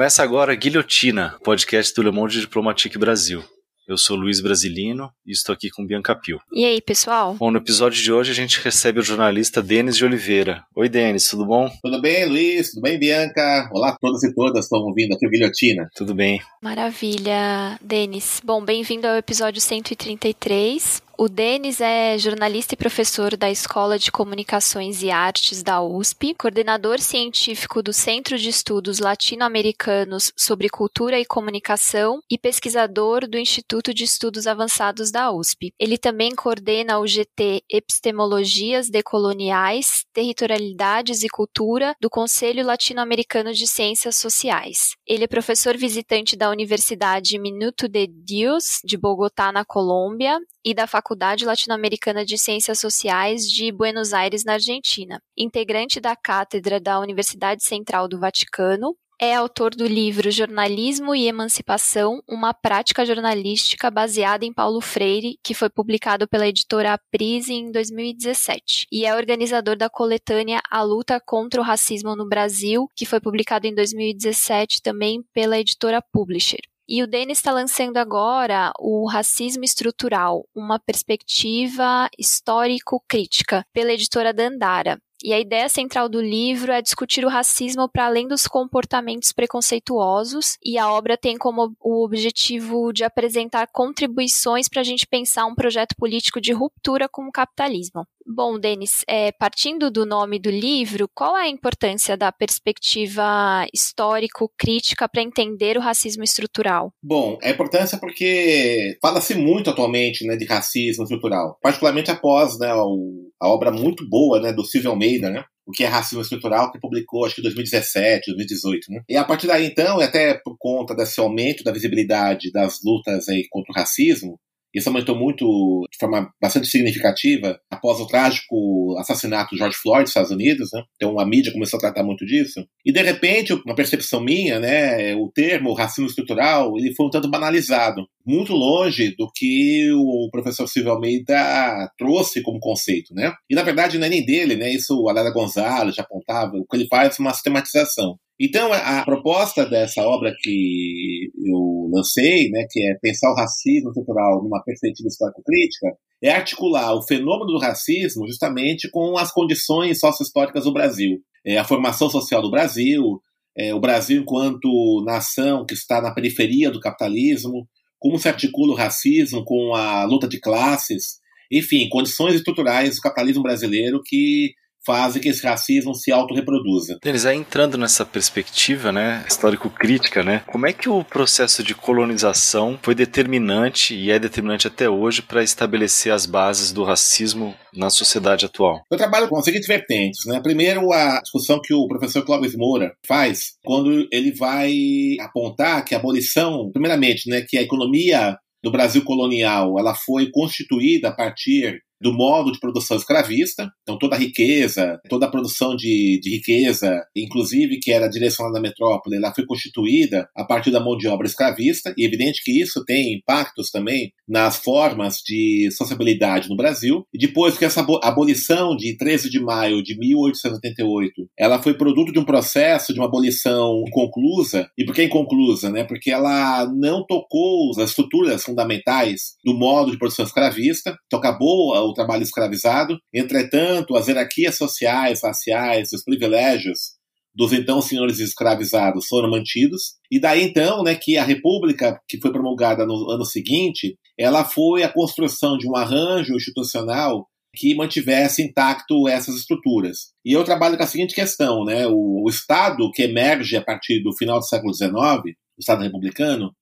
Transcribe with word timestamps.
Começa 0.00 0.22
agora 0.22 0.54
Guilhotina, 0.54 1.36
podcast 1.44 1.94
do 1.94 2.00
Le 2.00 2.10
Monde 2.10 2.40
Diplomatique 2.40 2.96
Brasil. 2.96 3.44
Eu 3.86 3.98
sou 3.98 4.16
Luiz 4.16 4.40
Brasilino 4.40 5.10
e 5.26 5.32
estou 5.32 5.52
aqui 5.52 5.68
com 5.68 5.86
Bianca 5.86 6.14
Pio. 6.14 6.40
E 6.54 6.64
aí, 6.64 6.80
pessoal? 6.80 7.34
Bom, 7.34 7.50
no 7.50 7.58
episódio 7.58 8.02
de 8.02 8.10
hoje 8.10 8.30
a 8.30 8.34
gente 8.34 8.58
recebe 8.62 8.98
o 8.98 9.02
jornalista 9.02 9.60
Denis 9.60 9.98
de 9.98 10.04
Oliveira. 10.06 10.64
Oi, 10.74 10.88
Denis, 10.88 11.28
tudo 11.28 11.44
bom? 11.44 11.70
Tudo 11.82 12.00
bem, 12.00 12.24
Luiz? 12.24 12.70
Tudo 12.70 12.80
bem, 12.80 12.98
Bianca? 12.98 13.68
Olá 13.74 13.90
a 13.90 13.96
todos 13.98 14.24
e 14.24 14.34
todas 14.34 14.52
que 14.52 14.58
estão 14.60 14.78
ouvindo 14.78 15.12
aqui 15.12 15.26
o 15.26 15.30
Guilhotina. 15.30 15.90
Tudo 15.94 16.14
bem. 16.14 16.40
Maravilha, 16.62 17.78
Denis. 17.82 18.40
Bom, 18.42 18.64
bem-vindo 18.64 19.06
ao 19.06 19.16
episódio 19.16 19.60
133. 19.60 21.02
O 21.22 21.28
Denis 21.28 21.82
é 21.82 22.16
jornalista 22.16 22.72
e 22.72 22.78
professor 22.78 23.36
da 23.36 23.50
Escola 23.50 23.98
de 23.98 24.10
Comunicações 24.10 25.02
e 25.02 25.10
Artes 25.10 25.62
da 25.62 25.82
USP, 25.82 26.32
coordenador 26.32 26.98
científico 26.98 27.82
do 27.82 27.92
Centro 27.92 28.38
de 28.38 28.48
Estudos 28.48 29.00
Latino-Americanos 29.00 30.32
sobre 30.34 30.70
Cultura 30.70 31.20
e 31.20 31.26
Comunicação 31.26 32.22
e 32.30 32.38
pesquisador 32.38 33.28
do 33.28 33.36
Instituto 33.36 33.92
de 33.92 34.02
Estudos 34.02 34.46
Avançados 34.46 35.10
da 35.10 35.30
USP. 35.30 35.74
Ele 35.78 35.98
também 35.98 36.34
coordena 36.34 36.98
o 36.98 37.06
GT 37.06 37.64
Epistemologias 37.70 38.88
Decoloniais, 38.88 40.06
Territorialidades 40.14 41.22
e 41.22 41.28
Cultura 41.28 41.94
do 42.00 42.08
Conselho 42.08 42.64
Latino-Americano 42.64 43.52
de 43.52 43.66
Ciências 43.66 44.16
Sociais. 44.16 44.94
Ele 45.06 45.24
é 45.24 45.28
professor 45.28 45.76
visitante 45.76 46.34
da 46.34 46.48
Universidade 46.48 47.38
Minuto 47.38 47.86
de 47.88 48.06
Dios 48.06 48.80
de 48.82 48.96
Bogotá, 48.96 49.52
na 49.52 49.66
Colômbia, 49.66 50.40
e 50.64 50.74
da 50.74 50.86
Faculdade 50.86 51.09
Latino-Americana 51.44 52.24
de 52.24 52.38
Ciências 52.38 52.78
Sociais 52.78 53.42
de 53.50 53.70
Buenos 53.72 54.12
Aires, 54.12 54.44
na 54.44 54.54
Argentina. 54.54 55.20
Integrante 55.36 56.00
da 56.00 56.14
cátedra 56.14 56.80
da 56.80 56.98
Universidade 57.00 57.64
Central 57.64 58.08
do 58.08 58.18
Vaticano, 58.18 58.96
é 59.22 59.34
autor 59.34 59.74
do 59.74 59.86
livro 59.86 60.30
Jornalismo 60.30 61.14
e 61.14 61.28
Emancipação, 61.28 62.22
uma 62.26 62.54
prática 62.54 63.04
jornalística 63.04 63.90
baseada 63.90 64.46
em 64.46 64.52
Paulo 64.52 64.80
Freire, 64.80 65.38
que 65.44 65.52
foi 65.52 65.68
publicado 65.68 66.26
pela 66.26 66.48
editora 66.48 66.94
Aprise 66.94 67.52
em 67.52 67.70
2017, 67.70 68.86
e 68.90 69.04
é 69.04 69.14
organizador 69.14 69.76
da 69.76 69.90
coletânea 69.90 70.62
A 70.70 70.82
Luta 70.82 71.20
contra 71.20 71.60
o 71.60 71.64
Racismo 71.64 72.16
no 72.16 72.26
Brasil, 72.26 72.88
que 72.96 73.04
foi 73.04 73.20
publicado 73.20 73.66
em 73.66 73.74
2017 73.74 74.80
também 74.80 75.22
pela 75.34 75.58
editora 75.58 76.00
Publisher. 76.00 76.69
E 76.92 77.04
o 77.04 77.06
Denis 77.06 77.38
está 77.38 77.52
lançando 77.52 77.98
agora 77.98 78.72
o 78.76 79.06
Racismo 79.06 79.62
Estrutural, 79.62 80.44
uma 80.52 80.76
perspectiva 80.76 82.10
histórico-crítica, 82.18 83.64
pela 83.72 83.92
editora 83.92 84.34
Dandara. 84.34 85.00
E 85.22 85.32
a 85.32 85.38
ideia 85.38 85.68
central 85.68 86.08
do 86.08 86.20
livro 86.20 86.72
é 86.72 86.82
discutir 86.82 87.24
o 87.24 87.28
racismo 87.28 87.88
para 87.88 88.06
além 88.06 88.26
dos 88.26 88.48
comportamentos 88.48 89.30
preconceituosos, 89.30 90.56
e 90.64 90.78
a 90.78 90.90
obra 90.90 91.16
tem 91.16 91.38
como 91.38 91.72
o 91.78 92.04
objetivo 92.04 92.92
de 92.92 93.04
apresentar 93.04 93.68
contribuições 93.68 94.68
para 94.68 94.80
a 94.80 94.84
gente 94.84 95.06
pensar 95.06 95.46
um 95.46 95.54
projeto 95.54 95.94
político 95.94 96.40
de 96.40 96.52
ruptura 96.52 97.08
com 97.08 97.28
o 97.28 97.30
capitalismo. 97.30 98.04
Bom, 98.32 98.60
Denis, 98.60 99.02
é, 99.08 99.32
partindo 99.32 99.90
do 99.90 100.06
nome 100.06 100.38
do 100.38 100.50
livro, 100.50 101.10
qual 101.12 101.36
é 101.36 101.42
a 101.42 101.48
importância 101.48 102.16
da 102.16 102.30
perspectiva 102.30 103.66
histórico-crítica 103.74 105.08
para 105.08 105.20
entender 105.20 105.76
o 105.76 105.80
racismo 105.80 106.22
estrutural? 106.22 106.92
Bom, 107.02 107.36
a 107.42 107.50
importância 107.50 107.98
porque 107.98 108.96
fala-se 109.02 109.34
muito 109.34 109.68
atualmente 109.68 110.24
né, 110.24 110.36
de 110.36 110.44
racismo 110.44 111.02
estrutural, 111.02 111.58
particularmente 111.60 112.12
após 112.12 112.56
né, 112.56 112.68
a 112.68 113.48
obra 113.48 113.72
muito 113.72 114.08
boa 114.08 114.40
né, 114.40 114.52
do 114.52 114.64
Silvio 114.64 114.90
Almeida, 114.90 115.28
né, 115.28 115.44
o 115.66 115.72
que 115.72 115.82
é 115.82 115.88
racismo 115.88 116.22
estrutural, 116.22 116.70
que 116.70 116.78
publicou 116.78 117.24
acho 117.24 117.34
que 117.34 117.40
em 117.40 117.44
2017, 117.44 118.26
2018, 118.30 118.92
né? 118.92 119.02
E 119.08 119.16
a 119.16 119.24
partir 119.24 119.46
daí 119.46 119.66
então, 119.66 120.00
e 120.00 120.04
até 120.04 120.34
por 120.34 120.56
conta 120.58 120.94
desse 120.94 121.18
aumento 121.20 121.62
da 121.62 121.72
visibilidade 121.72 122.50
das 122.52 122.78
lutas 122.84 123.28
aí 123.28 123.46
contra 123.48 123.72
o 123.72 123.74
racismo, 123.74 124.38
isso 124.74 124.88
aumentou 124.88 125.16
muito, 125.16 125.86
de 125.90 125.98
forma 125.98 126.30
bastante 126.40 126.68
significativa, 126.68 127.58
após 127.70 128.00
o 128.00 128.06
trágico 128.06 128.96
assassinato 128.98 129.50
de 129.50 129.58
George 129.58 129.76
Floyd 129.76 130.02
nos 130.02 130.10
Estados 130.10 130.30
Unidos. 130.30 130.70
Né? 130.72 130.82
Então 130.96 131.18
a 131.18 131.26
mídia 131.26 131.52
começou 131.52 131.78
a 131.78 131.80
tratar 131.80 132.02
muito 132.02 132.24
disso. 132.24 132.64
E 132.84 132.92
de 132.92 133.02
repente, 133.02 133.52
uma 133.52 133.74
percepção 133.74 134.20
minha, 134.20 134.58
né, 134.58 135.14
o 135.16 135.30
termo 135.32 135.74
racismo 135.74 136.06
estrutural, 136.06 136.76
ele 136.76 136.94
foi 136.94 137.06
um 137.06 137.10
tanto 137.10 137.30
banalizado, 137.30 138.06
muito 138.26 138.52
longe 138.52 139.14
do 139.16 139.30
que 139.34 139.90
o 139.92 140.28
professor 140.30 140.66
Silvio 140.66 140.92
Almeida 140.92 141.90
trouxe 141.98 142.42
como 142.42 142.60
conceito, 142.60 143.14
né? 143.14 143.32
E 143.48 143.54
na 143.54 143.62
verdade 143.62 143.98
não 143.98 144.06
é 144.06 144.10
nem 144.10 144.24
dele, 144.24 144.56
né? 144.56 144.72
Isso 144.72 145.08
a 145.08 145.12
Lara 145.12 145.32
Gonzalez 145.32 145.94
já 145.94 146.02
apontava. 146.02 146.56
O 146.56 146.66
que 146.66 146.76
ele 146.76 146.86
faz 146.88 147.18
é 147.18 147.22
uma 147.22 147.34
sistematização. 147.34 148.16
Então, 148.42 148.72
a 148.72 149.04
proposta 149.04 149.66
dessa 149.66 150.02
obra 150.02 150.34
que 150.40 151.29
eu 151.44 151.90
lancei, 151.92 152.50
né, 152.50 152.66
que 152.70 152.80
é 152.80 152.94
pensar 153.00 153.30
o 153.30 153.36
racismo 153.36 153.92
cultural 153.92 154.42
numa 154.42 154.62
perspectiva 154.62 155.08
histórico-crítica, 155.08 155.96
é 156.22 156.30
articular 156.30 156.94
o 156.94 157.02
fenômeno 157.02 157.52
do 157.52 157.58
racismo 157.58 158.26
justamente 158.26 158.90
com 158.90 159.16
as 159.16 159.32
condições 159.32 159.98
sociohistóricas 159.98 160.64
do 160.64 160.72
Brasil. 160.72 161.18
É, 161.44 161.56
a 161.58 161.64
formação 161.64 162.10
social 162.10 162.42
do 162.42 162.50
Brasil, 162.50 163.20
é, 163.56 163.74
o 163.74 163.80
Brasil 163.80 164.20
enquanto 164.20 165.02
nação 165.04 165.64
que 165.64 165.74
está 165.74 166.00
na 166.00 166.12
periferia 166.12 166.70
do 166.70 166.80
capitalismo, 166.80 167.66
como 167.98 168.18
se 168.18 168.28
articula 168.28 168.72
o 168.72 168.76
racismo 168.76 169.44
com 169.44 169.74
a 169.74 170.04
luta 170.04 170.28
de 170.28 170.40
classes, 170.40 171.18
enfim, 171.50 171.88
condições 171.88 172.34
estruturais 172.34 172.96
do 172.96 173.02
capitalismo 173.02 173.42
brasileiro 173.42 174.00
que 174.04 174.52
fazem 174.84 175.20
que 175.20 175.28
esse 175.28 175.46
racismo 175.46 175.94
se 175.94 176.10
autorreproduza. 176.10 176.98
Denis, 177.02 177.26
aí 177.26 177.36
entrando 177.36 177.76
nessa 177.76 178.04
perspectiva, 178.04 178.90
né, 178.90 179.24
histórico-crítica, 179.28 180.22
né, 180.22 180.42
como 180.46 180.66
é 180.66 180.72
que 180.72 180.88
o 180.88 181.04
processo 181.04 181.62
de 181.62 181.74
colonização 181.74 182.78
foi 182.82 182.94
determinante 182.94 183.94
e 183.94 184.10
é 184.10 184.18
determinante 184.18 184.66
até 184.66 184.88
hoje 184.88 185.22
para 185.22 185.42
estabelecer 185.42 186.12
as 186.12 186.26
bases 186.26 186.72
do 186.72 186.84
racismo 186.84 187.54
na 187.74 187.90
sociedade 187.90 188.46
atual? 188.46 188.82
Eu 188.90 188.98
trabalho 188.98 189.28
com 189.28 189.38
as 189.38 189.44
seguintes 189.44 189.68
vertentes, 189.68 190.24
né? 190.26 190.40
Primeiro, 190.40 190.92
a 190.92 191.20
discussão 191.20 191.60
que 191.62 191.74
o 191.74 191.86
professor 191.86 192.24
Clóvis 192.24 192.56
Moura 192.56 192.92
faz 193.06 193.52
quando 193.64 194.08
ele 194.12 194.32
vai 194.32 194.72
apontar 195.20 195.84
que 195.84 195.94
a 195.94 195.98
abolição, 195.98 196.70
primeiramente, 196.72 197.28
né, 197.28 197.44
que 197.46 197.56
a 197.56 197.62
economia 197.62 198.36
do 198.62 198.70
Brasil 198.70 199.02
colonial, 199.04 199.78
ela 199.78 199.94
foi 199.94 200.30
constituída 200.30 201.08
a 201.08 201.12
partir 201.12 201.80
do 202.00 202.12
modo 202.12 202.52
de 202.52 202.60
produção 202.60 202.96
escravista. 202.96 203.70
Então, 203.82 203.98
toda 203.98 204.16
a 204.16 204.18
riqueza, 204.18 204.98
toda 205.08 205.26
a 205.26 205.30
produção 205.30 205.76
de, 205.76 206.18
de 206.20 206.30
riqueza, 206.30 207.04
inclusive 207.14 207.78
que 207.78 207.92
era 207.92 208.08
direcionada 208.08 208.58
à 208.58 208.62
metrópole, 208.62 209.16
ela 209.16 209.34
foi 209.34 209.44
constituída 209.44 210.28
a 210.36 210.44
partir 210.44 210.70
da 210.70 210.80
mão 210.80 210.96
de 210.96 211.08
obra 211.08 211.26
escravista. 211.26 211.92
E 211.96 212.04
é 212.04 212.06
evidente 212.06 212.42
que 212.42 212.60
isso 212.60 212.84
tem 212.84 213.14
impactos 213.14 213.70
também 213.70 214.12
nas 214.28 214.56
formas 214.56 215.18
de 215.24 215.68
sociabilidade 215.72 216.48
no 216.48 216.56
Brasil. 216.56 217.04
E 217.12 217.18
depois 217.18 217.58
que 217.58 217.64
essa 217.64 217.84
abolição 218.02 218.76
de 218.76 218.96
13 218.96 219.28
de 219.28 219.40
maio 219.40 219.82
de 219.82 219.98
1888, 219.98 221.28
ela 221.38 221.60
foi 221.60 221.74
produto 221.74 222.12
de 222.12 222.18
um 222.18 222.24
processo 222.24 222.92
de 222.92 223.00
uma 223.00 223.06
abolição 223.06 223.84
inconclusa. 223.86 224.68
E 224.78 224.84
por 224.84 224.94
que 224.94 225.04
inconclusa? 225.04 225.70
Né? 225.70 225.84
Porque 225.84 226.10
ela 226.10 226.66
não 226.66 227.04
tocou 227.04 227.70
as 227.70 227.90
estruturas 227.90 228.42
fundamentais 228.44 229.36
do 229.44 229.54
modo 229.54 229.90
de 229.90 229.98
produção 229.98 230.24
escravista. 230.24 230.96
Então, 231.06 231.18
acabou 231.18 231.74
o 231.90 231.94
trabalho 231.94 232.22
escravizado. 232.22 232.98
Entretanto, 233.12 233.96
as 233.96 234.08
hierarquias 234.08 234.56
sociais, 234.56 235.22
raciais, 235.22 235.92
os 235.92 236.02
privilégios 236.02 236.98
dos 237.34 237.52
então 237.52 237.80
senhores 237.80 238.18
escravizados 238.18 239.06
foram 239.06 239.30
mantidos. 239.30 239.94
E 240.10 240.20
daí 240.20 240.42
então, 240.42 240.82
né, 240.82 240.94
que 240.94 241.16
a 241.16 241.24
República, 241.24 242.00
que 242.08 242.20
foi 242.20 242.32
promulgada 242.32 242.84
no 242.84 243.10
ano 243.10 243.24
seguinte, 243.24 243.96
ela 244.18 244.44
foi 244.44 244.82
a 244.82 244.92
construção 244.92 245.56
de 245.56 245.68
um 245.68 245.76
arranjo 245.76 246.34
institucional 246.34 247.26
que 247.54 247.74
mantivesse 247.74 248.42
intacto 248.42 249.08
essas 249.08 249.36
estruturas. 249.36 250.12
E 250.24 250.32
eu 250.32 250.44
trabalho 250.44 250.76
com 250.76 250.84
a 250.84 250.86
seguinte 250.86 251.14
questão, 251.14 251.64
né, 251.64 251.86
o, 251.86 252.24
o 252.24 252.28
Estado 252.28 252.90
que 252.92 253.02
emerge 253.02 253.56
a 253.56 253.62
partir 253.62 254.02
do 254.02 254.16
final 254.16 254.38
do 254.38 254.46
século 254.46 254.72
XIX, 254.74 254.92
o 254.94 255.60
Estado 255.60 255.82
republicano, 255.82 256.52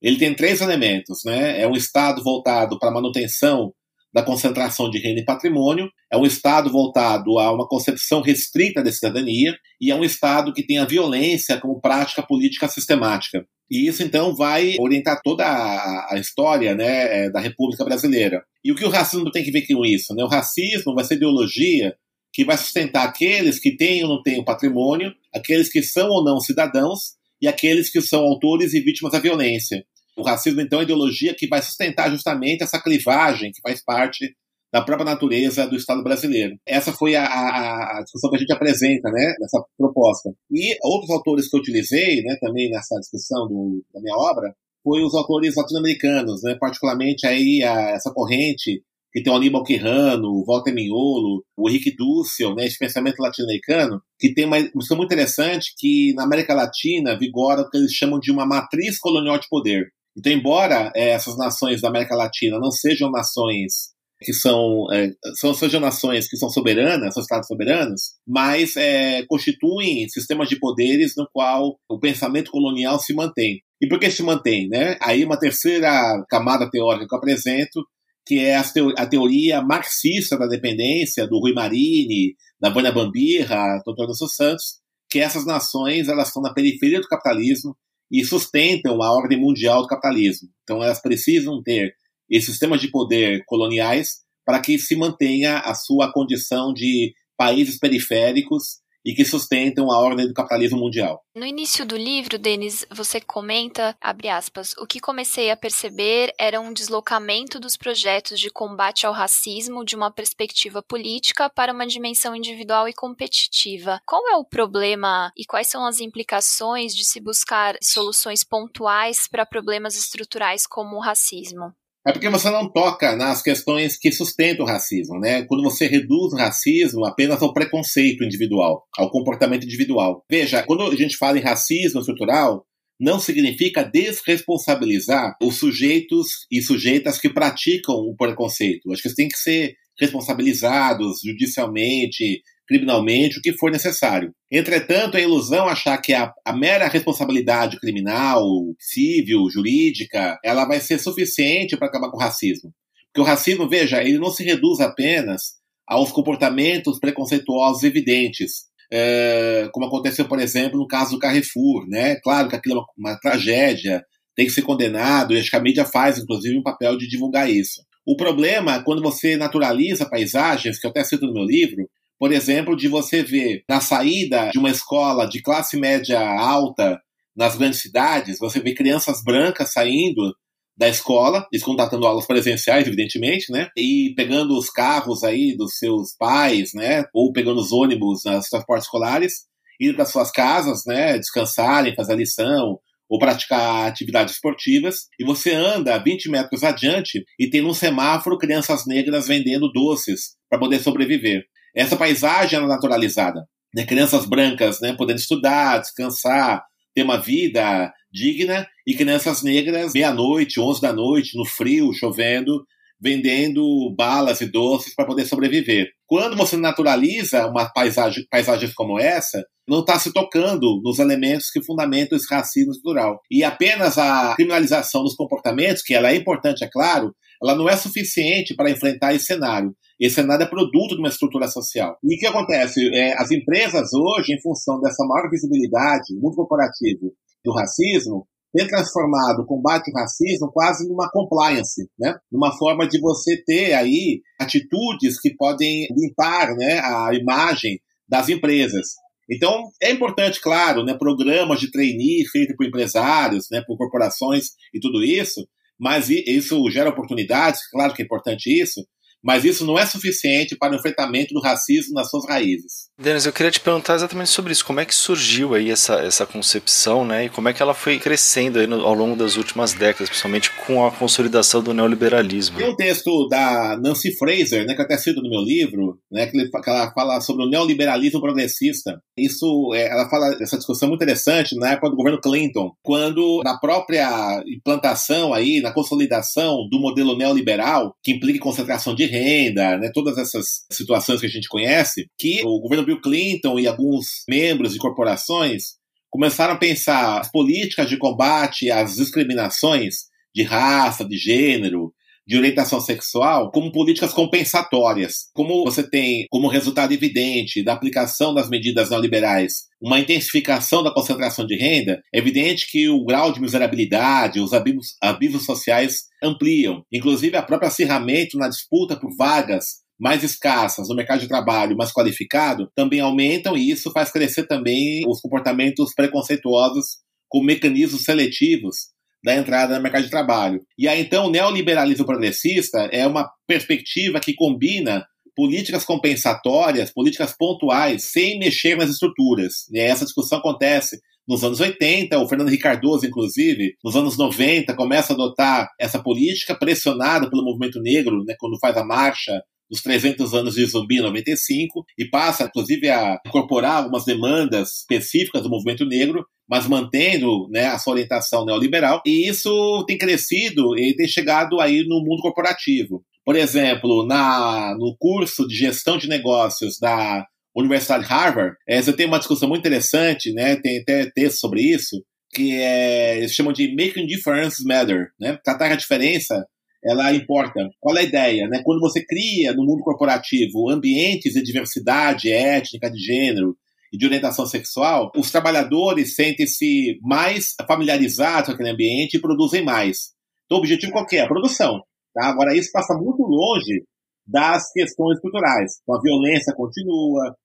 ele 0.00 0.18
tem 0.18 0.34
três 0.34 0.60
elementos, 0.60 1.20
né? 1.24 1.60
É 1.60 1.66
um 1.66 1.74
Estado 1.74 2.22
voltado 2.22 2.78
para 2.78 2.90
a 2.90 2.92
manutenção 2.92 3.72
da 4.16 4.22
concentração 4.22 4.88
de 4.88 4.98
renda 4.98 5.20
e 5.20 5.24
patrimônio, 5.26 5.90
é 6.10 6.16
um 6.16 6.24
Estado 6.24 6.72
voltado 6.72 7.38
a 7.38 7.52
uma 7.52 7.68
concepção 7.68 8.22
restrita 8.22 8.82
da 8.82 8.90
cidadania 8.90 9.54
e 9.78 9.90
é 9.90 9.94
um 9.94 10.02
Estado 10.02 10.54
que 10.54 10.66
tem 10.66 10.78
a 10.78 10.86
violência 10.86 11.60
como 11.60 11.82
prática 11.82 12.22
política 12.22 12.66
sistemática. 12.66 13.46
E 13.70 13.86
isso, 13.86 14.02
então, 14.02 14.34
vai 14.34 14.74
orientar 14.80 15.20
toda 15.22 15.44
a, 15.44 16.16
história 16.18 16.74
né, 16.74 17.26
é, 17.26 17.30
da 17.30 17.40
República 17.40 17.84
Brasileira. 17.84 18.42
E 18.64 18.72
o 18.72 18.74
que 18.74 18.86
o 18.86 18.88
racismo 18.88 19.30
tem 19.30 19.44
que 19.44 19.50
ver 19.50 19.66
com 19.66 19.84
isso? 19.84 20.14
Né? 20.14 20.24
O 20.24 20.28
racismo 20.28 20.94
vai 20.94 21.04
ser 21.04 21.16
ideologia 21.16 21.94
que 22.32 22.42
vai 22.42 22.56
sustentar 22.56 23.06
aqueles 23.06 23.60
que 23.60 23.76
têm 23.76 24.02
ou 24.02 24.08
não 24.08 24.22
têm 24.22 24.42
patrimônio, 24.42 25.12
aqueles 25.34 25.70
que 25.70 25.82
são 25.82 26.08
ou 26.08 26.24
não 26.24 26.40
cidadãos 26.40 27.16
e 27.38 27.46
aqueles 27.46 27.90
que 27.90 28.00
são 28.00 28.22
autores 28.22 28.72
e 28.72 28.80
vítimas 28.80 29.12
da 29.12 29.18
violência. 29.18 29.84
O 30.16 30.22
racismo, 30.22 30.60
então, 30.60 30.78
é 30.78 30.82
a 30.82 30.84
ideologia 30.84 31.34
que 31.34 31.46
vai 31.46 31.60
sustentar 31.60 32.10
justamente 32.10 32.62
essa 32.62 32.80
clivagem 32.80 33.52
que 33.52 33.60
faz 33.60 33.84
parte 33.84 34.34
da 34.72 34.82
própria 34.82 35.04
natureza 35.04 35.66
do 35.66 35.76
Estado 35.76 36.02
brasileiro. 36.02 36.58
Essa 36.66 36.92
foi 36.92 37.14
a, 37.14 37.24
a, 37.24 37.98
a, 37.98 38.02
discussão 38.02 38.30
que 38.30 38.36
a 38.36 38.38
gente 38.38 38.52
apresenta, 38.52 39.10
né, 39.10 39.34
nessa 39.40 39.62
proposta. 39.78 40.30
E 40.50 40.76
outros 40.82 41.10
autores 41.10 41.48
que 41.48 41.56
eu 41.56 41.60
utilizei, 41.60 42.22
né, 42.22 42.36
também 42.40 42.68
nessa 42.70 42.98
discussão 42.98 43.46
do, 43.46 43.84
da 43.94 44.00
minha 44.00 44.16
obra, 44.16 44.54
foi 44.82 45.02
os 45.02 45.14
autores 45.14 45.54
latino-americanos, 45.56 46.42
né, 46.42 46.56
particularmente 46.58 47.26
aí 47.26 47.62
a, 47.62 47.90
essa 47.90 48.12
corrente 48.12 48.82
que 49.12 49.22
tem 49.22 49.32
o 49.32 49.36
Aníbal 49.36 49.64
Quirrano, 49.64 50.28
o 50.28 50.44
Walter 50.44 50.74
Mignolo, 50.74 51.42
o 51.56 51.70
Henrique 51.70 51.94
Dussel, 51.96 52.54
né, 52.54 52.66
esse 52.66 52.78
pensamento 52.78 53.18
latino-americano, 53.18 54.02
que 54.18 54.34
tem 54.34 54.44
uma 54.44 54.62
questão 54.62 54.96
muito 54.96 55.10
interessante 55.10 55.72
que 55.78 56.12
na 56.14 56.24
América 56.24 56.54
Latina 56.54 57.18
vigora 57.18 57.62
o 57.62 57.70
que 57.70 57.78
eles 57.78 57.92
chamam 57.92 58.20
de 58.20 58.30
uma 58.30 58.44
matriz 58.44 58.98
colonial 58.98 59.38
de 59.38 59.48
poder. 59.48 59.86
Então, 60.16 60.32
embora 60.32 60.90
é, 60.94 61.10
essas 61.10 61.36
nações 61.36 61.80
da 61.80 61.88
América 61.88 62.16
Latina 62.16 62.58
não 62.58 62.70
sejam 62.70 63.10
nações 63.10 63.94
que 64.18 64.32
são, 64.32 64.86
é, 64.92 65.10
são 65.38 65.52
sejam 65.52 65.80
nações 65.80 66.28
que 66.28 66.38
são 66.38 66.48
soberanas, 66.48 67.12
são 67.12 67.22
estados 67.22 67.46
soberanos, 67.46 68.00
mas 68.26 68.74
é, 68.76 69.24
constituem 69.26 70.08
sistemas 70.08 70.48
de 70.48 70.58
poderes 70.58 71.12
no 71.16 71.28
qual 71.32 71.78
o 71.88 71.98
pensamento 72.00 72.50
colonial 72.50 72.98
se 72.98 73.14
mantém. 73.14 73.60
E 73.80 73.86
por 73.86 74.00
que 74.00 74.10
se 74.10 74.22
mantém? 74.22 74.68
Né? 74.68 74.96
Aí 75.02 75.22
uma 75.24 75.38
terceira 75.38 76.24
camada 76.30 76.70
teórica 76.70 77.06
que 77.06 77.14
eu 77.14 77.18
apresento, 77.18 77.84
que 78.26 78.38
é 78.40 78.56
a 78.56 79.06
teoria 79.06 79.60
marxista 79.60 80.38
da 80.38 80.46
dependência, 80.46 81.26
do 81.28 81.38
Rui 81.38 81.52
Marini, 81.52 82.34
da 82.58 82.70
Vânia 82.70 82.90
Bambirra, 82.90 83.80
do 83.84 83.92
Antônio 83.92 84.14
Santos, 84.14 84.80
que 85.10 85.20
essas 85.20 85.46
nações 85.46 86.08
elas 86.08 86.28
estão 86.28 86.42
na 86.42 86.52
periferia 86.52 87.00
do 87.00 87.06
capitalismo 87.06 87.76
e 88.10 88.24
sustentam 88.24 89.02
a 89.02 89.12
ordem 89.12 89.38
mundial 89.38 89.82
do 89.82 89.88
capitalismo. 89.88 90.48
Então 90.62 90.82
elas 90.82 91.00
precisam 91.00 91.62
ter 91.62 91.94
esses 92.30 92.50
sistemas 92.50 92.80
de 92.80 92.88
poder 92.88 93.44
coloniais 93.46 94.24
para 94.44 94.60
que 94.60 94.78
se 94.78 94.94
mantenha 94.94 95.58
a 95.58 95.74
sua 95.74 96.12
condição 96.12 96.72
de 96.72 97.12
países 97.36 97.78
periféricos 97.78 98.80
e 99.06 99.14
que 99.14 99.24
sustentam 99.24 99.88
a 99.92 100.00
ordem 100.00 100.26
do 100.26 100.34
capitalismo 100.34 100.80
mundial. 100.80 101.22
No 101.32 101.46
início 101.46 101.86
do 101.86 101.96
livro, 101.96 102.40
Denis, 102.40 102.84
você 102.90 103.20
comenta, 103.20 103.96
abre 104.00 104.28
aspas, 104.28 104.74
o 104.78 104.86
que 104.86 104.98
comecei 104.98 105.48
a 105.48 105.56
perceber 105.56 106.34
era 106.36 106.60
um 106.60 106.72
deslocamento 106.72 107.60
dos 107.60 107.76
projetos 107.76 108.40
de 108.40 108.50
combate 108.50 109.06
ao 109.06 109.12
racismo 109.12 109.84
de 109.84 109.94
uma 109.94 110.10
perspectiva 110.10 110.82
política 110.82 111.48
para 111.48 111.72
uma 111.72 111.86
dimensão 111.86 112.34
individual 112.34 112.88
e 112.88 112.92
competitiva. 112.92 114.00
Qual 114.04 114.28
é 114.28 114.34
o 114.34 114.44
problema 114.44 115.30
e 115.36 115.44
quais 115.44 115.68
são 115.68 115.86
as 115.86 116.00
implicações 116.00 116.92
de 116.92 117.04
se 117.04 117.20
buscar 117.20 117.76
soluções 117.80 118.42
pontuais 118.42 119.28
para 119.30 119.46
problemas 119.46 119.94
estruturais 119.94 120.66
como 120.66 120.96
o 120.96 121.00
racismo? 121.00 121.72
É 122.06 122.12
porque 122.12 122.28
você 122.28 122.48
não 122.50 122.70
toca 122.70 123.16
nas 123.16 123.42
questões 123.42 123.98
que 123.98 124.12
sustentam 124.12 124.64
o 124.64 124.68
racismo, 124.68 125.18
né? 125.18 125.42
Quando 125.42 125.64
você 125.64 125.88
reduz 125.88 126.32
o 126.32 126.36
racismo 126.36 127.04
apenas 127.04 127.42
ao 127.42 127.52
preconceito 127.52 128.22
individual, 128.22 128.84
ao 128.96 129.10
comportamento 129.10 129.64
individual. 129.64 130.24
Veja, 130.30 130.62
quando 130.62 130.84
a 130.84 130.94
gente 130.94 131.16
fala 131.16 131.36
em 131.36 131.42
racismo 131.42 131.98
estrutural, 131.98 132.64
não 132.98 133.18
significa 133.18 133.82
desresponsabilizar 133.82 135.36
os 135.42 135.56
sujeitos 135.56 136.46
e 136.48 136.62
sujeitas 136.62 137.18
que 137.18 137.28
praticam 137.28 137.96
o 137.96 138.14
preconceito. 138.16 138.92
Acho 138.92 139.02
que 139.02 139.08
eles 139.08 139.16
têm 139.16 139.28
que 139.28 139.38
ser 139.38 139.74
responsabilizados 139.98 141.18
judicialmente, 141.24 142.40
criminalmente 142.66 143.38
o 143.38 143.42
que 143.42 143.52
for 143.52 143.70
necessário. 143.70 144.32
Entretanto, 144.50 145.16
é 145.16 145.22
ilusão 145.22 145.68
achar 145.68 145.96
que 145.98 146.12
a, 146.12 146.32
a, 146.44 146.52
mera 146.52 146.88
responsabilidade 146.88 147.78
criminal, 147.78 148.42
civil, 148.78 149.48
jurídica, 149.50 150.38
ela 150.44 150.64
vai 150.64 150.80
ser 150.80 150.98
suficiente 150.98 151.76
para 151.76 151.88
acabar 151.88 152.10
com 152.10 152.16
o 152.16 152.20
racismo. 152.20 152.72
Porque 153.06 153.20
o 153.20 153.24
racismo, 153.24 153.68
veja, 153.68 154.02
ele 154.02 154.18
não 154.18 154.30
se 154.30 154.44
reduz 154.44 154.80
apenas 154.80 155.54
aos 155.86 156.10
comportamentos 156.10 156.98
preconceituosos 156.98 157.84
evidentes, 157.84 158.64
é, 158.92 159.68
como 159.72 159.86
aconteceu, 159.86 160.26
por 160.26 160.40
exemplo, 160.40 160.78
no 160.78 160.86
caso 160.86 161.12
do 161.12 161.18
Carrefour, 161.18 161.88
né? 161.88 162.16
Claro 162.16 162.48
que 162.48 162.56
aquilo 162.56 162.76
é 162.76 162.78
uma, 162.78 162.86
uma 163.12 163.20
tragédia, 163.20 164.04
tem 164.34 164.46
que 164.46 164.52
ser 164.52 164.62
condenado, 164.62 165.32
e 165.32 165.38
acho 165.38 165.50
que 165.50 165.56
a 165.56 165.62
mídia 165.62 165.84
faz, 165.84 166.18
inclusive, 166.18 166.58
um 166.58 166.62
papel 166.62 166.96
de 166.96 167.08
divulgar 167.08 167.50
isso. 167.50 167.82
O 168.06 168.16
problema, 168.16 168.82
quando 168.84 169.02
você 169.02 169.36
naturaliza 169.36 170.08
paisagens, 170.08 170.78
que 170.78 170.86
eu 170.86 170.90
até 170.90 171.02
cito 171.02 171.26
no 171.26 171.32
meu 171.32 171.44
livro, 171.44 171.88
por 172.18 172.32
exemplo, 172.32 172.76
de 172.76 172.88
você 172.88 173.22
ver 173.22 173.62
na 173.68 173.80
saída 173.80 174.50
de 174.50 174.58
uma 174.58 174.70
escola 174.70 175.26
de 175.26 175.42
classe 175.42 175.76
média 175.76 176.20
alta 176.20 177.00
nas 177.36 177.56
grandes 177.56 177.80
cidades, 177.80 178.38
você 178.38 178.60
vê 178.60 178.74
crianças 178.74 179.22
brancas 179.22 179.72
saindo 179.72 180.34
da 180.76 180.88
escola, 180.88 181.46
eles 181.52 181.64
contatando 181.64 182.06
aulas 182.06 182.26
presenciais, 182.26 182.86
evidentemente, 182.86 183.50
né? 183.50 183.68
E 183.76 184.12
pegando 184.14 184.56
os 184.56 184.70
carros 184.70 185.24
aí 185.24 185.56
dos 185.56 185.78
seus 185.78 186.14
pais, 186.18 186.72
né? 186.74 187.04
Ou 187.14 187.32
pegando 187.32 187.60
os 187.60 187.72
ônibus 187.72 188.24
nas 188.24 188.48
transportes 188.48 188.86
escolares, 188.86 189.46
indo 189.80 189.94
para 189.94 190.04
suas 190.04 190.30
casas, 190.30 190.82
né? 190.86 191.18
Descansarem, 191.18 191.94
fazer 191.94 192.12
a 192.12 192.16
lição, 192.16 192.78
ou 193.08 193.18
praticar 193.18 193.86
atividades 193.86 194.34
esportivas, 194.34 195.06
e 195.18 195.24
você 195.24 195.54
anda 195.54 195.96
20 195.98 196.28
metros 196.28 196.64
adiante 196.64 197.24
e 197.38 197.48
tem 197.48 197.62
num 197.62 197.72
semáforo 197.72 198.36
crianças 198.36 198.84
negras 198.86 199.28
vendendo 199.28 199.70
doces 199.72 200.36
para 200.50 200.58
poder 200.58 200.80
sobreviver 200.80 201.44
essa 201.76 201.96
paisagem 201.96 202.58
era 202.58 202.66
naturalizada. 202.66 203.46
Né? 203.74 203.84
Crianças 203.84 204.24
brancas 204.24 204.80
né, 204.80 204.94
podendo 204.94 205.18
estudar, 205.18 205.78
descansar, 205.78 206.64
ter 206.94 207.02
uma 207.02 207.18
vida 207.18 207.92
digna, 208.10 208.66
e 208.86 208.94
crianças 208.94 209.42
negras, 209.42 209.92
meia-noite, 209.92 210.58
onze 210.58 210.80
da 210.80 210.92
noite, 210.92 211.36
no 211.36 211.44
frio, 211.44 211.92
chovendo, 211.92 212.64
vendendo 212.98 213.94
balas 213.94 214.40
e 214.40 214.46
doces 214.46 214.94
para 214.94 215.04
poder 215.04 215.26
sobreviver. 215.26 215.90
Quando 216.06 216.36
você 216.36 216.56
naturaliza 216.56 217.46
uma 217.46 217.68
paisagem, 217.68 218.26
paisagens 218.30 218.72
como 218.72 218.98
essa, 218.98 219.44
não 219.68 219.80
está 219.80 219.98
se 219.98 220.12
tocando 220.12 220.80
nos 220.82 220.98
elementos 220.98 221.50
que 221.50 221.62
fundamentam 221.62 222.16
esse 222.16 222.32
racismo 222.32 222.70
estrutural. 222.70 223.20
E 223.30 223.44
apenas 223.44 223.98
a 223.98 224.34
criminalização 224.34 225.02
dos 225.02 225.14
comportamentos, 225.14 225.82
que 225.82 225.92
ela 225.92 226.10
é 226.10 226.16
importante, 226.16 226.64
é 226.64 226.70
claro, 226.72 227.14
ela 227.42 227.54
não 227.54 227.68
é 227.68 227.76
suficiente 227.76 228.54
para 228.54 228.70
enfrentar 228.70 229.14
esse 229.14 229.26
cenário. 229.26 229.74
Esse 230.00 230.16
cenário 230.16 230.44
é 230.44 230.48
produto 230.48 230.94
de 230.94 231.00
uma 231.00 231.08
estrutura 231.08 231.48
social. 231.48 231.96
E 232.04 232.16
o 232.16 232.18
que 232.18 232.26
acontece? 232.26 232.88
É, 232.94 233.14
as 233.20 233.30
empresas 233.30 233.92
hoje, 233.94 234.32
em 234.32 234.40
função 234.40 234.80
dessa 234.80 235.04
maior 235.06 235.30
visibilidade, 235.30 236.14
muito 236.20 236.36
corporativo, 236.36 237.12
do 237.44 237.52
racismo, 237.52 238.26
tem 238.52 238.66
transformado 238.66 239.40
o 239.40 239.46
combate 239.46 239.90
ao 239.90 240.00
racismo 240.00 240.50
quase 240.50 240.88
numa 240.88 241.10
compliance, 241.10 241.88
né? 241.98 242.14
Numa 242.32 242.56
forma 242.56 242.88
de 242.88 242.98
você 243.00 243.42
ter 243.44 243.74
aí 243.74 244.22
atitudes 244.40 245.20
que 245.20 245.34
podem 245.34 245.86
limpar 245.90 246.54
né, 246.56 246.80
a 246.80 247.10
imagem 247.14 247.78
das 248.08 248.28
empresas. 248.28 248.86
Então, 249.30 249.64
é 249.82 249.90
importante, 249.90 250.40
claro, 250.40 250.84
né, 250.84 250.94
programas 250.94 251.58
de 251.60 251.70
trainee 251.70 252.24
feitos 252.30 252.56
por 252.56 252.64
empresários, 252.64 253.46
né, 253.50 253.60
por 253.66 253.76
corporações 253.76 254.50
e 254.72 254.78
tudo 254.78 255.02
isso, 255.02 255.46
mas 255.78 256.08
isso 256.08 256.68
gera 256.70 256.90
oportunidades, 256.90 257.68
claro 257.70 257.94
que 257.94 258.02
é 258.02 258.04
importante 258.04 258.46
isso, 258.50 258.86
mas 259.26 259.44
isso 259.44 259.66
não 259.66 259.76
é 259.76 259.84
suficiente 259.84 260.54
para 260.56 260.72
o 260.72 260.76
enfrentamento 260.76 261.34
do 261.34 261.40
racismo 261.40 261.94
nas 261.94 262.08
suas 262.08 262.24
raízes. 262.28 262.86
Denis, 262.96 263.26
eu 263.26 263.32
queria 263.32 263.50
te 263.50 263.58
perguntar 263.58 263.96
exatamente 263.96 264.30
sobre 264.30 264.52
isso. 264.52 264.64
Como 264.64 264.78
é 264.78 264.84
que 264.84 264.94
surgiu 264.94 265.54
aí 265.54 265.68
essa, 265.68 265.96
essa 265.96 266.24
concepção, 266.24 267.04
né? 267.04 267.24
E 267.24 267.28
como 267.28 267.48
é 267.48 267.52
que 267.52 267.60
ela 267.60 267.74
foi 267.74 267.98
crescendo 267.98 268.60
aí 268.60 268.68
no, 268.68 268.86
ao 268.86 268.94
longo 268.94 269.16
das 269.16 269.36
últimas 269.36 269.72
décadas, 269.72 270.08
principalmente 270.08 270.52
com 270.64 270.86
a 270.86 270.92
consolidação 270.92 271.60
do 271.60 271.74
neoliberalismo? 271.74 272.56
Tem 272.56 272.68
um 272.68 272.76
texto 272.76 273.26
da 273.28 273.76
Nancy 273.82 274.16
Fraser, 274.16 274.64
né, 274.64 274.74
que 274.74 274.80
eu 274.80 274.84
até 274.84 274.96
cito 274.96 275.20
no 275.20 275.28
meu 275.28 275.40
livro, 275.40 275.98
né, 276.10 276.26
que, 276.26 276.38
ela 276.66 276.92
fala 276.92 277.20
sobre 277.20 277.44
o 277.44 277.50
neoliberalismo 277.50 278.20
progressista. 278.20 279.00
Isso, 279.18 279.72
é, 279.74 279.88
ela 279.88 280.08
fala 280.08 280.36
dessa 280.36 280.56
discussão 280.56 280.88
muito 280.88 281.02
interessante 281.02 281.56
na 281.56 281.72
época 281.72 281.90
do 281.90 281.96
governo 281.96 282.20
Clinton, 282.20 282.70
quando 282.80 283.42
na 283.44 283.58
própria 283.58 284.40
implantação 284.46 285.34
aí, 285.34 285.60
na 285.60 285.72
consolidação 285.72 286.68
do 286.70 286.78
modelo 286.78 287.16
neoliberal, 287.16 287.92
que 288.04 288.12
implica 288.12 288.38
concentração 288.38 288.94
de 288.94 289.15
renda, 289.16 289.78
né, 289.78 289.90
todas 289.92 290.18
essas 290.18 290.64
situações 290.70 291.20
que 291.20 291.26
a 291.26 291.30
gente 291.30 291.48
conhece, 291.48 292.08
que 292.18 292.42
o 292.44 292.60
governo 292.60 292.84
Bill 292.84 293.00
Clinton 293.00 293.58
e 293.58 293.66
alguns 293.66 294.24
membros 294.28 294.72
de 294.72 294.78
corporações 294.78 295.74
começaram 296.10 296.54
a 296.54 296.58
pensar 296.58 297.20
as 297.20 297.30
políticas 297.30 297.88
de 297.88 297.98
combate 297.98 298.70
às 298.70 298.96
discriminações 298.96 300.06
de 300.34 300.42
raça, 300.42 301.04
de 301.04 301.16
gênero, 301.16 301.92
de 302.26 302.36
orientação 302.36 302.80
sexual 302.80 303.50
como 303.50 303.70
políticas 303.70 304.12
compensatórias. 304.12 305.28
Como 305.32 305.64
você 305.64 305.88
tem 305.88 306.26
como 306.30 306.48
resultado 306.48 306.92
evidente 306.92 307.62
da 307.62 307.72
aplicação 307.72 308.34
das 308.34 308.48
medidas 308.50 308.90
neoliberais 308.90 309.66
uma 309.80 310.00
intensificação 310.00 310.82
da 310.82 310.92
concentração 310.92 311.46
de 311.46 311.54
renda, 311.56 312.00
é 312.12 312.18
evidente 312.18 312.66
que 312.70 312.88
o 312.88 313.04
grau 313.04 313.30
de 313.30 313.40
miserabilidade, 313.40 314.40
os 314.40 314.52
abismos, 314.52 314.96
abismos 315.02 315.44
sociais 315.44 316.04
ampliam. 316.22 316.82
Inclusive, 316.90 317.36
a 317.36 317.42
própria 317.42 317.68
acirramento 317.68 318.38
na 318.38 318.48
disputa 318.48 318.98
por 318.98 319.14
vagas 319.16 319.86
mais 319.98 320.22
escassas 320.22 320.88
no 320.88 320.94
mercado 320.94 321.20
de 321.20 321.28
trabalho 321.28 321.76
mais 321.76 321.92
qualificado 321.92 322.68
também 322.74 323.00
aumentam 323.00 323.56
e 323.56 323.70
isso 323.70 323.90
faz 323.92 324.10
crescer 324.10 324.46
também 324.46 325.02
os 325.08 325.20
comportamentos 325.20 325.94
preconceituosos 325.94 326.98
com 327.28 327.42
mecanismos 327.42 328.04
seletivos 328.04 328.95
da 329.26 329.34
entrada 329.34 329.74
no 329.74 329.82
mercado 329.82 330.04
de 330.04 330.10
trabalho. 330.10 330.62
E 330.78 330.86
aí 330.86 331.00
então 331.00 331.26
o 331.26 331.30
neoliberalismo 331.30 332.06
progressista 332.06 332.88
é 332.92 333.04
uma 333.04 333.28
perspectiva 333.44 334.20
que 334.20 334.36
combina 334.36 335.04
políticas 335.34 335.84
compensatórias, 335.84 336.92
políticas 336.92 337.36
pontuais, 337.36 338.04
sem 338.04 338.38
mexer 338.38 338.76
nas 338.76 338.88
estruturas. 338.88 339.68
E 339.72 339.80
essa 339.80 340.04
discussão 340.04 340.38
acontece 340.38 341.00
nos 341.26 341.42
anos 341.42 341.58
80, 341.58 342.16
o 342.20 342.28
Fernando 342.28 342.50
Ricardoso, 342.50 343.04
inclusive, 343.04 343.74
nos 343.84 343.96
anos 343.96 344.16
90, 344.16 344.72
começa 344.76 345.12
a 345.12 345.16
adotar 345.16 345.68
essa 345.80 346.00
política 346.00 346.54
pressionado 346.54 347.28
pelo 347.28 347.42
movimento 347.42 347.80
negro, 347.82 348.22
né, 348.24 348.36
quando 348.38 348.60
faz 348.60 348.76
a 348.76 348.84
marcha 348.84 349.42
dos 349.70 349.82
300 349.82 350.32
anos 350.34 350.54
de 350.54 350.64
Zumbi 350.66 350.98
em 350.98 351.02
95 351.02 351.84
e 351.98 352.04
passa, 352.08 352.44
inclusive, 352.44 352.88
a 352.88 353.18
incorporar 353.26 353.76
algumas 353.76 354.04
demandas 354.04 354.78
específicas 354.78 355.42
do 355.42 355.50
movimento 355.50 355.84
negro, 355.84 356.24
mas 356.48 356.68
mantendo 356.68 357.48
né, 357.50 357.66
a 357.66 357.78
sua 357.78 357.94
orientação 357.94 358.44
neoliberal. 358.44 359.02
E 359.04 359.28
isso 359.28 359.84
tem 359.86 359.98
crescido 359.98 360.78
e 360.78 360.94
tem 360.94 361.08
chegado 361.08 361.60
aí 361.60 361.84
no 361.86 362.00
mundo 362.00 362.22
corporativo. 362.22 363.04
Por 363.24 363.34
exemplo, 363.34 364.06
na, 364.06 364.76
no 364.78 364.96
curso 364.98 365.48
de 365.48 365.56
gestão 365.56 365.98
de 365.98 366.08
negócios 366.08 366.78
da 366.78 367.26
Universidade 367.56 368.04
Harvard, 368.04 368.54
é, 368.68 368.80
você 368.80 368.92
tem 368.92 369.06
uma 369.06 369.18
discussão 369.18 369.48
muito 369.48 369.60
interessante, 369.60 370.32
né? 370.32 370.56
Tem 370.56 370.78
até 370.78 371.10
texto 371.10 371.40
sobre 371.40 371.62
isso, 371.62 372.04
que 372.32 372.52
é, 372.52 373.16
eles 373.16 373.32
chamam 373.32 373.52
de 373.52 373.74
Making 373.74 374.06
Differences 374.06 374.64
Matter, 374.64 375.08
né? 375.18 375.38
Tratar 375.42 375.72
a 375.72 375.76
diferença 375.76 376.46
ela 376.86 377.12
importa. 377.12 377.68
Qual 377.80 377.96
é 377.96 378.00
a 378.00 378.04
ideia? 378.04 378.46
Né? 378.48 378.62
Quando 378.64 378.80
você 378.80 379.04
cria 379.04 379.52
no 379.52 379.64
mundo 379.64 379.82
corporativo 379.82 380.70
ambientes 380.70 381.32
de 381.34 381.42
diversidade 381.42 382.32
étnica, 382.32 382.90
de 382.90 382.98
gênero 382.98 383.56
e 383.92 383.98
de 383.98 384.06
orientação 384.06 384.46
sexual, 384.46 385.10
os 385.16 385.30
trabalhadores 385.30 386.14
sentem-se 386.14 386.98
mais 387.02 387.54
familiarizados 387.66 388.46
com 388.46 388.52
aquele 388.54 388.70
ambiente 388.70 389.16
e 389.16 389.20
produzem 389.20 389.64
mais. 389.64 390.14
Então, 390.44 390.58
o 390.58 390.60
objetivo 390.60 390.92
qual 390.92 391.06
é? 391.12 391.20
A 391.20 391.28
produção. 391.28 391.82
Tá? 392.14 392.28
Agora, 392.28 392.56
isso 392.56 392.70
passa 392.72 392.94
muito 392.94 393.22
longe 393.22 393.84
das 394.26 394.70
questões 394.72 395.20
culturais. 395.20 395.72
Então, 395.82 395.96
a 395.96 396.00
violência 396.00 396.54
continua, 396.54 397.36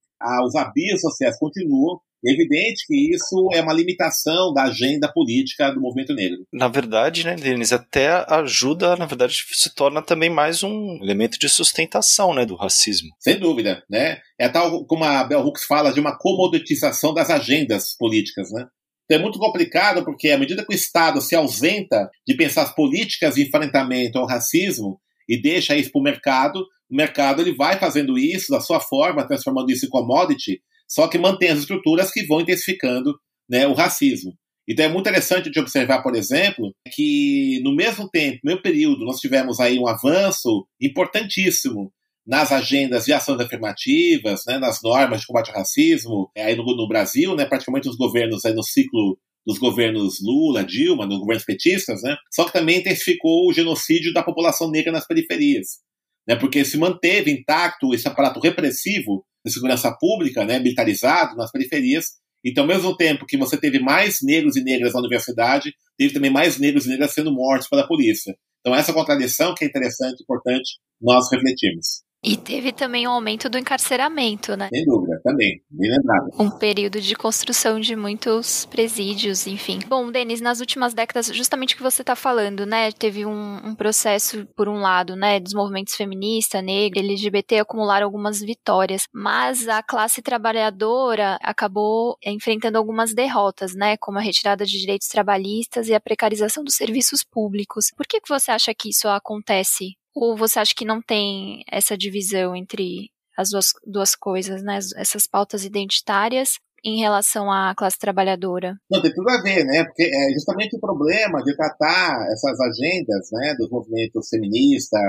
os 0.45 0.55
abusos 0.55 1.01
sociais 1.01 1.37
continuam, 1.39 1.99
é 2.25 2.31
evidente 2.31 2.85
que 2.87 3.13
isso 3.13 3.49
é 3.53 3.61
uma 3.61 3.73
limitação 3.73 4.53
da 4.53 4.63
agenda 4.63 5.11
política 5.11 5.71
do 5.71 5.81
movimento 5.81 6.13
negro. 6.13 6.45
Na 6.53 6.67
verdade, 6.67 7.25
né, 7.25 7.35
Denis, 7.35 7.73
até 7.73 8.25
ajuda, 8.27 8.95
na 8.95 9.05
verdade, 9.05 9.43
se 9.51 9.73
torna 9.73 10.01
também 10.01 10.29
mais 10.29 10.63
um 10.63 10.99
elemento 11.01 11.39
de 11.39 11.49
sustentação, 11.49 12.33
né, 12.33 12.45
do 12.45 12.55
racismo. 12.55 13.09
Sem 13.19 13.39
dúvida, 13.39 13.83
né? 13.89 14.19
É 14.39 14.47
tal 14.49 14.85
como 14.85 15.03
a 15.03 15.23
Bell 15.23 15.41
Hooks 15.41 15.65
fala 15.65 15.91
de 15.91 15.99
uma 15.99 16.17
comoditização 16.17 17.13
das 17.13 17.29
agendas 17.29 17.95
políticas, 17.97 18.51
né? 18.51 18.67
Então 19.05 19.19
é 19.19 19.21
muito 19.21 19.39
complicado 19.39 20.05
porque 20.05 20.29
à 20.29 20.37
medida 20.37 20.65
que 20.65 20.73
o 20.73 20.75
Estado 20.75 21.19
se 21.19 21.35
ausenta 21.35 22.09
de 22.25 22.33
pensar 22.33 22.63
as 22.63 22.73
políticas 22.73 23.35
de 23.35 23.43
enfrentamento 23.43 24.17
ao 24.17 24.25
racismo 24.25 24.99
e 25.27 25.41
deixa 25.41 25.75
isso 25.75 25.91
para 25.91 25.99
o 25.99 26.03
mercado, 26.03 26.59
o 26.89 26.95
mercado 26.95 27.41
ele 27.41 27.53
vai 27.53 27.77
fazendo 27.77 28.17
isso 28.17 28.51
da 28.51 28.61
sua 28.61 28.79
forma, 28.79 29.27
transformando 29.27 29.69
isso 29.69 29.85
em 29.85 29.89
commodity, 29.89 30.61
só 30.91 31.07
que 31.07 31.17
mantém 31.17 31.49
as 31.49 31.59
estruturas 31.59 32.11
que 32.11 32.25
vão 32.25 32.41
intensificando 32.41 33.17
né, 33.49 33.65
o 33.65 33.73
racismo. 33.73 34.33
Então 34.67 34.85
é 34.85 34.89
muito 34.89 35.07
interessante 35.07 35.49
de 35.49 35.59
observar, 35.59 36.03
por 36.03 36.15
exemplo, 36.15 36.73
que 36.93 37.61
no 37.63 37.73
mesmo 37.73 38.09
tempo, 38.09 38.39
no 38.43 38.49
mesmo 38.49 38.61
período, 38.61 39.05
nós 39.05 39.19
tivemos 39.19 39.59
aí 39.61 39.79
um 39.79 39.87
avanço 39.87 40.67
importantíssimo 40.81 41.91
nas 42.27 42.51
agendas 42.51 43.05
de 43.05 43.13
ações 43.13 43.39
afirmativas, 43.39 44.41
né, 44.45 44.59
nas 44.59 44.79
normas 44.83 45.21
de 45.21 45.27
combate 45.27 45.49
ao 45.49 45.57
racismo, 45.57 46.29
é, 46.35 46.43
aí 46.43 46.55
no, 46.55 46.63
no 46.63 46.87
Brasil, 46.87 47.35
né, 47.35 47.45
praticamente 47.45 47.89
os 47.89 47.95
governos 47.95 48.45
aí 48.45 48.53
no 48.53 48.63
ciclo 48.63 49.17
dos 49.45 49.57
governos 49.57 50.21
Lula, 50.21 50.63
Dilma, 50.63 51.07
nos 51.07 51.19
governos 51.19 51.43
petistas, 51.43 52.03
né, 52.03 52.15
só 52.31 52.45
que 52.45 52.53
também 52.53 52.79
intensificou 52.79 53.49
o 53.49 53.53
genocídio 53.53 54.13
da 54.13 54.21
população 54.21 54.69
negra 54.69 54.91
nas 54.91 55.07
periferias, 55.07 55.79
né, 56.27 56.35
porque 56.35 56.63
se 56.63 56.77
manteve 56.77 57.31
intacto 57.31 57.93
esse 57.93 58.07
aparato 58.07 58.39
repressivo 58.39 59.25
de 59.45 59.51
segurança 59.51 59.91
pública, 59.99 60.45
né, 60.45 60.59
militarizado 60.59 61.35
nas 61.35 61.51
periferias. 61.51 62.19
Então, 62.43 62.63
ao 62.63 62.67
mesmo 62.67 62.95
tempo 62.95 63.25
que 63.25 63.37
você 63.37 63.57
teve 63.57 63.79
mais 63.79 64.19
negros 64.21 64.55
e 64.55 64.63
negras 64.63 64.93
na 64.93 64.99
universidade, 64.99 65.73
teve 65.97 66.13
também 66.13 66.31
mais 66.31 66.57
negros 66.57 66.85
e 66.85 66.89
negras 66.89 67.13
sendo 67.13 67.31
mortos 67.31 67.67
pela 67.67 67.87
polícia. 67.87 68.35
Então, 68.59 68.75
essa 68.75 68.93
contradição 68.93 69.53
que 69.55 69.63
é 69.63 69.67
interessante, 69.67 70.23
importante, 70.23 70.79
nós 70.99 71.29
refletimos. 71.31 72.03
E 72.23 72.37
teve 72.37 72.71
também 72.71 73.07
um 73.07 73.11
aumento 73.11 73.49
do 73.49 73.57
encarceramento, 73.57 74.55
né? 74.55 74.69
Sem 74.71 74.85
dúvida, 74.85 75.19
também, 75.23 75.59
bem 75.71 75.89
lembrado. 75.89 76.29
Um 76.37 76.51
período 76.51 77.01
de 77.01 77.15
construção 77.15 77.79
de 77.79 77.95
muitos 77.95 78.65
presídios, 78.65 79.47
enfim. 79.47 79.79
Bom, 79.87 80.11
Denis, 80.11 80.39
nas 80.39 80.59
últimas 80.59 80.93
décadas, 80.93 81.27
justamente 81.27 81.73
o 81.73 81.77
que 81.77 81.83
você 81.83 82.03
está 82.03 82.15
falando, 82.15 82.63
né? 82.63 82.91
Teve 82.91 83.25
um, 83.25 83.57
um, 83.65 83.73
processo, 83.73 84.45
por 84.55 84.69
um 84.69 84.81
lado, 84.81 85.15
né, 85.15 85.39
dos 85.39 85.53
movimentos 85.55 85.95
feminista, 85.95 86.61
negra, 86.61 86.99
LGBT 86.99 87.59
acumularam 87.59 88.05
algumas 88.05 88.39
vitórias, 88.39 89.07
mas 89.11 89.67
a 89.67 89.81
classe 89.81 90.21
trabalhadora 90.21 91.39
acabou 91.41 92.17
enfrentando 92.23 92.77
algumas 92.77 93.15
derrotas, 93.15 93.73
né? 93.73 93.97
Como 93.97 94.19
a 94.19 94.21
retirada 94.21 94.63
de 94.63 94.79
direitos 94.79 95.07
trabalhistas 95.07 95.87
e 95.87 95.95
a 95.95 95.99
precarização 95.99 96.63
dos 96.63 96.75
serviços 96.75 97.23
públicos. 97.23 97.87
Por 97.97 98.05
que, 98.05 98.21
que 98.21 98.29
você 98.29 98.51
acha 98.51 98.75
que 98.75 98.89
isso 98.89 99.07
acontece 99.07 99.95
ou 100.15 100.37
você 100.37 100.59
acha 100.59 100.73
que 100.75 100.85
não 100.85 101.01
tem 101.01 101.63
essa 101.71 101.97
divisão 101.97 102.55
entre 102.55 103.09
as 103.37 103.49
duas, 103.49 103.67
duas 103.85 104.15
coisas, 104.15 104.61
né? 104.63 104.79
Essas 104.95 105.25
pautas 105.25 105.63
identitárias 105.63 106.55
em 106.83 106.99
relação 106.99 107.51
à 107.51 107.73
classe 107.75 107.97
trabalhadora? 107.97 108.75
Não, 108.89 109.01
tem 109.01 109.13
tudo 109.13 109.29
a 109.29 109.41
ver, 109.41 109.63
né? 109.65 109.83
Porque 109.85 110.03
é 110.03 110.33
justamente 110.33 110.75
o 110.75 110.79
problema 110.79 111.43
de 111.43 111.55
tratar 111.55 112.27
essas 112.31 112.59
agendas, 112.59 113.29
né, 113.31 113.55
dos 113.57 113.69
movimentos 113.69 114.27
feministas, 114.29 114.99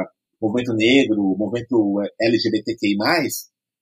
movimento 0.40 0.74
negro, 0.74 1.36
movimento 1.38 2.02
LGBTQI+, 2.20 2.96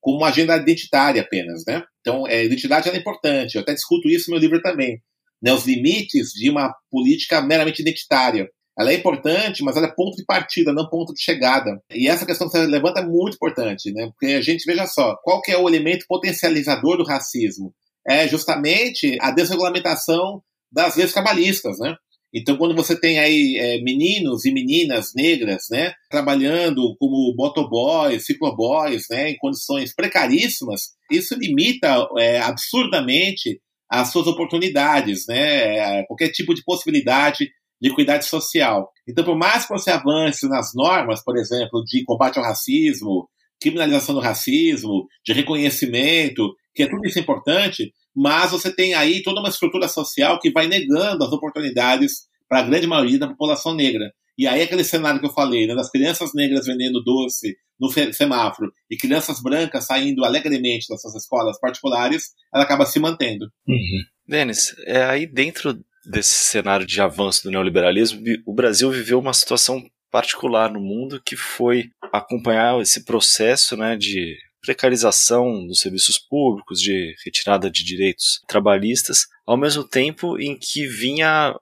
como 0.01 0.19
uma 0.19 0.29
agenda 0.29 0.57
identitária 0.57 1.23
apenas, 1.23 1.65
né? 1.67 1.83
Então, 2.01 2.27
é, 2.27 2.45
identidade 2.45 2.89
é 2.89 2.97
importante. 2.97 3.55
Eu 3.55 3.63
até 3.63 3.75
discuto 3.75 4.09
isso 4.09 4.31
no 4.31 4.37
meu 4.37 4.43
livro 4.43 4.63
também. 4.63 5.01
Né, 5.43 5.53
os 5.55 5.67
limites 5.67 6.33
de 6.33 6.51
uma 6.51 6.73
política 6.91 7.41
meramente 7.41 7.81
identitária. 7.81 8.47
Ela 8.79 8.93
é 8.93 8.95
importante, 8.95 9.63
mas 9.63 9.77
ela 9.77 9.87
é 9.87 9.95
ponto 9.95 10.17
de 10.17 10.25
partida, 10.25 10.73
não 10.73 10.89
ponto 10.89 11.13
de 11.13 11.23
chegada. 11.23 11.83
E 11.93 12.09
essa 12.09 12.25
questão 12.25 12.49
que 12.49 12.57
você 12.57 12.67
levanta 12.67 13.01
é 13.01 13.05
muito 13.07 13.35
importante, 13.35 13.93
né? 13.93 14.07
Porque 14.07 14.35
a 14.35 14.41
gente, 14.41 14.65
veja 14.65 14.87
só, 14.87 15.17
qual 15.23 15.43
que 15.43 15.53
é 15.53 15.59
o 15.59 15.69
elemento 15.69 16.07
potencializador 16.09 16.97
do 16.97 17.05
racismo? 17.05 17.75
É 18.07 18.27
justamente 18.27 19.19
a 19.21 19.31
desregulamentação 19.31 20.43
das 20.73 20.97
leis 20.97 21.13
trabalhistas, 21.13 21.79
né? 21.79 21.95
Então, 22.33 22.57
quando 22.57 22.77
você 22.77 22.99
tem 22.99 23.19
aí 23.19 23.57
é, 23.59 23.83
meninos 23.83 24.45
e 24.45 24.53
meninas 24.53 25.13
negras, 25.17 25.65
né, 25.69 25.93
trabalhando 26.09 26.97
como 26.99 27.35
motoboys, 27.37 28.25
cicloboys, 28.25 29.07
né, 29.11 29.31
em 29.31 29.37
condições 29.37 29.93
precaríssimas, 29.93 30.93
isso 31.11 31.35
limita 31.35 32.09
é, 32.19 32.39
absurdamente 32.39 33.61
as 33.91 34.13
suas 34.13 34.29
oportunidades, 34.29 35.27
né, 35.29 36.05
qualquer 36.05 36.31
tipo 36.31 36.55
de 36.55 36.63
possibilidade 36.65 37.51
de 37.81 37.91
equidade 37.91 38.27
social. 38.27 38.91
Então, 39.09 39.25
por 39.25 39.37
mais 39.37 39.65
que 39.65 39.73
você 39.73 39.91
avance 39.91 40.49
nas 40.49 40.73
normas, 40.75 41.23
por 41.25 41.37
exemplo, 41.37 41.83
de 41.85 42.05
combate 42.05 42.39
ao 42.39 42.45
racismo, 42.45 43.29
criminalização 43.61 44.15
do 44.15 44.21
racismo, 44.21 45.07
de 45.25 45.33
reconhecimento, 45.33 46.55
que 46.75 46.83
é 46.83 46.89
tudo 46.89 47.07
isso 47.07 47.19
importante, 47.19 47.93
mas 48.15 48.51
você 48.51 48.75
tem 48.75 48.95
aí 48.95 49.23
toda 49.23 49.41
uma 49.41 49.49
estrutura 49.49 49.89
social 49.89 50.39
que 50.39 50.51
vai 50.51 50.67
negando 50.67 51.25
as 51.25 51.33
oportunidades 51.33 52.29
para 52.49 52.61
a 52.61 52.63
grande 52.63 52.87
maioria 52.87 53.19
da 53.19 53.29
população 53.29 53.75
negra. 53.75 54.11
E 54.37 54.47
aí 54.47 54.63
aquele 54.63 54.85
cenário 54.85 55.21
que 55.21 55.27
eu 55.27 55.33
falei, 55.33 55.67
né, 55.67 55.75
das 55.75 55.91
crianças 55.91 56.31
negras 56.35 56.67
vendendo 56.67 57.03
doce 57.03 57.57
no 57.79 57.91
semáforo 58.13 58.73
e 58.91 58.97
crianças 58.97 59.41
brancas 59.43 59.87
saindo 59.87 60.25
alegremente 60.25 60.87
das 60.89 61.01
suas 61.01 61.15
escolas 61.15 61.59
particulares, 61.61 62.31
ela 62.53 62.65
acaba 62.65 62.87
se 62.87 62.99
mantendo. 62.99 63.47
Uhum. 63.67 64.03
Denis, 64.27 64.75
é 64.87 65.03
aí 65.05 65.27
dentro 65.27 65.79
desse 66.11 66.35
cenário 66.35 66.87
de 66.87 67.01
avanço 67.01 67.45
do 67.45 67.51
neoliberalismo, 67.51 68.21
o 68.45 68.53
Brasil 68.53 68.91
viveu 68.91 69.19
uma 69.19 69.33
situação 69.33 69.83
particular 70.11 70.71
no 70.71 70.81
mundo 70.81 71.23
que 71.25 71.37
foi 71.37 71.91
acompanhar 72.13 72.81
esse 72.81 73.05
processo 73.05 73.77
né, 73.77 73.97
de 73.97 74.37
precarização 74.61 75.67
dos 75.67 75.81
serviços 75.81 76.19
públicos, 76.19 76.81
de 76.81 77.15
retirada 77.25 77.71
de 77.71 77.85
direitos 77.85 78.41
trabalhistas, 78.47 79.27
ao 79.47 79.57
mesmo 79.57 79.85
tempo 79.85 80.39
em 80.39 80.59
que 80.59 80.87
vinha 80.87 81.55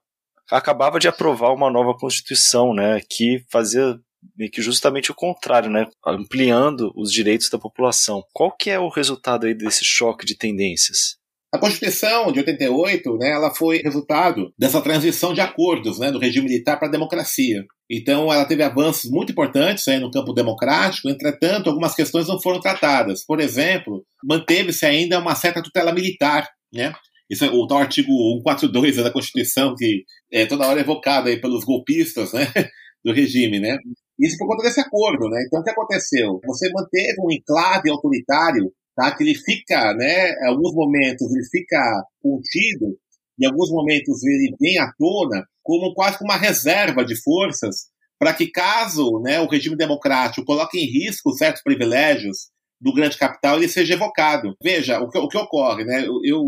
acabava 0.51 0.99
de 0.99 1.07
aprovar 1.07 1.53
uma 1.53 1.71
nova 1.71 1.95
constituição, 1.95 2.73
né, 2.73 3.01
que 3.09 3.45
fazia 3.51 4.01
que 4.51 4.63
justamente 4.63 5.11
o 5.11 5.15
contrário, 5.15 5.71
né, 5.71 5.87
ampliando 6.05 6.91
os 6.97 7.13
direitos 7.13 7.51
da 7.51 7.59
população. 7.59 8.25
Qual 8.33 8.51
que 8.51 8.71
é 8.71 8.79
o 8.79 8.89
resultado 8.89 9.47
aí 9.47 9.55
desse 9.55 9.85
choque 9.85 10.25
de 10.25 10.37
tendências? 10.37 11.18
A 11.51 11.59
Constituição 11.59 12.31
de 12.31 12.41
88, 12.41 13.17
né, 13.17 13.31
ela 13.31 13.55
foi 13.55 13.79
resultado 13.79 14.53
dessa 14.59 14.83
transição 14.83 15.33
de 15.33 15.41
acordos, 15.41 15.99
né, 15.99 16.13
do 16.13 16.19
regime 16.19 16.47
militar 16.47 16.79
para 16.79 16.89
a 16.89 16.91
democracia. 16.91 17.65
Então, 17.91 18.31
ela 18.31 18.45
teve 18.45 18.63
avanços 18.63 19.11
muito 19.11 19.33
importantes 19.33 19.89
aí 19.89 19.99
no 19.99 20.11
campo 20.11 20.35
democrático, 20.35 21.09
entretanto, 21.09 21.71
algumas 21.71 21.95
questões 21.95 22.29
não 22.29 22.39
foram 22.39 22.61
tratadas. 22.61 23.25
Por 23.25 23.41
exemplo, 23.41 24.05
manteve-se 24.23 24.85
ainda 24.85 25.19
uma 25.19 25.35
certa 25.35 25.63
tutela 25.63 25.91
militar, 25.91 26.47
né? 26.71 26.93
Isso 27.31 27.45
é 27.45 27.51
o 27.51 27.67
tal 27.67 27.79
artigo 27.79 28.11
142 28.45 28.97
da 28.97 29.11
Constituição, 29.11 29.75
que 29.75 30.05
é 30.31 30.45
toda 30.45 30.67
hora 30.67 30.81
evocado 30.81 31.29
aí 31.29 31.41
pelos 31.41 31.65
golpistas 31.65 32.33
né, 32.33 32.47
do 33.05 33.13
regime, 33.13 33.59
né? 33.59 33.79
Isso 34.19 34.37
por 34.37 34.49
conta 34.49 34.65
desse 34.65 34.81
acordo, 34.81 35.29
né? 35.29 35.45
Então, 35.47 35.61
o 35.61 35.63
que 35.63 35.71
aconteceu? 35.71 36.41
Você 36.45 36.71
manteve 36.73 37.17
um 37.21 37.31
enclave 37.31 37.91
autoritário, 37.91 38.71
tá? 38.99 39.15
Que 39.15 39.23
ele 39.23 39.37
fica, 39.37 39.95
né? 39.95 40.33
Em 40.33 40.49
alguns 40.49 40.75
momentos 40.75 41.31
ele 41.31 41.45
fica 41.49 41.79
contido, 42.21 42.99
em 43.41 43.47
alguns 43.47 43.71
momentos 43.71 44.25
ele 44.25 44.57
vem 44.61 44.77
à 44.79 44.93
tona 44.99 45.47
como 45.63 45.95
quase 45.95 46.19
uma 46.23 46.37
reserva 46.37 47.05
de 47.05 47.15
forças 47.23 47.87
para 48.19 48.35
que 48.35 48.51
caso, 48.51 49.21
né, 49.23 49.41
o 49.41 49.47
regime 49.47 49.77
democrático 49.77 50.45
coloque 50.45 50.77
em 50.77 50.87
risco 50.87 51.31
certos 51.37 51.63
privilégios 51.63 52.49
do 52.81 52.93
grande 52.93 53.17
capital, 53.17 53.57
ele 53.57 53.69
seja 53.69 53.95
evocado. 53.95 54.57
Veja, 54.61 54.99
o 54.99 55.09
que, 55.09 55.19
o 55.19 55.29
que 55.29 55.39
ocorre, 55.39 55.85
né? 55.85 56.05
Eu, 56.05 56.19
eu 56.25 56.41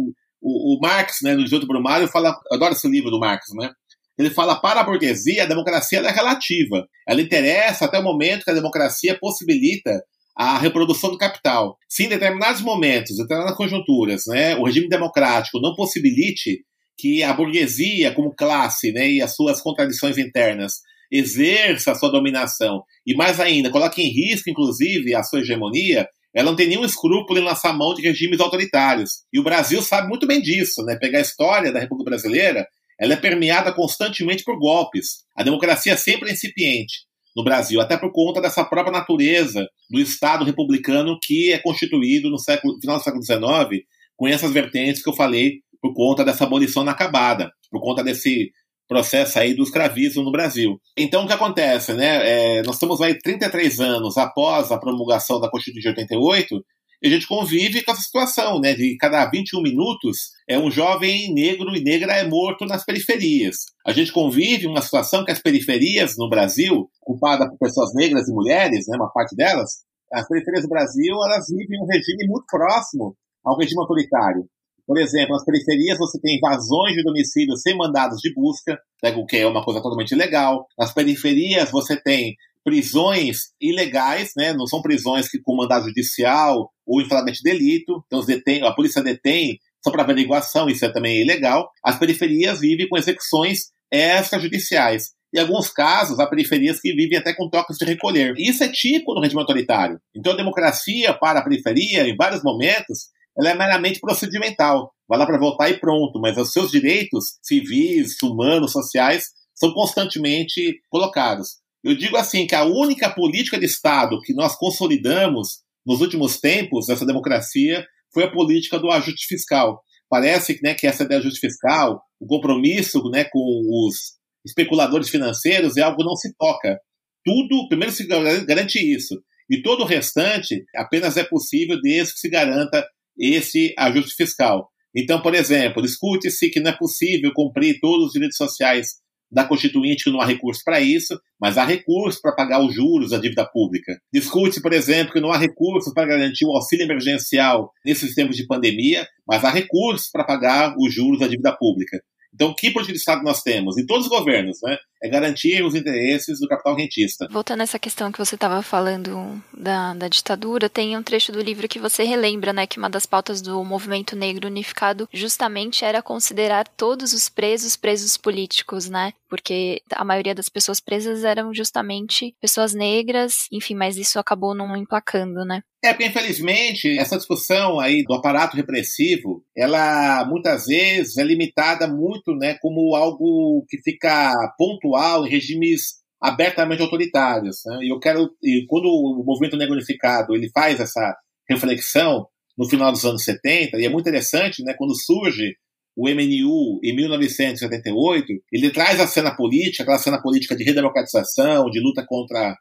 o, 0.42 0.76
o, 0.76 0.80
Marx, 0.80 1.18
né, 1.22 1.34
no 1.34 1.44
18 1.44 1.66
Brumário, 1.68 2.08
fala, 2.08 2.36
adoro 2.50 2.72
esse 2.72 2.88
livro 2.88 3.10
do 3.10 3.20
Marx, 3.20 3.46
né? 3.54 3.70
Ele 4.18 4.30
fala 4.30 4.60
para 4.60 4.80
a 4.80 4.84
burguesia, 4.84 5.44
a 5.44 5.46
democracia 5.46 6.00
é 6.00 6.10
relativa. 6.10 6.86
Ela 7.06 7.22
interessa 7.22 7.84
até 7.84 8.00
o 8.00 8.02
momento 8.02 8.44
que 8.44 8.50
a 8.50 8.54
democracia 8.54 9.16
possibilita 9.20 10.02
a 10.40 10.56
reprodução 10.56 11.10
do 11.10 11.18
capital. 11.18 11.76
Se 11.86 12.04
em 12.04 12.08
determinados 12.08 12.62
momentos, 12.62 13.10
em 13.10 13.22
determinadas 13.22 13.58
conjunturas, 13.58 14.22
né, 14.26 14.56
o 14.56 14.64
regime 14.64 14.88
democrático 14.88 15.60
não 15.60 15.74
possibilite 15.74 16.60
que 16.96 17.22
a 17.22 17.30
burguesia, 17.34 18.10
como 18.14 18.34
classe, 18.34 18.90
né, 18.90 19.06
e 19.06 19.20
as 19.20 19.34
suas 19.34 19.60
contradições 19.60 20.16
internas, 20.16 20.76
exerça 21.12 21.92
a 21.92 21.94
sua 21.94 22.10
dominação 22.10 22.82
e, 23.06 23.14
mais 23.14 23.38
ainda, 23.38 23.68
coloque 23.68 24.00
em 24.00 24.08
risco, 24.10 24.48
inclusive, 24.48 25.14
a 25.14 25.22
sua 25.22 25.40
hegemonia, 25.40 26.08
ela 26.34 26.48
não 26.48 26.56
tem 26.56 26.68
nenhum 26.68 26.86
escrúpulo 26.86 27.38
em 27.38 27.44
lançar 27.44 27.76
mão 27.76 27.92
de 27.92 28.00
regimes 28.00 28.40
autoritários. 28.40 29.24
E 29.30 29.38
o 29.38 29.42
Brasil 29.42 29.82
sabe 29.82 30.08
muito 30.08 30.26
bem 30.26 30.40
disso, 30.40 30.82
né? 30.84 30.96
Pegar 30.98 31.18
a 31.18 31.22
história 31.22 31.70
da 31.70 31.80
República 31.80 32.12
Brasileira, 32.12 32.66
ela 32.98 33.12
é 33.12 33.16
permeada 33.16 33.74
constantemente 33.74 34.42
por 34.42 34.58
golpes. 34.58 35.18
A 35.36 35.42
democracia 35.42 35.92
é 35.92 35.96
sempre 35.96 36.32
incipiente 36.32 37.09
no 37.36 37.44
Brasil, 37.44 37.80
até 37.80 37.96
por 37.96 38.12
conta 38.12 38.40
dessa 38.40 38.64
própria 38.64 38.92
natureza 38.92 39.66
do 39.88 40.00
Estado 40.00 40.44
republicano 40.44 41.18
que 41.22 41.52
é 41.52 41.58
constituído 41.58 42.30
no 42.30 42.38
século, 42.38 42.78
final 42.80 42.98
do 42.98 43.02
século 43.02 43.22
XIX, 43.22 43.84
com 44.16 44.26
essas 44.28 44.52
vertentes 44.52 45.02
que 45.02 45.08
eu 45.08 45.14
falei, 45.14 45.60
por 45.80 45.94
conta 45.94 46.24
dessa 46.24 46.44
abolição 46.44 46.82
inacabada, 46.82 47.50
por 47.70 47.80
conta 47.80 48.02
desse 48.04 48.50
processo 48.88 49.38
aí 49.38 49.54
do 49.54 49.62
escravismo 49.62 50.24
no 50.24 50.32
Brasil. 50.32 50.80
Então, 50.96 51.22
o 51.22 51.26
que 51.26 51.32
acontece, 51.32 51.94
né? 51.94 52.58
É, 52.58 52.62
nós 52.62 52.74
estamos 52.74 53.00
aí 53.00 53.16
33 53.16 53.78
anos 53.78 54.18
após 54.18 54.72
a 54.72 54.78
promulgação 54.78 55.40
da 55.40 55.48
Constituição 55.48 55.92
de 55.92 56.00
88 56.00 56.64
e 57.02 57.06
a 57.06 57.10
gente 57.10 57.26
convive 57.26 57.82
com 57.82 57.92
essa 57.92 58.02
situação, 58.02 58.60
né? 58.60 58.74
De 58.74 58.96
cada 58.98 59.24
21 59.30 59.62
minutos 59.62 60.32
é 60.46 60.58
um 60.58 60.70
jovem 60.70 61.32
negro 61.32 61.74
e 61.74 61.80
negra 61.80 62.14
é 62.14 62.28
morto 62.28 62.66
nas 62.66 62.84
periferias. 62.84 63.56
A 63.86 63.92
gente 63.92 64.12
convive 64.12 64.66
uma 64.66 64.82
situação 64.82 65.24
que 65.24 65.30
as 65.30 65.40
periferias 65.40 66.16
no 66.18 66.28
Brasil, 66.28 66.90
ocupada 67.10 67.48
por 67.48 67.58
pessoas 67.58 67.92
negras 67.94 68.28
e 68.28 68.32
mulheres, 68.32 68.86
né? 68.88 68.96
Uma 68.96 69.10
parte 69.10 69.34
delas, 69.36 69.82
as 70.12 70.26
periferias 70.26 70.62
do 70.62 70.68
Brasil, 70.68 71.14
elas 71.26 71.46
vivem 71.48 71.80
um 71.80 71.86
regime 71.86 72.26
muito 72.26 72.44
próximo 72.48 73.16
ao 73.44 73.56
regime 73.56 73.80
autoritário. 73.80 74.44
Por 74.86 74.98
exemplo, 74.98 75.34
nas 75.34 75.44
periferias 75.44 75.98
você 75.98 76.20
tem 76.20 76.36
invasões 76.36 76.94
de 76.94 77.04
domicílio 77.04 77.56
sem 77.56 77.76
mandados 77.76 78.18
de 78.20 78.34
busca, 78.34 78.76
né, 79.02 79.14
o 79.16 79.24
que 79.24 79.36
é 79.36 79.46
uma 79.46 79.64
coisa 79.64 79.80
totalmente 79.80 80.12
ilegal. 80.12 80.66
Nas 80.76 80.92
periferias 80.92 81.70
você 81.70 82.00
tem 82.00 82.34
prisões 82.64 83.52
ilegais, 83.60 84.32
né? 84.36 84.52
Não 84.52 84.66
são 84.66 84.82
prisões 84.82 85.28
que 85.28 85.40
com 85.40 85.56
mandado 85.56 85.86
judicial 85.86 86.70
ou 86.86 87.02
de 87.02 87.42
delito. 87.42 88.02
Então 88.06 88.24
detém, 88.24 88.62
a 88.62 88.72
polícia 88.72 89.02
detém 89.02 89.58
só 89.82 89.90
para 89.90 90.02
averiguação, 90.02 90.68
isso 90.68 90.84
é 90.84 90.92
também 90.92 91.22
ilegal. 91.22 91.70
As 91.84 91.98
periferias 91.98 92.60
vivem 92.60 92.88
com 92.88 92.98
execuções 92.98 93.70
extrajudiciais. 93.90 95.10
Em 95.34 95.38
alguns 95.38 95.70
casos, 95.70 96.18
há 96.18 96.26
periferias 96.26 96.80
que 96.80 96.92
vivem 96.92 97.16
até 97.16 97.32
com 97.34 97.48
toques 97.48 97.76
de 97.76 97.84
recolher. 97.84 98.34
Isso 98.36 98.64
é 98.64 98.68
típico 98.68 99.14
do 99.14 99.20
regime 99.20 99.40
autoritário. 99.40 100.00
Então, 100.14 100.32
a 100.32 100.36
democracia 100.36 101.14
para 101.14 101.38
a 101.38 101.44
periferia, 101.44 102.08
em 102.08 102.16
vários 102.16 102.42
momentos, 102.42 103.08
ela 103.38 103.50
é 103.50 103.54
meramente 103.54 104.00
procedimental. 104.00 104.92
Vai 105.08 105.18
lá 105.18 105.26
para 105.26 105.38
votar 105.38 105.70
e 105.70 105.78
pronto. 105.78 106.20
Mas 106.20 106.36
os 106.36 106.52
seus 106.52 106.70
direitos 106.70 107.38
civis, 107.42 108.20
humanos, 108.22 108.72
sociais, 108.72 109.26
são 109.54 109.72
constantemente 109.72 110.80
colocados. 110.88 111.60
Eu 111.84 111.96
digo 111.96 112.16
assim 112.16 112.46
que 112.46 112.54
a 112.54 112.64
única 112.64 113.08
política 113.08 113.58
de 113.58 113.66
Estado 113.66 114.20
que 114.22 114.34
nós 114.34 114.56
consolidamos 114.56 115.60
nos 115.86 116.00
últimos 116.00 116.38
tempos 116.38 116.86
dessa 116.86 117.06
democracia 117.06 117.84
foi 118.12 118.24
a 118.24 118.30
política 118.30 118.78
do 118.78 118.90
ajuste 118.90 119.26
fiscal. 119.26 119.82
Parece 120.08 120.58
né, 120.62 120.74
que 120.74 120.86
essa 120.86 121.04
ideia 121.04 121.20
de 121.20 121.26
ajuste 121.26 121.46
fiscal, 121.46 122.02
o 122.18 122.26
compromisso 122.26 123.02
né, 123.10 123.24
com 123.24 123.38
os 123.38 124.19
especuladores 124.44 125.08
financeiros 125.08 125.76
é 125.76 125.82
algo 125.82 126.04
não 126.04 126.16
se 126.16 126.34
toca. 126.36 126.78
Tudo, 127.24 127.68
primeiro 127.68 127.92
se 127.92 128.06
garante 128.06 128.78
isso. 128.78 129.20
E 129.48 129.62
todo 129.62 129.82
o 129.82 129.86
restante 129.86 130.64
apenas 130.74 131.16
é 131.16 131.24
possível 131.24 131.80
desde 131.80 132.14
que 132.14 132.20
se 132.20 132.28
garanta 132.28 132.86
esse 133.18 133.74
ajuste 133.76 134.14
fiscal. 134.14 134.68
Então, 134.96 135.20
por 135.20 135.34
exemplo, 135.34 135.82
discute-se 135.82 136.50
que 136.50 136.60
não 136.60 136.70
é 136.70 136.76
possível 136.76 137.32
cumprir 137.34 137.78
todos 137.80 138.06
os 138.06 138.12
direitos 138.12 138.36
sociais 138.36 139.00
da 139.30 139.44
Constituinte 139.44 140.04
que 140.04 140.10
não 140.10 140.20
há 140.20 140.26
recurso 140.26 140.62
para 140.64 140.80
isso, 140.80 141.18
mas 141.40 141.56
há 141.56 141.64
recurso 141.64 142.20
para 142.20 142.34
pagar 142.34 142.64
os 142.64 142.74
juros 142.74 143.10
da 143.10 143.18
dívida 143.18 143.46
pública. 143.46 143.96
Discute, 144.12 144.60
por 144.60 144.72
exemplo, 144.72 145.12
que 145.12 145.20
não 145.20 145.30
há 145.30 145.38
recursos 145.38 145.92
para 145.94 146.08
garantir 146.08 146.44
o 146.44 146.56
auxílio 146.56 146.84
emergencial 146.84 147.70
nesses 147.84 148.14
tempos 148.14 148.36
de 148.36 148.46
pandemia, 148.46 149.06
mas 149.26 149.44
há 149.44 149.50
recursos 149.50 150.10
para 150.10 150.24
pagar 150.24 150.74
os 150.76 150.92
juros 150.92 151.20
da 151.20 151.28
dívida 151.28 151.56
pública. 151.56 152.00
Então, 152.32 152.54
que 152.56 152.70
política 152.70 152.92
de 152.92 152.98
Estado 152.98 153.22
nós 153.22 153.42
temos? 153.42 153.76
Em 153.76 153.84
todos 153.84 154.06
os 154.06 154.10
governos, 154.10 154.58
né? 154.62 154.76
É 155.02 155.08
garantir 155.08 155.64
os 155.64 155.74
interesses 155.74 156.38
do 156.38 156.46
capital 156.46 156.76
rentista. 156.76 157.26
Voltando 157.30 157.60
a 157.60 157.64
essa 157.64 157.78
questão 157.78 158.12
que 158.12 158.18
você 158.18 158.34
estava 158.34 158.62
falando 158.62 159.42
da, 159.56 159.94
da 159.94 160.08
ditadura, 160.08 160.68
tem 160.68 160.96
um 160.96 161.02
trecho 161.02 161.32
do 161.32 161.40
livro 161.40 161.68
que 161.68 161.78
você 161.78 162.04
relembra, 162.04 162.52
né? 162.52 162.66
Que 162.66 162.78
uma 162.78 162.90
das 162.90 163.06
pautas 163.06 163.40
do 163.40 163.64
movimento 163.64 164.14
negro 164.14 164.46
unificado 164.46 165.08
justamente 165.12 165.84
era 165.84 166.02
considerar 166.02 166.68
todos 166.68 167.12
os 167.12 167.28
presos 167.28 167.76
presos 167.76 168.16
políticos, 168.16 168.88
né? 168.88 169.12
Porque 169.28 169.82
a 169.92 170.04
maioria 170.04 170.34
das 170.34 170.48
pessoas 170.48 170.80
presas 170.80 171.24
eram 171.24 171.54
justamente 171.54 172.34
pessoas 172.40 172.74
negras, 172.74 173.46
enfim, 173.50 173.74
mas 173.74 173.96
isso 173.96 174.18
acabou 174.18 174.54
não 174.54 174.76
emplacando, 174.76 175.44
né? 175.44 175.62
É, 175.82 175.94
porque 175.94 176.06
infelizmente 176.06 176.98
essa 176.98 177.16
discussão 177.16 177.80
aí 177.80 178.04
do 178.04 178.12
aparato 178.12 178.54
repressivo, 178.54 179.42
ela 179.56 180.26
muitas 180.26 180.66
vezes 180.66 181.16
é 181.16 181.24
limitada 181.24 181.88
muito, 181.88 182.34
né, 182.34 182.58
como 182.60 182.94
algo 182.94 183.64
que 183.66 183.78
fica 183.82 184.34
pontual 184.58 185.26
em 185.26 185.30
regimes 185.30 186.00
abertamente 186.20 186.82
autoritários. 186.82 187.60
Né? 187.64 187.78
E 187.84 187.92
eu 187.92 187.98
quero, 187.98 188.30
e 188.42 188.66
quando 188.68 188.86
o 188.86 189.24
movimento 189.24 189.56
negro 189.56 189.74
unificado 189.74 190.34
ele 190.34 190.50
faz 190.50 190.78
essa 190.78 191.16
reflexão 191.48 192.26
no 192.58 192.68
final 192.68 192.92
dos 192.92 193.04
anos 193.06 193.24
70, 193.24 193.78
e 193.78 193.86
é 193.86 193.88
muito 193.88 194.06
interessante, 194.06 194.62
né, 194.62 194.74
quando 194.76 194.94
surge 194.94 195.54
o 195.96 196.08
MNU 196.08 196.78
em 196.84 196.94
1978, 196.94 198.26
ele 198.52 198.70
traz 198.70 199.00
a 199.00 199.06
cena 199.06 199.34
política, 199.34 199.82
aquela 199.82 199.98
cena 199.98 200.20
política 200.20 200.54
de 200.54 200.62
redemocratização, 200.62 201.70
de 201.70 201.80
luta 201.80 202.04
contra 202.06 202.54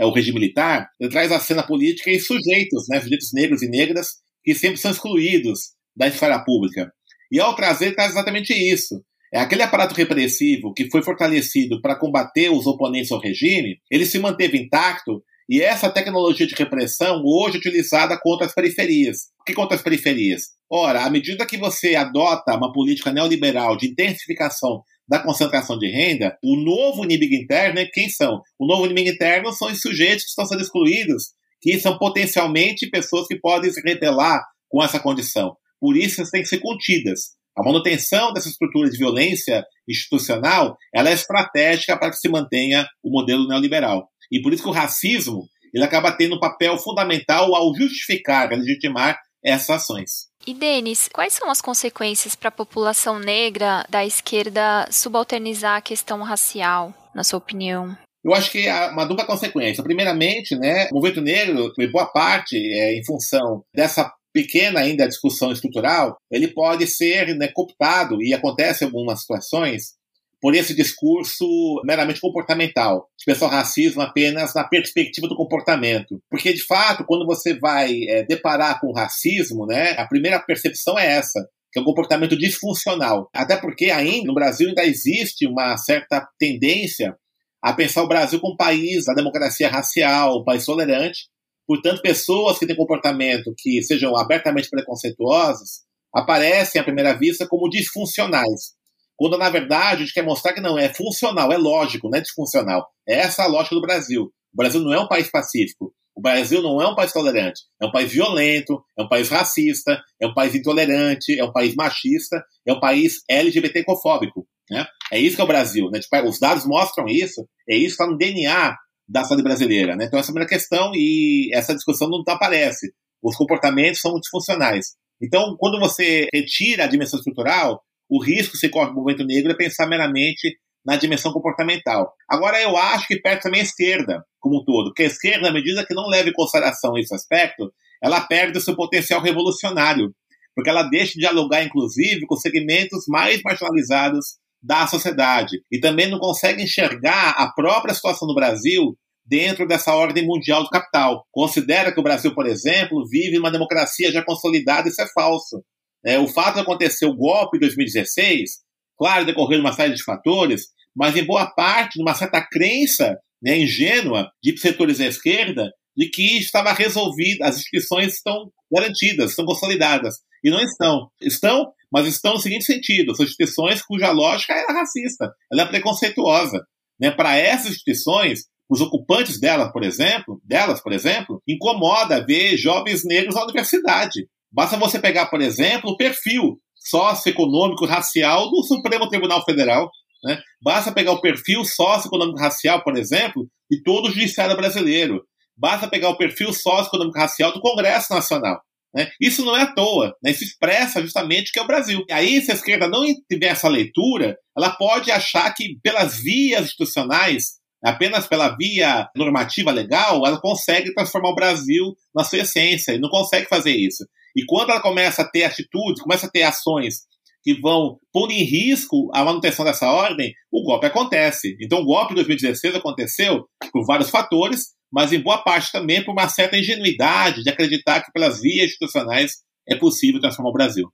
é, 0.00 0.06
o 0.06 0.10
regime 0.10 0.40
militar, 0.40 0.88
ele 0.98 1.10
traz 1.10 1.30
a 1.30 1.38
cena 1.38 1.62
política 1.62 2.10
e 2.10 2.18
sujeitos, 2.18 2.88
né, 2.88 3.00
sujeitos 3.00 3.32
negros 3.34 3.62
e 3.62 3.68
negras, 3.68 4.08
que 4.42 4.54
sempre 4.54 4.78
são 4.78 4.90
excluídos 4.90 5.74
da 5.94 6.08
esfera 6.08 6.42
pública. 6.42 6.90
E 7.30 7.38
ao 7.38 7.54
trazer, 7.54 7.94
traz 7.94 8.12
exatamente 8.12 8.54
isso. 8.54 9.04
É 9.32 9.38
aquele 9.38 9.62
aparato 9.62 9.94
repressivo 9.94 10.72
que 10.72 10.90
foi 10.90 11.02
fortalecido 11.02 11.80
para 11.82 11.94
combater 11.94 12.50
os 12.50 12.66
oponentes 12.66 13.12
ao 13.12 13.20
regime, 13.20 13.76
ele 13.90 14.06
se 14.06 14.18
manteve 14.18 14.58
intacto 14.58 15.22
e 15.48 15.60
essa 15.60 15.90
tecnologia 15.90 16.46
de 16.46 16.54
repressão 16.54 17.22
hoje 17.24 17.56
é 17.56 17.58
utilizada 17.58 18.18
contra 18.22 18.46
as 18.46 18.54
periferias. 18.54 19.26
O 19.40 19.44
que 19.44 19.52
contra 19.52 19.76
as 19.76 19.82
periferias? 19.82 20.44
Ora, 20.70 21.04
à 21.04 21.10
medida 21.10 21.44
que 21.44 21.56
você 21.56 21.96
adota 21.96 22.56
uma 22.56 22.72
política 22.72 23.12
neoliberal 23.12 23.76
de 23.76 23.88
intensificação 23.88 24.82
da 25.10 25.18
concentração 25.18 25.76
de 25.76 25.90
renda, 25.90 26.38
o 26.40 26.54
novo 26.54 27.04
inimigo 27.04 27.34
interno 27.34 27.80
é 27.80 27.84
quem 27.84 28.08
são? 28.08 28.40
O 28.56 28.64
novo 28.64 28.86
inimigo 28.86 29.10
interno 29.10 29.52
são 29.52 29.68
os 29.68 29.80
sujeitos 29.80 30.22
que 30.22 30.30
estão 30.30 30.46
sendo 30.46 30.62
excluídos, 30.62 31.32
que 31.60 31.80
são 31.80 31.98
potencialmente 31.98 32.88
pessoas 32.88 33.26
que 33.26 33.34
podem 33.34 33.72
se 33.72 33.80
rebelar 33.80 34.40
com 34.68 34.80
essa 34.80 35.00
condição. 35.00 35.56
Por 35.80 35.96
isso, 35.96 36.20
elas 36.20 36.30
têm 36.30 36.42
que 36.42 36.48
ser 36.48 36.60
contidas. 36.60 37.30
A 37.58 37.64
manutenção 37.64 38.32
dessa 38.32 38.48
estrutura 38.48 38.88
de 38.88 38.96
violência 38.96 39.64
institucional 39.88 40.76
ela 40.94 41.10
é 41.10 41.14
estratégica 41.14 41.98
para 41.98 42.10
que 42.10 42.16
se 42.16 42.28
mantenha 42.28 42.86
o 43.02 43.10
modelo 43.10 43.48
neoliberal. 43.48 44.08
E 44.30 44.40
por 44.40 44.52
isso 44.52 44.62
que 44.62 44.68
o 44.68 44.72
racismo 44.72 45.48
ele 45.74 45.82
acaba 45.82 46.12
tendo 46.12 46.36
um 46.36 46.40
papel 46.40 46.78
fundamental 46.78 47.52
ao 47.54 47.74
justificar, 47.74 48.52
a 48.52 48.56
legitimar 48.56 49.18
essas 49.44 49.70
ações. 49.70 50.28
E 50.46 50.54
Denis, 50.54 51.08
quais 51.08 51.34
são 51.34 51.50
as 51.50 51.60
consequências 51.60 52.34
para 52.34 52.48
a 52.48 52.52
população 52.52 53.18
negra 53.18 53.84
da 53.88 54.04
esquerda 54.04 54.88
subalternizar 54.90 55.76
a 55.76 55.82
questão 55.82 56.22
racial, 56.22 56.94
na 57.14 57.22
sua 57.22 57.38
opinião? 57.38 57.96
Eu 58.24 58.34
acho 58.34 58.50
que 58.50 58.68
há 58.68 58.90
uma 58.90 59.06
dupla 59.06 59.24
consequência. 59.24 59.82
Primeiramente, 59.82 60.56
né, 60.56 60.88
o 60.90 60.94
movimento 60.94 61.22
negro, 61.22 61.72
em 61.78 61.90
boa 61.90 62.06
parte, 62.06 62.56
é 62.56 62.94
em 62.98 63.04
função 63.04 63.62
dessa 63.74 64.12
pequena 64.32 64.80
ainda 64.80 65.08
discussão 65.08 65.50
estrutural, 65.52 66.16
ele 66.30 66.48
pode 66.48 66.86
ser 66.86 67.34
né, 67.36 67.48
cooptado, 67.48 68.22
e 68.22 68.32
acontece 68.32 68.84
em 68.84 68.86
algumas 68.86 69.20
situações, 69.20 69.94
por 70.40 70.54
esse 70.54 70.74
discurso 70.74 71.46
meramente 71.84 72.20
comportamental, 72.20 73.08
de 73.18 73.24
pensar 73.24 73.46
o 73.46 73.50
racismo 73.50 74.00
apenas 74.00 74.54
na 74.54 74.64
perspectiva 74.64 75.28
do 75.28 75.36
comportamento. 75.36 76.20
Porque, 76.30 76.52
de 76.52 76.64
fato, 76.64 77.04
quando 77.06 77.26
você 77.26 77.58
vai 77.58 77.92
é, 78.08 78.24
deparar 78.24 78.80
com 78.80 78.88
o 78.88 78.94
racismo, 78.94 79.66
né, 79.66 79.92
a 79.98 80.06
primeira 80.06 80.40
percepção 80.40 80.98
é 80.98 81.06
essa, 81.06 81.46
que 81.70 81.78
é 81.78 81.82
um 81.82 81.84
comportamento 81.84 82.36
disfuncional. 82.38 83.28
Até 83.34 83.56
porque 83.56 83.90
ainda 83.90 84.26
no 84.26 84.34
Brasil 84.34 84.68
ainda 84.68 84.84
existe 84.84 85.46
uma 85.46 85.76
certa 85.76 86.26
tendência 86.38 87.14
a 87.62 87.74
pensar 87.74 88.02
o 88.02 88.08
Brasil 88.08 88.40
como 88.40 88.54
um 88.54 88.56
país 88.56 89.04
da 89.04 89.12
democracia 89.12 89.68
racial, 89.68 90.40
um 90.40 90.44
país 90.44 90.64
tolerante. 90.64 91.28
Portanto, 91.66 92.00
pessoas 92.00 92.58
que 92.58 92.66
têm 92.66 92.74
comportamento 92.74 93.52
que 93.56 93.82
sejam 93.82 94.16
abertamente 94.16 94.70
preconceituosos 94.70 95.82
aparecem 96.12 96.80
à 96.80 96.84
primeira 96.84 97.12
vista 97.12 97.46
como 97.46 97.68
disfuncionais. 97.68 98.79
Quando, 99.20 99.36
na 99.36 99.50
verdade, 99.50 99.96
a 99.96 100.06
gente 100.06 100.14
quer 100.14 100.24
mostrar 100.24 100.54
que 100.54 100.62
não 100.62 100.78
é 100.78 100.88
funcional, 100.88 101.52
é 101.52 101.58
lógico, 101.58 102.08
não 102.08 102.16
é 102.16 102.22
disfuncional. 102.22 102.88
É 103.06 103.16
essa 103.16 103.42
a 103.42 103.46
lógica 103.46 103.74
do 103.74 103.82
Brasil. 103.82 104.22
O 104.22 104.56
Brasil 104.56 104.80
não 104.80 104.94
é 104.94 104.98
um 104.98 105.06
país 105.06 105.30
pacífico. 105.30 105.92
O 106.16 106.22
Brasil 106.22 106.62
não 106.62 106.80
é 106.80 106.88
um 106.88 106.94
país 106.94 107.12
tolerante. 107.12 107.60
É 107.78 107.84
um 107.84 107.92
país 107.92 108.10
violento, 108.10 108.82
é 108.98 109.02
um 109.02 109.08
país 109.10 109.28
racista, 109.28 110.00
é 110.18 110.26
um 110.26 110.32
país 110.32 110.54
intolerante, 110.54 111.38
é 111.38 111.44
um 111.44 111.52
país 111.52 111.74
machista, 111.74 112.42
é 112.66 112.72
um 112.72 112.80
país 112.80 113.22
LGBTcofóbico. 113.28 114.48
Né? 114.70 114.86
É 115.12 115.20
isso 115.20 115.36
que 115.36 115.42
é 115.42 115.44
o 115.44 115.48
Brasil. 115.48 115.90
Né? 115.90 116.00
Tipo, 116.00 116.26
os 116.26 116.38
dados 116.38 116.64
mostram 116.64 117.06
isso, 117.06 117.46
é 117.68 117.76
isso 117.76 117.98
que 117.98 118.02
está 118.02 118.06
no 118.06 118.16
DNA 118.16 118.74
da 119.06 119.22
saúde 119.24 119.42
brasileira. 119.42 119.96
Né? 119.96 120.06
Então, 120.06 120.18
essa 120.18 120.28
é 120.28 120.30
a 120.30 120.32
primeira 120.32 120.48
questão 120.48 120.92
e 120.94 121.50
essa 121.52 121.74
discussão 121.74 122.08
não 122.08 122.22
aparece. 122.26 122.90
Os 123.22 123.36
comportamentos 123.36 124.00
são 124.00 124.18
disfuncionais. 124.18 124.94
Então, 125.22 125.56
quando 125.58 125.78
você 125.78 126.26
retira 126.32 126.84
a 126.84 126.86
dimensão 126.86 127.18
estrutural, 127.18 127.82
o 128.10 128.22
risco 128.22 128.56
se 128.56 128.68
corre 128.68 128.88
no 128.88 128.96
movimento 128.96 129.24
negro 129.24 129.52
é 129.52 129.54
pensar 129.54 129.86
meramente 129.86 130.58
na 130.84 130.96
dimensão 130.96 131.32
comportamental. 131.32 132.12
Agora, 132.28 132.60
eu 132.60 132.76
acho 132.76 133.06
que 133.06 133.20
perde 133.20 133.42
também 133.42 133.60
a 133.60 133.64
esquerda, 133.64 134.24
como 134.40 134.60
um 134.60 134.64
todo, 134.64 134.86
porque 134.86 135.04
a 135.04 135.06
esquerda, 135.06 135.48
à 135.48 135.52
medida 135.52 135.86
que 135.86 135.94
não 135.94 136.08
leva 136.08 136.28
em 136.28 136.32
consideração 136.32 136.98
esse 136.98 137.14
aspecto, 137.14 137.72
ela 138.02 138.20
perde 138.20 138.58
o 138.58 138.60
seu 138.60 138.74
potencial 138.74 139.20
revolucionário, 139.20 140.12
porque 140.54 140.70
ela 140.70 140.82
deixa 140.82 141.12
de 141.12 141.20
dialogar, 141.20 141.62
inclusive, 141.62 142.26
com 142.26 142.34
segmentos 142.36 143.04
mais 143.06 143.40
marginalizados 143.42 144.38
da 144.62 144.86
sociedade 144.86 145.62
e 145.70 145.78
também 145.78 146.10
não 146.10 146.18
consegue 146.18 146.62
enxergar 146.62 147.30
a 147.30 147.50
própria 147.52 147.94
situação 147.94 148.26
do 148.26 148.34
Brasil 148.34 148.96
dentro 149.24 149.66
dessa 149.66 149.94
ordem 149.94 150.26
mundial 150.26 150.64
do 150.64 150.70
capital. 150.70 151.24
Considera 151.30 151.92
que 151.92 152.00
o 152.00 152.02
Brasil, 152.02 152.34
por 152.34 152.46
exemplo, 152.46 153.06
vive 153.08 153.38
uma 153.38 153.50
democracia 153.50 154.10
já 154.10 154.22
consolidada, 154.22 154.88
isso 154.88 155.00
é 155.00 155.06
falso. 155.14 155.62
É, 156.04 156.18
o 156.18 156.28
fato 156.28 156.54
de 156.54 156.60
acontecer 156.60 157.06
o 157.06 157.16
golpe 157.16 157.56
em 157.56 157.60
2016, 157.60 158.50
claro, 158.98 159.26
decorrendo 159.26 159.62
uma 159.62 159.72
série 159.72 159.94
de 159.94 160.02
fatores, 160.02 160.62
mas 160.94 161.16
em 161.16 161.24
boa 161.24 161.46
parte 161.50 161.94
de 161.94 162.02
uma 162.02 162.14
certa 162.14 162.40
crença 162.40 163.16
né, 163.42 163.58
ingênua 163.58 164.30
de 164.42 164.56
setores 164.58 164.98
da 164.98 165.06
esquerda 165.06 165.70
de 165.96 166.08
que 166.08 166.38
estava 166.38 166.72
resolvido, 166.72 167.42
as 167.42 167.56
instituições 167.56 168.14
estão 168.14 168.50
garantidas, 168.72 169.30
estão 169.30 169.44
consolidadas. 169.44 170.16
E 170.42 170.50
não 170.50 170.60
estão. 170.60 171.10
Estão, 171.20 171.72
mas 171.92 172.06
estão 172.06 172.34
no 172.34 172.40
seguinte 172.40 172.64
sentido: 172.64 173.14
são 173.14 173.24
instituições 173.24 173.82
cuja 173.82 174.10
lógica 174.10 174.54
é 174.54 174.72
racista, 174.72 175.30
ela 175.52 175.62
é 175.62 175.66
preconceituosa. 175.66 176.64
Né? 176.98 177.10
Para 177.10 177.36
essas 177.36 177.72
instituições, 177.72 178.44
os 178.68 178.80
ocupantes 178.80 179.38
delas, 179.38 179.72
por 179.72 179.82
exemplo, 179.82 180.40
delas, 180.44 180.82
por 180.82 180.92
exemplo, 180.92 181.42
incomoda 181.46 182.24
ver 182.24 182.56
jovens 182.56 183.04
negros 183.04 183.34
na 183.34 183.44
universidade. 183.44 184.26
Basta 184.52 184.76
você 184.76 184.98
pegar, 184.98 185.26
por 185.26 185.40
exemplo, 185.40 185.90
o 185.90 185.96
perfil 185.96 186.58
socioeconômico 186.76 187.86
racial 187.86 188.50
do 188.50 188.62
Supremo 188.62 189.08
Tribunal 189.08 189.44
Federal. 189.44 189.90
Né? 190.24 190.38
Basta 190.62 190.92
pegar 190.92 191.12
o 191.12 191.20
perfil 191.20 191.64
socioeconômico 191.64 192.40
racial, 192.40 192.82
por 192.82 192.96
exemplo, 192.96 193.46
de 193.70 193.82
todo 193.82 194.08
o 194.08 194.10
judiciário 194.10 194.56
brasileiro. 194.56 195.22
Basta 195.56 195.88
pegar 195.88 196.08
o 196.08 196.16
perfil 196.16 196.52
socioeconômico 196.52 197.18
racial 197.18 197.52
do 197.52 197.60
Congresso 197.60 198.12
Nacional. 198.12 198.60
Né? 198.94 199.08
Isso 199.20 199.44
não 199.44 199.56
é 199.56 199.62
à 199.62 199.72
toa, 199.72 200.16
né? 200.22 200.32
isso 200.32 200.42
expressa 200.42 201.00
justamente 201.00 201.52
que 201.52 201.58
é 201.58 201.62
o 201.62 201.66
Brasil. 201.66 202.04
E 202.08 202.12
aí, 202.12 202.40
se 202.42 202.50
a 202.50 202.54
esquerda 202.54 202.88
não 202.88 203.04
tiver 203.30 203.46
essa 203.46 203.68
leitura, 203.68 204.36
ela 204.56 204.70
pode 204.70 205.10
achar 205.12 205.52
que 205.54 205.78
pelas 205.82 206.18
vias 206.18 206.64
institucionais, 206.64 207.60
apenas 207.84 208.26
pela 208.26 208.56
via 208.56 209.08
normativa 209.14 209.70
legal, 209.70 210.26
ela 210.26 210.40
consegue 210.40 210.92
transformar 210.92 211.30
o 211.30 211.34
Brasil 211.36 211.94
na 212.14 212.24
sua 212.24 212.40
essência, 212.40 212.92
e 212.92 212.98
não 212.98 213.08
consegue 213.08 213.48
fazer 213.48 213.72
isso. 213.76 214.04
E 214.36 214.44
quando 214.46 214.70
ela 214.70 214.80
começa 214.80 215.22
a 215.22 215.28
ter 215.28 215.44
atitudes, 215.44 216.02
começa 216.02 216.26
a 216.26 216.30
ter 216.30 216.42
ações 216.42 217.08
que 217.42 217.54
vão 217.54 217.98
pôr 218.12 218.30
em 218.30 218.44
risco 218.44 219.10
a 219.14 219.24
manutenção 219.24 219.64
dessa 219.64 219.90
ordem, 219.90 220.32
o 220.52 220.62
golpe 220.62 220.86
acontece. 220.86 221.56
Então, 221.60 221.80
o 221.80 221.84
golpe 221.84 222.10
de 222.10 222.16
2016 222.16 222.74
aconteceu 222.74 223.46
por 223.72 223.84
vários 223.86 224.10
fatores, 224.10 224.74
mas 224.92 225.12
em 225.12 225.20
boa 225.20 225.38
parte 225.38 225.72
também 225.72 226.04
por 226.04 226.12
uma 226.12 226.28
certa 226.28 226.58
ingenuidade 226.58 227.42
de 227.42 227.50
acreditar 227.50 228.02
que 228.02 228.12
pelas 228.12 228.40
vias 228.40 228.66
institucionais 228.66 229.36
é 229.66 229.76
possível 229.76 230.20
transformar 230.20 230.50
o 230.50 230.54
Brasil. 230.54 230.88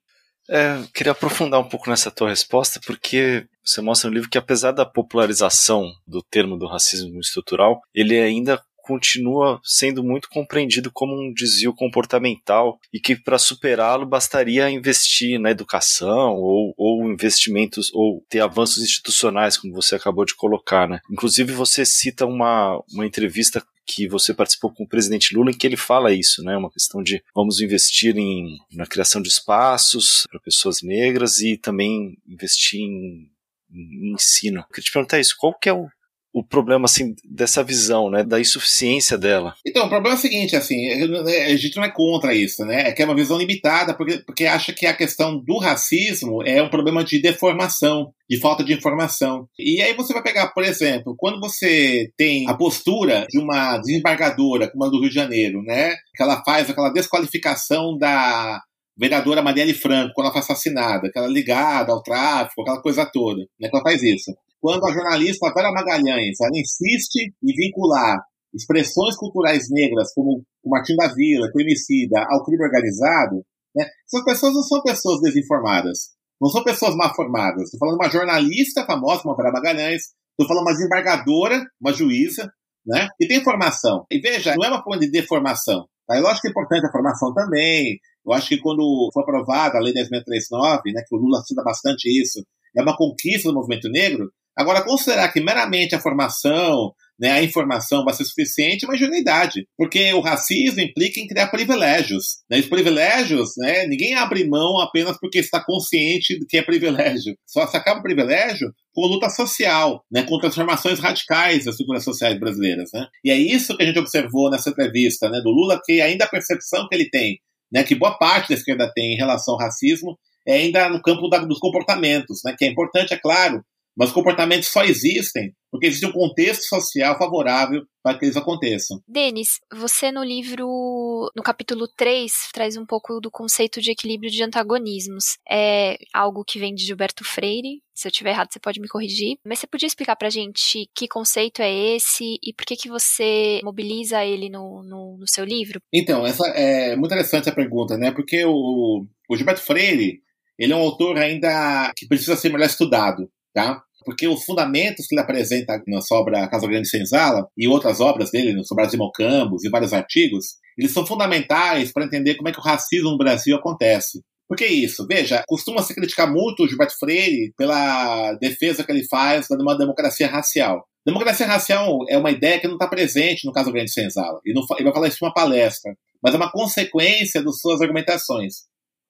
É, 0.49 0.81
queria 0.94 1.11
aprofundar 1.11 1.59
um 1.59 1.68
pouco 1.68 1.90
nessa 1.90 2.11
tua 2.11 2.29
resposta, 2.29 2.79
porque 2.87 3.44
você 3.64 3.81
mostra 3.81 4.09
no 4.09 4.14
livro 4.14 4.31
que 4.31 4.38
apesar 4.38 4.70
da 4.70 4.87
popularização 4.87 5.92
do 6.07 6.22
termo 6.22 6.57
do 6.57 6.68
racismo 6.68 7.18
estrutural, 7.18 7.81
ele 7.92 8.16
ainda 8.16 8.62
continua 8.87 9.61
sendo 9.64 10.03
muito 10.05 10.29
compreendido 10.29 10.92
como 10.92 11.12
um 11.12 11.33
desvio 11.33 11.75
comportamental 11.75 12.79
e 12.92 13.01
que 13.01 13.16
para 13.16 13.38
superá-lo 13.38 14.07
bastaria 14.07 14.70
investir 14.70 15.40
na 15.40 15.51
educação 15.51 16.35
ou, 16.37 16.72
ou 16.77 17.11
investimentos 17.11 17.92
ou 17.92 18.25
ter 18.29 18.40
avanços 18.40 18.83
institucionais, 18.83 19.59
como 19.59 19.75
você 19.75 19.96
acabou 19.96 20.25
de 20.25 20.37
colocar, 20.37 20.88
né? 20.88 21.01
Inclusive 21.11 21.53
você 21.53 21.85
cita 21.85 22.25
uma, 22.25 22.81
uma 22.92 23.05
entrevista 23.05 23.61
que 23.85 24.09
você 24.09 24.35
participou 24.35 24.72
com 24.72 24.85
o 24.85 24.88
presidente 24.88 25.35
Lula 25.35 25.51
em 25.51 25.57
que 25.57 25.66
ele 25.66 25.77
fala 25.77 26.12
isso, 26.12 26.42
né? 26.42 26.57
Uma 26.57 26.70
questão 26.70 27.03
de 27.03 27.22
vamos 27.35 27.61
investir 27.61 28.16
em, 28.16 28.59
na 28.72 28.87
criação 28.87 29.20
de 29.20 29.29
espaços 29.29 30.27
para 30.31 30.40
pessoas 30.40 30.83
negras 30.83 31.38
e 31.38 31.57
também 31.57 32.16
investir 32.27 32.81
em, 32.81 33.29
em 33.72 34.12
ensino. 34.12 34.61
Eu 34.61 34.64
queria 34.64 34.85
te 34.85 34.92
perguntar 34.92 35.20
isso, 35.20 35.37
qual 35.38 35.57
que 35.59 35.68
é 35.68 35.72
o 35.72 35.88
o 36.37 36.44
problema 36.44 36.85
assim 36.85 37.14
dessa 37.25 37.64
visão, 37.64 38.11
né, 38.11 38.22
da 38.22 38.38
insuficiência 38.38 39.16
dela. 39.16 39.55
Então, 39.66 39.87
o 39.87 39.88
problema 39.88 40.14
é 40.14 40.18
o 40.18 40.20
seguinte, 40.20 40.55
assim, 40.55 40.87
a 40.90 41.57
gente 41.57 41.79
não 41.79 41.85
é 41.85 41.90
contra 41.90 42.35
isso, 42.35 42.62
né? 42.62 42.90
É 42.90 42.92
que 42.92 43.01
é 43.01 43.07
uma 43.07 43.14
visão 43.14 43.38
limitada 43.38 43.94
porque, 43.94 44.18
porque 44.18 44.44
acha 44.44 44.70
que 44.70 44.85
a 44.85 44.92
questão 44.92 45.42
do 45.42 45.57
racismo 45.57 46.42
é 46.46 46.62
um 46.62 46.68
problema 46.68 47.03
de 47.03 47.22
deformação, 47.22 48.12
de 48.29 48.38
falta 48.38 48.62
de 48.62 48.75
informação. 48.75 49.49
E 49.59 49.81
aí 49.81 49.94
você 49.94 50.12
vai 50.12 50.22
pegar, 50.22 50.49
por 50.49 50.62
exemplo, 50.62 51.14
quando 51.16 51.40
você 51.40 52.11
tem 52.18 52.46
a 52.46 52.53
postura 52.53 53.27
de 53.31 53.38
uma 53.38 53.79
desembargadora, 53.79 54.70
como 54.70 54.85
a 54.85 54.90
do 54.90 55.01
Rio 55.01 55.09
de 55.09 55.14
Janeiro, 55.14 55.62
né, 55.62 55.94
que 56.14 56.22
ela 56.22 56.42
faz 56.44 56.68
aquela 56.68 56.90
desqualificação 56.90 57.96
da 57.96 58.61
vereadora 58.94 59.40
Marielle 59.40 59.72
Franco, 59.72 60.12
quando 60.14 60.27
ela 60.27 60.35
foi 60.35 60.42
assassinada, 60.42 61.09
aquela 61.09 61.29
ligada 61.29 61.92
ao 61.92 62.03
tráfico, 62.03 62.61
aquela 62.61 62.83
coisa 62.83 63.07
toda, 63.07 63.40
né, 63.59 63.70
que 63.70 63.75
ela 63.75 63.83
faz 63.83 64.03
isso 64.03 64.33
quando 64.61 64.85
a 64.87 64.92
jornalista 64.92 65.53
Vera 65.55 65.73
Magalhães 65.73 66.37
insiste 66.53 67.33
em 67.42 67.55
vincular 67.55 68.19
expressões 68.55 69.16
culturais 69.16 69.66
negras 69.71 70.12
como 70.14 70.42
o 70.64 70.71
Martim 70.71 70.97
da 70.97 71.12
Vila, 71.12 71.49
o 71.55 71.61
Emicida, 71.61 72.25
ao 72.29 72.45
crime 72.45 72.64
organizado, 72.64 73.45
né, 73.75 73.87
essas 74.07 74.25
pessoas 74.25 74.55
não 74.55 74.62
são 74.62 74.83
pessoas 74.83 75.21
desinformadas, 75.21 76.11
não 76.40 76.49
são 76.49 76.64
pessoas 76.64 76.95
mal 76.97 77.14
formadas. 77.14 77.64
Estou 77.64 77.79
falando 77.79 77.99
de 77.99 78.05
uma 78.05 78.11
jornalista 78.11 78.85
famosa, 78.87 79.23
como 79.23 79.35
a 79.35 79.37
Vera 79.37 79.53
Magalhães, 79.53 80.03
estou 80.31 80.49
falando 80.49 80.64
de 80.64 80.71
uma 80.71 80.77
desembargadora, 80.77 81.64
uma 81.81 81.92
juíza, 81.92 82.51
né, 82.87 83.09
que 83.19 83.27
tem 83.27 83.42
formação. 83.42 84.07
E 84.11 84.19
veja, 84.21 84.55
não 84.57 84.64
é 84.64 84.69
uma 84.69 84.83
forma 84.83 85.01
de 85.01 85.11
deformação. 85.11 85.87
Tá? 86.07 86.14
Acho 86.14 86.40
que 86.40 86.49
é 86.49 86.51
importante 86.51 86.87
a 86.87 86.92
formação 86.92 87.35
também. 87.35 87.99
Eu 88.25 88.33
acho 88.33 88.49
que 88.49 88.59
quando 88.59 89.11
foi 89.12 89.23
aprovada 89.23 89.77
a 89.77 89.81
Lei 89.81 89.92
10.639, 89.92 90.81
né, 90.95 91.03
que 91.07 91.14
o 91.14 91.19
Lula 91.19 91.42
cita 91.42 91.62
bastante 91.62 92.09
isso, 92.09 92.45
é 92.77 92.83
uma 92.83 92.97
conquista 92.97 93.49
do 93.49 93.55
movimento 93.55 93.88
negro, 93.88 94.31
Agora, 94.57 94.83
considerar 94.83 95.31
que 95.33 95.40
meramente 95.40 95.95
a 95.95 96.01
formação, 96.01 96.92
né, 97.19 97.33
a 97.33 97.42
informação 97.42 98.05
vai 98.05 98.14
ser 98.14 98.25
suficiente 98.25 98.85
é 98.85 98.88
uma 98.88 98.95
ingenuidade, 98.95 99.66
porque 99.77 100.12
o 100.12 100.21
racismo 100.21 100.81
implica 100.81 101.21
em 101.21 101.27
criar 101.27 101.49
privilégios. 101.49 102.38
Né? 102.51 102.59
Os 102.59 102.66
privilégios, 102.66 103.51
né, 103.59 103.87
ninguém 103.87 104.14
abre 104.14 104.49
mão 104.49 104.81
apenas 104.81 105.19
porque 105.19 105.38
está 105.38 105.62
consciente 105.64 106.38
de 106.38 106.47
que 106.47 106.59
é 106.59 106.62
privilégio. 106.62 107.37
Só 107.47 107.66
se 107.66 107.77
acaba 107.77 108.01
o 108.01 108.03
privilégio 108.03 108.73
com 108.95 109.07
luta 109.07 109.29
social, 109.29 110.03
né, 110.11 110.23
com 110.23 110.38
transformações 110.38 110.99
radicais 110.99 111.64
das 111.64 111.75
estruturas 111.75 112.05
sociais 112.05 112.38
brasileiras. 112.38 112.90
Né? 112.92 113.07
E 113.25 113.31
é 113.31 113.37
isso 113.37 113.77
que 113.77 113.83
a 113.83 113.87
gente 113.87 113.99
observou 113.99 114.51
nessa 114.51 114.71
entrevista 114.71 115.29
né, 115.29 115.40
do 115.42 115.51
Lula, 115.51 115.81
que 115.85 116.01
ainda 116.01 116.25
a 116.25 116.29
percepção 116.29 116.87
que 116.88 116.95
ele 116.95 117.11
tem, 117.11 117.38
né, 117.71 117.83
que 117.83 117.95
boa 117.95 118.16
parte 118.16 118.51
da 118.51 118.55
esquerda 118.55 118.90
tem 118.95 119.14
em 119.14 119.16
relação 119.16 119.55
ao 119.55 119.61
racismo, 119.61 120.19
é 120.47 120.55
ainda 120.55 120.88
no 120.88 121.03
campo 121.03 121.29
da, 121.29 121.38
dos 121.38 121.59
comportamentos, 121.59 122.40
né, 122.45 122.55
que 122.57 122.64
é 122.64 122.69
importante, 122.69 123.12
é 123.12 123.19
claro, 123.19 123.62
mas 123.97 124.13
comportamentos 124.13 124.69
só 124.69 124.85
existem 124.85 125.55
porque 125.77 125.89
existe 125.89 126.07
um 126.07 126.13
contexto 126.13 126.63
social 126.63 127.19
favorável 127.19 127.83
para 128.03 128.19
que 128.19 128.25
eles 128.25 128.37
aconteçam. 128.37 128.99
Denis, 129.07 129.61
você 129.71 130.11
no 130.11 130.25
livro, 130.25 131.31
no 131.37 131.43
capítulo 131.43 131.87
3, 131.87 132.33
traz 132.53 132.77
um 132.79 132.87
pouco 132.87 133.21
do 133.21 133.31
conceito 133.31 133.81
de 133.81 133.91
equilíbrio 133.91 134.31
de 134.31 134.43
antagonismos. 134.43 135.37
É 135.49 135.99
algo 136.15 136.45
que 136.45 136.59
vem 136.59 136.75
de 136.75 136.85
Gilberto 136.85 137.25
Freire. 137.25 137.83
Se 137.95 138.09
eu 138.09 138.11
estiver 138.11 138.31
errado, 138.31 138.51
você 138.51 138.59
pode 138.59 138.81
me 138.81 138.89
corrigir. 138.89 139.37
Mas 139.45 139.59
você 139.59 139.67
podia 139.67 139.87
explicar 139.87 140.17
para 140.17 140.29
a 140.29 140.31
gente 140.31 140.89
que 140.95 141.07
conceito 141.07 141.61
é 141.61 141.71
esse 141.95 142.39
e 142.43 142.55
por 142.55 142.65
que, 142.65 142.77
que 142.77 142.89
você 142.89 143.61
mobiliza 143.63 144.25
ele 144.25 144.49
no, 144.49 144.83
no, 144.83 145.19
no 145.19 145.29
seu 145.29 145.45
livro? 145.45 145.81
Então, 145.93 146.27
essa 146.27 146.47
é 146.49 146.97
muito 146.97 147.13
interessante 147.13 147.49
essa 147.49 147.55
pergunta, 147.55 147.99
né? 147.99 148.13
Porque 148.13 148.45
o, 148.47 149.05
o 149.29 149.37
Gilberto 149.37 149.61
Freire, 149.61 150.23
ele 150.59 150.73
é 150.73 150.77
um 150.77 150.81
autor 150.81 151.19
ainda 151.19 151.93
que 151.95 152.07
precisa 152.07 152.35
ser 152.35 152.51
melhor 152.51 152.67
estudado, 152.67 153.31
tá? 153.57 153.83
porque 154.07 154.29
os 154.29 154.45
fundamentos 154.45 155.05
que 155.09 155.16
ele 155.16 155.21
apresenta 155.21 155.83
na 155.88 156.01
sua 156.01 156.21
obra 156.21 156.47
Casa 156.49 156.69
Grande 156.69 156.88
Senzala 156.88 157.49
e 157.57 157.66
outras 157.66 158.01
obras 158.01 158.31
dele, 158.31 158.64
sobre 158.64 158.85
as 158.85 158.95
Imocambos 158.95 159.64
e 159.64 159.69
vários 159.69 159.92
artigos, 159.92 160.59
eles 160.79 160.92
são 160.92 161.05
fundamentais 161.05 161.92
para 161.92 162.05
entender 162.05 162.37
como 162.37 162.49
é 162.49 162.53
que 162.53 162.61
o 162.61 162.62
racismo 162.62 163.11
no 163.11 163.19
Brasil 163.19 163.57
acontece. 163.57 164.23
Por 164.49 164.57
que 164.57 164.64
isso? 164.64 165.05
Veja, 165.09 165.42
costuma 165.49 165.83
se 165.83 165.92
criticar 165.92 166.33
muito 166.33 166.62
o 166.62 166.69
Gilberto 166.69 166.97
Freire 166.97 167.53
pela 167.59 168.35
defesa 168.35 168.85
que 168.85 168.92
ele 168.92 169.05
faz 169.09 169.49
de 169.49 169.61
uma 169.61 169.77
democracia 169.77 170.29
racial. 170.29 170.87
Democracia 171.05 171.47
racial 171.47 171.99
é 172.09 172.16
uma 172.16 172.31
ideia 172.31 172.61
que 172.61 172.69
não 172.69 172.75
está 172.75 172.87
presente 172.87 173.45
no 173.45 173.53
caso 173.53 173.73
Grande 173.73 173.90
Senzala. 173.90 174.38
Ele, 174.45 174.55
não, 174.55 174.64
ele 174.77 174.85
vai 174.85 174.92
falar 174.92 175.09
isso 175.09 175.19
em 175.21 175.27
uma 175.27 175.35
palestra, 175.35 175.92
mas 176.23 176.33
é 176.33 176.37
uma 176.37 176.53
consequência 176.53 177.42
das 177.42 177.59
suas 177.59 177.81
argumentações. 177.81 178.66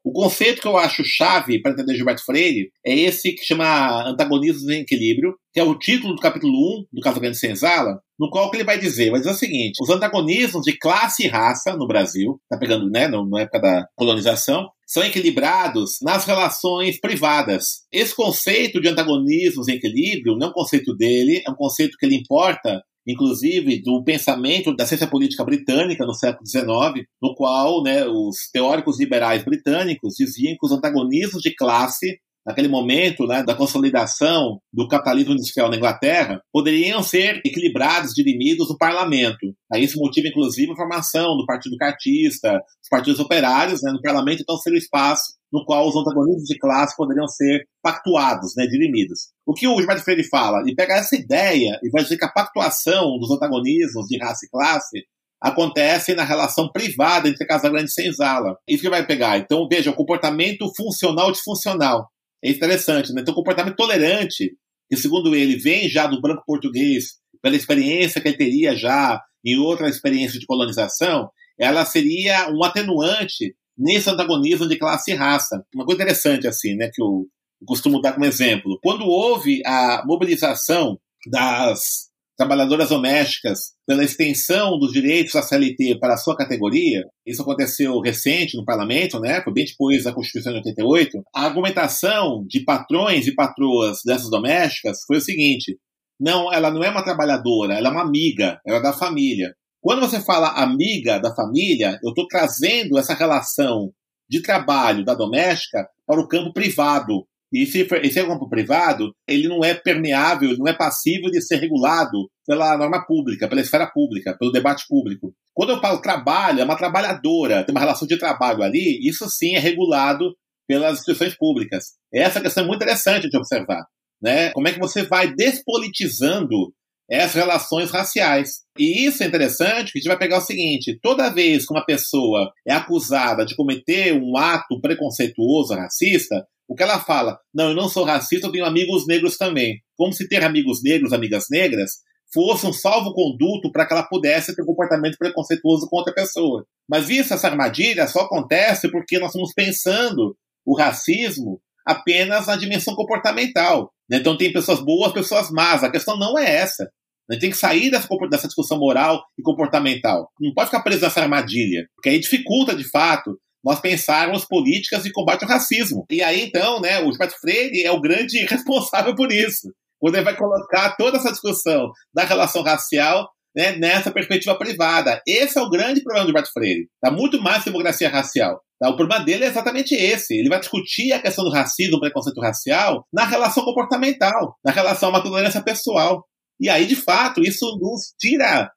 O 0.07 0.13
conceito 0.13 0.63
que 0.63 0.69
eu 0.69 0.77
acho 0.77 1.03
chave 1.05 1.61
para 1.61 1.73
entender 1.73 1.97
Gilberto 1.97 2.25
Freire 2.25 2.71
é 2.87 2.95
esse 2.95 3.33
que 3.33 3.45
chama 3.45 4.09
Antagonismos 4.09 4.69
em 4.69 4.83
Equilíbrio, 4.83 5.35
que 5.53 5.59
é 5.59 5.65
o 5.65 5.77
título 5.77 6.15
do 6.15 6.21
capítulo 6.21 6.53
1 6.53 6.85
do 6.93 7.01
Casamento 7.01 7.37
Senzala, 7.37 8.01
no 8.17 8.31
qual 8.31 8.49
ele 8.55 8.63
vai 8.63 8.79
dizer, 8.79 9.11
vai 9.11 9.19
dizer 9.19 9.33
o 9.33 9.35
seguinte, 9.35 9.83
os 9.83 9.91
antagonismos 9.91 10.63
de 10.63 10.79
classe 10.79 11.25
e 11.25 11.29
raça 11.29 11.77
no 11.77 11.89
Brasil, 11.89 12.41
tá 12.49 12.57
pegando, 12.57 12.89
né, 12.89 13.09
na 13.09 13.41
época 13.41 13.59
da 13.59 13.89
colonização, 13.97 14.69
são 14.87 15.03
equilibrados 15.03 15.97
nas 16.01 16.25
relações 16.25 17.01
privadas. 17.01 17.85
Esse 17.91 18.15
conceito 18.15 18.81
de 18.81 18.89
antagonismos 18.89 19.67
em 19.67 19.73
equilíbrio 19.73 20.37
não 20.37 20.47
é 20.47 20.51
um 20.51 20.55
conceito 20.55 20.95
dele, 20.95 21.43
é 21.45 21.51
um 21.51 21.57
conceito 21.57 21.97
que 21.99 22.07
ele 22.07 22.15
importa 22.15 22.81
inclusive 23.07 23.81
do 23.83 24.03
pensamento 24.03 24.75
da 24.75 24.85
ciência 24.85 25.07
política 25.07 25.45
britânica 25.45 26.05
no 26.05 26.15
século 26.15 26.47
XIX, 26.47 27.07
no 27.23 27.35
qual 27.35 27.83
né, 27.83 28.05
os 28.07 28.51
teóricos 28.53 28.99
liberais 28.99 29.45
britânicos 29.45 30.15
diziam 30.15 30.57
que 30.59 30.67
os 30.67 30.73
antagonismos 30.73 31.43
de 31.43 31.55
classe 31.55 32.19
naquele 32.47 32.69
momento 32.69 33.27
né, 33.27 33.43
da 33.43 33.57
consolidação 33.57 34.61
do 34.73 34.87
capitalismo 34.87 35.33
industrial 35.33 35.69
na 35.69 35.77
Inglaterra, 35.77 36.41
poderiam 36.53 37.03
ser 37.03 37.41
equilibrados, 37.45 38.13
dirimidos 38.15 38.69
no 38.69 38.79
parlamento. 38.79 39.53
Aí 39.73 39.83
isso 39.83 39.99
motiva, 39.99 40.29
inclusive, 40.29 40.71
a 40.71 40.77
formação 40.77 41.37
do 41.37 41.45
Partido 41.45 41.77
Cartista, 41.77 42.53
dos 42.53 42.89
partidos 42.89 43.19
operários 43.19 43.83
né, 43.83 43.91
no 43.91 44.01
parlamento, 44.01 44.43
então 44.43 44.57
seria 44.59 44.79
o 44.79 44.83
espaço 44.83 45.35
no 45.53 45.65
qual 45.65 45.89
os 45.89 45.97
antagonismos 45.97 46.45
de 46.45 46.59
classe 46.59 46.97
poderiam 46.97 47.27
ser 47.27 47.67
pactuados, 47.83 48.53
né, 48.57 48.67
dirimidos. 48.67 49.31
O 49.45 49.53
que 49.53 49.67
o 49.67 49.77
Gilberto 49.79 50.05
Freire 50.05 50.25
fala? 50.25 50.61
Ele 50.61 50.75
pega 50.75 50.95
essa 50.95 51.17
ideia 51.17 51.79
e 51.83 51.91
vai 51.91 52.03
dizer 52.03 52.17
que 52.17 52.25
a 52.25 52.33
pactuação 52.33 53.19
dos 53.19 53.31
antagonismos 53.31 54.07
de 54.07 54.19
raça 54.19 54.47
e 54.47 54.51
classe 54.51 55.05
acontece 55.41 56.15
na 56.15 56.25
relação 56.25 56.71
privada 56.73 57.29
entre 57.29 57.47
Casa 57.47 57.69
Grande 57.69 57.91
e 57.91 57.93
Senzala. 57.93 58.57
Isso 58.69 58.83
que 58.83 58.91
vai 58.91 59.07
pegar. 59.07 59.39
Então, 59.39 59.67
veja, 59.71 59.91
o 59.91 59.95
comportamento 59.95 60.71
funcional 60.77 61.31
disfuncional. 61.31 62.09
É 62.43 62.51
interessante, 62.51 63.13
né? 63.13 63.23
Então, 63.23 63.33
o 63.33 63.37
comportamento 63.37 63.77
tolerante, 63.77 64.57
que 64.89 64.97
segundo 64.97 65.35
ele 65.35 65.57
vem 65.57 65.89
já 65.89 66.07
do 66.07 66.21
branco 66.21 66.43
português, 66.47 67.17
pela 67.43 67.57
experiência 67.57 68.21
que 68.21 68.29
ele 68.29 68.37
teria 68.37 68.77
já 68.77 69.21
em 69.45 69.59
outra 69.59 69.89
experiência 69.89 70.39
de 70.39 70.47
colonização, 70.47 71.31
ela 71.59 71.85
seria 71.85 72.51
um 72.51 72.63
atenuante 72.63 73.55
nesse 73.77 74.09
antagonismo 74.11 74.69
de 74.69 74.77
classe 74.79 75.11
e 75.11 75.15
raça. 75.15 75.65
Uma 75.75 75.85
coisa 75.85 76.03
interessante, 76.03 76.47
assim, 76.47 76.75
né, 76.75 76.91
que 76.93 77.03
eu 77.03 77.27
costumo 77.65 78.01
dar 78.01 78.13
como 78.13 78.27
exemplo. 78.27 78.79
Quando 78.83 79.05
houve 79.05 79.63
a 79.65 80.03
mobilização 80.07 80.99
das 81.31 82.06
trabalhadoras 82.37 82.91
domésticas 82.91 83.73
pela 83.87 84.05
extensão 84.05 84.79
dos 84.79 84.93
direitos 84.93 85.33
da 85.33 85.43
CLT 85.43 85.99
para 85.99 86.15
a 86.15 86.19
sua 86.19 86.37
categoria, 86.37 87.05
isso 87.27 87.43
aconteceu 87.43 87.99
recente 88.01 88.57
no 88.57 88.65
parlamento, 88.65 89.19
né, 89.19 89.41
foi 89.43 89.53
bem 89.53 89.65
depois 89.65 90.05
da 90.05 90.13
Constituição 90.13 90.53
de 90.53 90.59
88, 90.59 91.23
a 91.35 91.45
argumentação 91.47 92.45
de 92.47 92.65
patrões 92.65 93.27
e 93.27 93.35
patroas 93.35 93.99
dessas 94.05 94.31
domésticas 94.31 94.99
foi 95.07 95.17
o 95.17 95.23
seguinte, 95.23 95.79
não, 96.21 96.53
ela 96.53 96.71
não 96.71 96.83
é 96.83 96.91
uma 96.91 97.05
trabalhadora, 97.05 97.75
ela 97.75 97.89
é 97.89 97.91
uma 97.91 98.03
amiga, 98.03 98.61
ela 98.67 98.79
é 98.79 98.83
da 98.83 98.93
família. 98.93 99.55
Quando 99.81 100.01
você 100.01 100.21
fala 100.21 100.63
amiga 100.63 101.19
da 101.19 101.35
família, 101.35 101.99
eu 102.03 102.11
estou 102.11 102.27
trazendo 102.27 102.99
essa 102.99 103.15
relação 103.15 103.93
de 104.29 104.43
trabalho 104.43 105.05
da 105.05 105.15
doméstica 105.15 105.87
para 106.07 106.21
o 106.21 106.27
campo 106.27 106.53
privado. 106.53 107.27
E 107.57 107.65
se, 107.65 107.89
esse 108.03 108.19
é 108.19 108.27
campo 108.27 108.51
privado, 108.51 109.15
ele 109.27 109.49
não 109.49 109.65
é 109.65 109.73
permeável, 109.73 110.51
ele 110.51 110.59
não 110.59 110.69
é 110.69 110.77
passível 110.77 111.31
de 111.31 111.41
ser 111.41 111.57
regulado 111.57 112.29
pela 112.47 112.77
norma 112.77 113.07
pública, 113.07 113.49
pela 113.49 113.63
esfera 113.63 113.87
pública, 113.87 114.37
pelo 114.39 114.53
debate 114.53 114.85
público. 114.87 115.33
Quando 115.55 115.71
eu 115.71 115.81
falo 115.81 116.03
trabalho, 116.03 116.61
é 116.61 116.65
uma 116.65 116.77
trabalhadora, 116.77 117.65
tem 117.65 117.73
uma 117.75 117.81
relação 117.81 118.07
de 118.07 118.19
trabalho 118.19 118.63
ali, 118.63 119.01
isso 119.09 119.27
sim 119.31 119.55
é 119.55 119.59
regulado 119.59 120.37
pelas 120.69 120.99
instituições 120.99 121.35
públicas. 121.35 121.95
Essa 122.13 122.43
questão 122.43 122.65
é 122.65 122.67
muito 122.67 122.83
interessante 122.83 123.27
de 123.27 123.39
observar. 123.39 123.87
Né? 124.21 124.51
Como 124.51 124.69
é 124.69 124.73
que 124.75 124.79
você 124.79 125.05
vai 125.05 125.33
despolitizando 125.35 126.75
essas 127.09 127.35
relações 127.35 127.91
raciais. 127.91 128.63
E 128.77 129.07
isso 129.07 129.23
é 129.23 129.27
interessante, 129.27 129.93
que 129.93 129.99
a 129.99 130.01
gente 130.01 130.09
vai 130.09 130.19
pegar 130.19 130.39
o 130.39 130.45
seguinte: 130.45 130.99
toda 131.01 131.33
vez 131.33 131.65
que 131.65 131.73
uma 131.73 131.85
pessoa 131.85 132.53
é 132.67 132.73
acusada 132.73 133.47
de 133.47 133.55
cometer 133.55 134.13
um 134.13 134.37
ato 134.37 134.81
preconceituoso, 134.81 135.75
racista, 135.75 136.45
o 136.69 136.75
que 136.75 136.83
ela 136.83 136.99
fala? 136.99 137.39
Não, 137.55 137.71
eu 137.71 137.75
não 137.75 137.89
sou 137.89 138.05
racista, 138.05 138.47
eu 138.47 138.53
tenho 138.53 138.65
amigos 138.65 139.07
negros 139.07 139.37
também. 139.37 139.81
Como 139.97 140.13
se 140.13 140.29
ter 140.29 140.43
amigos 140.43 140.83
negros, 140.83 141.13
amigas 141.13 141.47
negras, 141.51 141.93
fosse 142.33 142.67
um 142.67 142.73
salvo-conduto 142.73 143.71
para 143.71 143.87
que 143.87 143.93
ela 143.93 144.03
pudesse 144.03 144.55
ter 144.55 144.63
um 144.63 144.67
comportamento 144.67 145.17
preconceituoso 145.17 145.89
com 145.89 145.97
outra 145.97 146.13
pessoa. 146.13 146.67
Mas 146.89 147.09
isso, 147.09 147.33
essa 147.33 147.49
armadilha, 147.49 148.07
só 148.07 148.21
acontece 148.21 148.91
porque 148.91 149.19
nós 149.19 149.29
estamos 149.29 149.53
pensando 149.55 150.37
o 150.65 150.77
racismo 150.77 151.61
apenas 151.85 152.47
na 152.49 152.57
dimensão 152.57 152.95
comportamental. 152.95 153.93
Né? 154.11 154.19
Então 154.19 154.37
tem 154.37 154.53
pessoas 154.53 154.81
boas, 154.81 155.13
pessoas 155.13 155.51
más. 155.51 155.85
A 155.85 155.91
questão 155.91 156.19
não 156.19 156.37
é 156.37 156.57
essa. 156.57 156.91
A 157.29 157.33
gente 157.33 157.41
tem 157.41 157.51
que 157.51 157.57
sair 157.57 157.91
dessa, 157.91 158.09
dessa 158.31 158.47
discussão 158.47 158.79
moral 158.79 159.25
e 159.39 159.43
comportamental. 159.43 160.31
Não 160.41 160.53
pode 160.53 160.71
ficar 160.71 160.83
preso 160.83 161.03
nessa 161.03 161.21
armadilha, 161.21 161.89
porque 161.97 162.09
aí 162.09 162.21
dificulta, 162.21 162.75
de 162.75 162.89
fato, 162.89 163.37
nós 163.67 163.81
pensarmos 163.81 164.45
políticas 164.45 165.03
de 165.03 165.11
combate 165.11 165.43
ao 165.43 165.49
racismo. 165.49 166.07
E 166.09 166.23
aí, 166.23 166.45
então, 166.45 166.81
né, 166.81 167.01
o 167.01 167.11
Gilberto 167.11 167.35
Freire 167.41 167.83
é 167.83 167.91
o 167.91 168.01
grande 168.01 168.39
responsável 168.47 169.13
por 169.17 169.33
isso. 169.33 169.73
Quando 169.99 170.15
ele 170.15 170.25
vai 170.25 170.37
colocar 170.37 170.95
toda 170.97 171.19
essa 171.19 171.33
discussão 171.33 171.91
da 172.15 172.23
relação 172.23 172.63
racial 172.63 173.29
né, 173.57 173.75
nessa 173.77 174.13
perspectiva 174.13 174.57
privada. 174.57 175.21
Esse 175.27 175.59
é 175.59 175.63
o 175.63 175.69
grande 175.69 176.03
problema 176.03 176.25
do 176.25 176.29
Gilberto 176.29 176.53
Freire. 176.53 176.89
Tá 177.01 177.11
muito 177.11 177.43
mais 177.43 177.65
democracia 177.65 178.09
racial. 178.09 178.61
Tá? 178.79 178.89
O 178.89 178.97
problema 178.97 179.25
dele 179.25 179.45
é 179.45 179.49
exatamente 179.49 179.95
esse. 179.97 180.35
Ele 180.35 180.51
vai 180.51 180.61
discutir 180.61 181.13
a 181.13 181.21
questão 181.21 181.45
do 181.45 181.51
racismo, 181.51 181.93
do 181.93 182.01
preconceito 182.01 182.41
racial, 182.41 183.05
na 183.13 183.25
relação 183.25 183.65
comportamental, 183.65 184.55
na 184.65 184.71
relação 184.71 185.09
a 185.09 185.13
uma 185.13 185.23
tolerância 185.23 185.63
pessoal. 185.63 186.23
E 186.61 186.69
aí, 186.69 186.87
de 186.87 186.95
fato, 186.95 187.41
isso 187.41 187.67
nos 187.81 188.15
tira, 188.19 188.71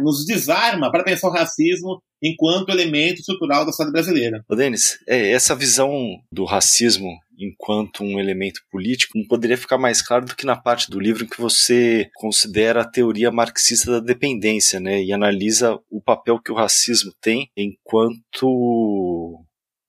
nos 0.00 0.24
desarma 0.26 0.92
para 0.92 1.02
pensar 1.02 1.28
o 1.28 1.32
racismo 1.32 2.00
enquanto 2.22 2.70
elemento 2.70 3.20
estrutural 3.20 3.64
da 3.64 3.72
sociedade 3.72 3.92
brasileira. 3.92 4.44
Ô 4.48 4.54
Denis, 4.54 4.98
é, 5.06 5.30
essa 5.30 5.54
visão 5.54 6.20
do 6.32 6.44
racismo 6.44 7.08
enquanto 7.38 8.02
um 8.02 8.18
elemento 8.18 8.60
político 8.70 9.16
não 9.16 9.24
poderia 9.26 9.56
ficar 9.56 9.78
mais 9.78 10.02
claro 10.02 10.26
do 10.26 10.34
que 10.34 10.44
na 10.44 10.56
parte 10.56 10.90
do 10.90 10.98
livro 10.98 11.24
em 11.24 11.28
que 11.28 11.40
você 11.40 12.10
considera 12.16 12.82
a 12.82 12.88
teoria 12.88 13.30
marxista 13.30 13.92
da 13.92 14.00
dependência, 14.00 14.80
né, 14.80 15.00
e 15.02 15.12
analisa 15.12 15.78
o 15.88 16.00
papel 16.00 16.40
que 16.40 16.50
o 16.50 16.56
racismo 16.56 17.12
tem 17.20 17.48
enquanto 17.56 19.40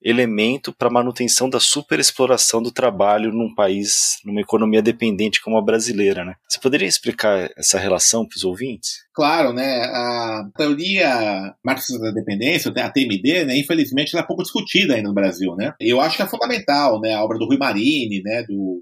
elemento 0.01 0.73
para 0.73 0.89
manutenção 0.89 1.49
da 1.49 1.59
superexploração 1.59 2.61
do 2.61 2.71
trabalho 2.71 3.31
num 3.31 3.53
país, 3.53 4.17
numa 4.25 4.41
economia 4.41 4.81
dependente 4.81 5.41
como 5.41 5.57
a 5.57 5.61
brasileira, 5.61 6.23
né? 6.23 6.35
Você 6.47 6.59
poderia 6.59 6.87
explicar 6.87 7.49
essa 7.57 7.77
relação 7.77 8.25
para 8.25 8.37
os 8.37 8.43
ouvintes? 8.43 8.99
Claro, 9.13 9.51
né? 9.51 9.83
A 9.83 10.49
teoria 10.55 11.53
marxista 11.63 12.01
da 12.01 12.11
dependência, 12.11 12.71
a 12.71 12.89
TMD, 12.89 13.45
né? 13.45 13.57
Infelizmente, 13.57 14.15
ela 14.15 14.23
é 14.23 14.27
pouco 14.27 14.43
discutida 14.43 14.95
ainda 14.95 15.09
no 15.09 15.13
Brasil, 15.13 15.55
né? 15.55 15.73
Eu 15.79 15.99
acho 15.99 16.15
que 16.15 16.23
é 16.23 16.27
fundamental, 16.27 16.99
né? 17.01 17.13
A 17.13 17.23
obra 17.23 17.37
do 17.37 17.45
Rui 17.45 17.57
Marini, 17.57 18.21
né? 18.23 18.43
Do 18.43 18.81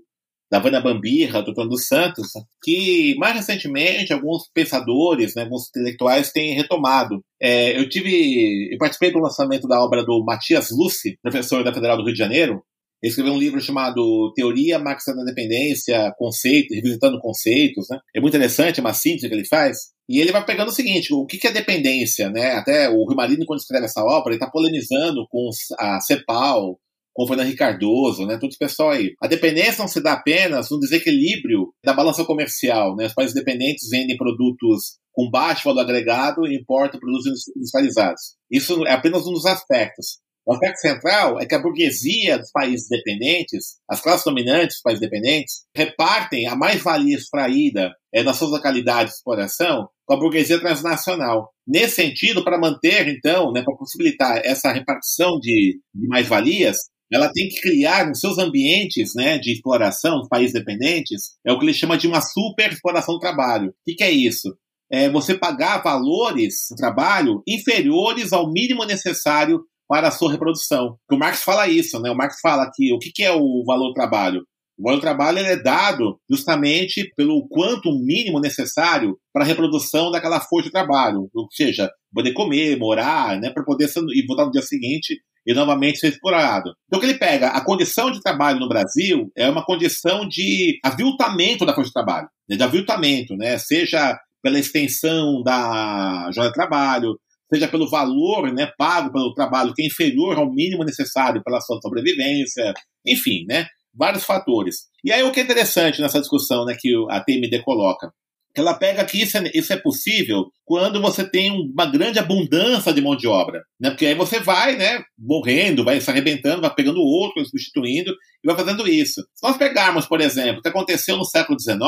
da 0.49 0.59
Vânia 0.59 0.81
Bambirra, 0.81 1.41
do 1.41 1.51
Antônio 1.51 1.77
Santos, 1.77 2.27
que 2.63 3.15
mais 3.17 3.35
recentemente 3.35 4.13
alguns 4.13 4.49
pensadores, 4.53 5.35
né, 5.35 5.43
alguns 5.43 5.67
intelectuais 5.69 6.31
têm 6.31 6.55
retomado. 6.55 7.21
É, 7.41 7.77
eu 7.77 7.87
tive, 7.89 8.73
eu 8.73 8.77
participei 8.77 9.11
do 9.11 9.19
lançamento 9.19 9.67
da 9.67 9.81
obra 9.83 10.03
do 10.03 10.23
Matias 10.25 10.69
Luce, 10.71 11.17
professor 11.21 11.63
da 11.63 11.73
Federal 11.73 11.97
do 11.97 12.03
Rio 12.03 12.13
de 12.13 12.19
Janeiro, 12.19 12.61
Ele 13.01 13.09
escreveu 13.11 13.33
um 13.33 13.37
livro 13.39 13.61
chamado 13.61 14.33
Teoria 14.33 14.79
Marxista 14.79 15.15
da 15.15 15.23
Dependência, 15.23 16.11
Conceitos, 16.17 16.75
Revisitando 16.75 17.19
Conceitos, 17.19 17.85
né? 17.89 17.99
É 18.15 18.19
muito 18.19 18.35
interessante, 18.35 18.79
é 18.79 18.81
uma 18.81 18.93
síntese 18.93 19.29
que 19.29 19.35
ele 19.35 19.45
faz. 19.45 19.77
E 20.09 20.19
ele 20.19 20.31
vai 20.31 20.43
pegando 20.45 20.69
o 20.69 20.73
seguinte, 20.73 21.13
o 21.13 21.25
que 21.25 21.45
é 21.45 21.51
dependência, 21.51 22.29
né? 22.29 22.53
Até 22.53 22.89
o 22.89 23.05
Rio 23.05 23.15
Marino, 23.15 23.45
quando 23.45 23.59
escreve 23.59 23.85
essa 23.85 24.01
obra, 24.03 24.33
ele 24.33 24.41
está 24.41 24.49
polemizando 24.49 25.27
com 25.29 25.49
a 25.77 25.99
CEPAL, 25.99 26.79
com 27.17 27.23
o 27.23 27.27
Fernando 27.27 27.55
Cardoso, 27.55 28.27
né? 28.27 28.37
Todo 28.37 28.51
esse 28.51 28.59
pessoal 28.59 28.91
aí. 28.91 29.15
A 29.19 29.25
dependência 29.25 29.79
não 29.79 29.87
se 29.87 29.99
dá 29.99 30.13
apenas 30.13 30.69
no 30.69 30.79
desequilíbrio 30.79 31.73
da 31.83 31.91
balança 31.91 32.23
comercial, 32.23 32.95
né? 32.95 33.07
Os 33.07 33.13
países 33.15 33.33
dependentes 33.33 33.89
vendem 33.89 34.15
produtos 34.15 34.99
com 35.11 35.27
baixo 35.31 35.63
valor 35.63 35.81
agregado 35.81 36.45
e 36.45 36.55
importam 36.55 36.99
produtos 36.99 37.47
industrializados. 37.57 38.21
Isso 38.51 38.85
é 38.85 38.91
apenas 38.91 39.25
um 39.25 39.33
dos 39.33 39.47
aspectos. 39.47 40.19
O 40.45 40.53
aspecto 40.53 40.77
central 40.77 41.41
é 41.41 41.45
que 41.47 41.55
a 41.55 41.59
burguesia 41.59 42.37
dos 42.37 42.51
países 42.51 42.87
dependentes, 42.87 43.77
as 43.89 43.99
classes 43.99 44.23
dominantes 44.23 44.75
dos 44.75 44.81
países 44.83 45.01
dependentes, 45.01 45.63
repartem 45.75 46.47
a 46.47 46.55
mais-valia 46.55 47.17
extraída 47.17 47.93
é, 48.13 48.21
nas 48.21 48.37
suas 48.37 48.51
localidades 48.51 49.13
de 49.13 49.17
exploração 49.17 49.89
com 50.05 50.13
a 50.13 50.19
burguesia 50.19 50.59
transnacional. 50.59 51.49
Nesse 51.67 51.95
sentido, 51.95 52.43
para 52.43 52.59
manter, 52.59 53.07
então, 53.07 53.51
né, 53.51 53.63
para 53.63 53.75
possibilitar 53.75 54.39
essa 54.45 54.71
repartição 54.71 55.39
de, 55.39 55.81
de 55.93 56.07
mais-valias, 56.07 56.77
ela 57.11 57.31
tem 57.31 57.47
que 57.47 57.61
criar 57.61 58.07
nos 58.07 58.19
seus 58.19 58.37
ambientes 58.37 59.13
né, 59.15 59.37
de 59.37 59.51
exploração 59.51 60.19
dos 60.19 60.27
países 60.27 60.53
dependentes, 60.53 61.37
é 61.45 61.51
o 61.51 61.57
que 61.57 61.65
ele 61.65 61.73
chama 61.73 61.97
de 61.97 62.07
uma 62.07 62.21
super 62.21 62.71
exploração 62.71 63.15
do 63.15 63.19
trabalho. 63.19 63.69
O 63.69 63.73
que, 63.85 63.95
que 63.95 64.03
é 64.03 64.11
isso? 64.11 64.55
É 64.91 65.09
você 65.09 65.35
pagar 65.35 65.83
valores 65.83 66.67
do 66.71 66.75
trabalho 66.75 67.41
inferiores 67.47 68.31
ao 68.31 68.51
mínimo 68.51 68.85
necessário 68.85 69.61
para 69.87 70.09
a 70.09 70.11
sua 70.11 70.31
reprodução. 70.31 70.97
O 71.11 71.17
Marx 71.17 71.43
fala 71.43 71.67
isso, 71.67 71.99
né? 72.01 72.11
O 72.11 72.15
Marx 72.15 72.39
fala 72.41 72.69
que 72.73 72.93
o 72.93 72.99
que 72.99 73.23
é 73.23 73.31
o 73.31 73.63
valor 73.65 73.89
do 73.89 73.93
trabalho? 73.93 74.41
O 74.77 74.83
valor 74.83 74.97
do 74.97 75.01
trabalho 75.01 75.39
é 75.39 75.55
dado 75.55 76.19
justamente 76.29 77.11
pelo 77.15 77.47
quanto 77.47 77.91
mínimo 77.91 78.39
necessário 78.39 79.17
para 79.33 79.43
a 79.43 79.47
reprodução 79.47 80.11
daquela 80.11 80.39
força 80.39 80.67
de 80.67 80.71
trabalho, 80.71 81.29
ou 81.33 81.47
seja, 81.51 81.89
poder 82.17 82.33
comer, 82.33 82.79
morar, 82.79 83.39
né, 83.39 83.51
para 83.51 83.63
poder 83.63 83.87
ser, 83.87 84.01
e 84.09 84.25
voltar 84.25 84.45
no 84.45 84.51
dia 84.51 84.63
seguinte 84.63 85.21
e 85.45 85.53
novamente 85.53 85.99
ser 85.99 86.07
explorado. 86.07 86.73
Então, 86.87 86.97
o 86.97 86.99
que 86.99 87.05
ele 87.05 87.19
pega? 87.19 87.49
A 87.49 87.63
condição 87.63 88.11
de 88.11 88.19
trabalho 88.21 88.59
no 88.59 88.67
Brasil 88.67 89.31
é 89.37 89.47
uma 89.47 89.63
condição 89.63 90.27
de 90.27 90.79
aviltamento 90.83 91.63
da 91.63 91.75
força 91.75 91.89
de 91.89 91.93
trabalho, 91.93 92.27
né, 92.49 92.55
de 92.57 92.63
aviltamento, 92.63 93.35
né, 93.37 93.59
seja 93.59 94.17
pela 94.41 94.57
extensão 94.57 95.43
da 95.43 96.29
jornada 96.33 96.49
de 96.49 96.53
trabalho, 96.53 97.19
seja 97.53 97.67
pelo 97.67 97.87
valor 97.87 98.51
né, 98.51 98.71
pago 98.77 99.11
pelo 99.11 99.33
trabalho 99.33 99.73
que 99.75 99.83
é 99.83 99.85
inferior 99.85 100.37
ao 100.37 100.51
mínimo 100.51 100.83
necessário 100.83 101.43
pela 101.43 101.61
sua 101.61 101.79
sobrevivência, 101.81 102.73
enfim, 103.05 103.45
né, 103.47 103.67
vários 103.93 104.23
fatores. 104.23 104.87
E 105.03 105.11
aí 105.11 105.21
o 105.21 105.31
que 105.31 105.39
é 105.39 105.43
interessante 105.43 106.01
nessa 106.01 106.19
discussão 106.19 106.65
né, 106.65 106.75
que 106.79 106.91
a 107.09 107.21
TMD 107.21 107.61
coloca? 107.63 108.11
Ela 108.55 108.73
pega 108.73 109.05
que 109.05 109.21
isso 109.21 109.37
é, 109.37 109.51
isso 109.53 109.71
é 109.71 109.77
possível 109.77 110.45
quando 110.65 111.01
você 111.01 111.23
tem 111.23 111.51
uma 111.51 111.85
grande 111.85 112.19
abundância 112.19 112.91
de 112.91 113.01
mão 113.01 113.15
de 113.15 113.27
obra, 113.27 113.61
né? 113.79 113.89
Porque 113.89 114.05
aí 114.05 114.15
você 114.15 114.39
vai, 114.39 114.75
né, 114.75 115.01
morrendo, 115.17 115.83
vai 115.83 116.01
se 116.01 116.09
arrebentando, 116.09 116.61
vai 116.61 116.73
pegando 116.73 116.99
outro, 116.99 117.45
substituindo 117.45 118.11
e 118.11 118.47
vai 118.47 118.55
fazendo 118.55 118.85
isso. 118.87 119.21
Se 119.33 119.43
nós 119.47 119.55
pegarmos, 119.57 120.05
por 120.05 120.19
exemplo, 120.19 120.59
o 120.59 120.61
que 120.61 120.67
aconteceu 120.67 121.15
no 121.15 121.23
século 121.23 121.57
XIX, 121.59 121.79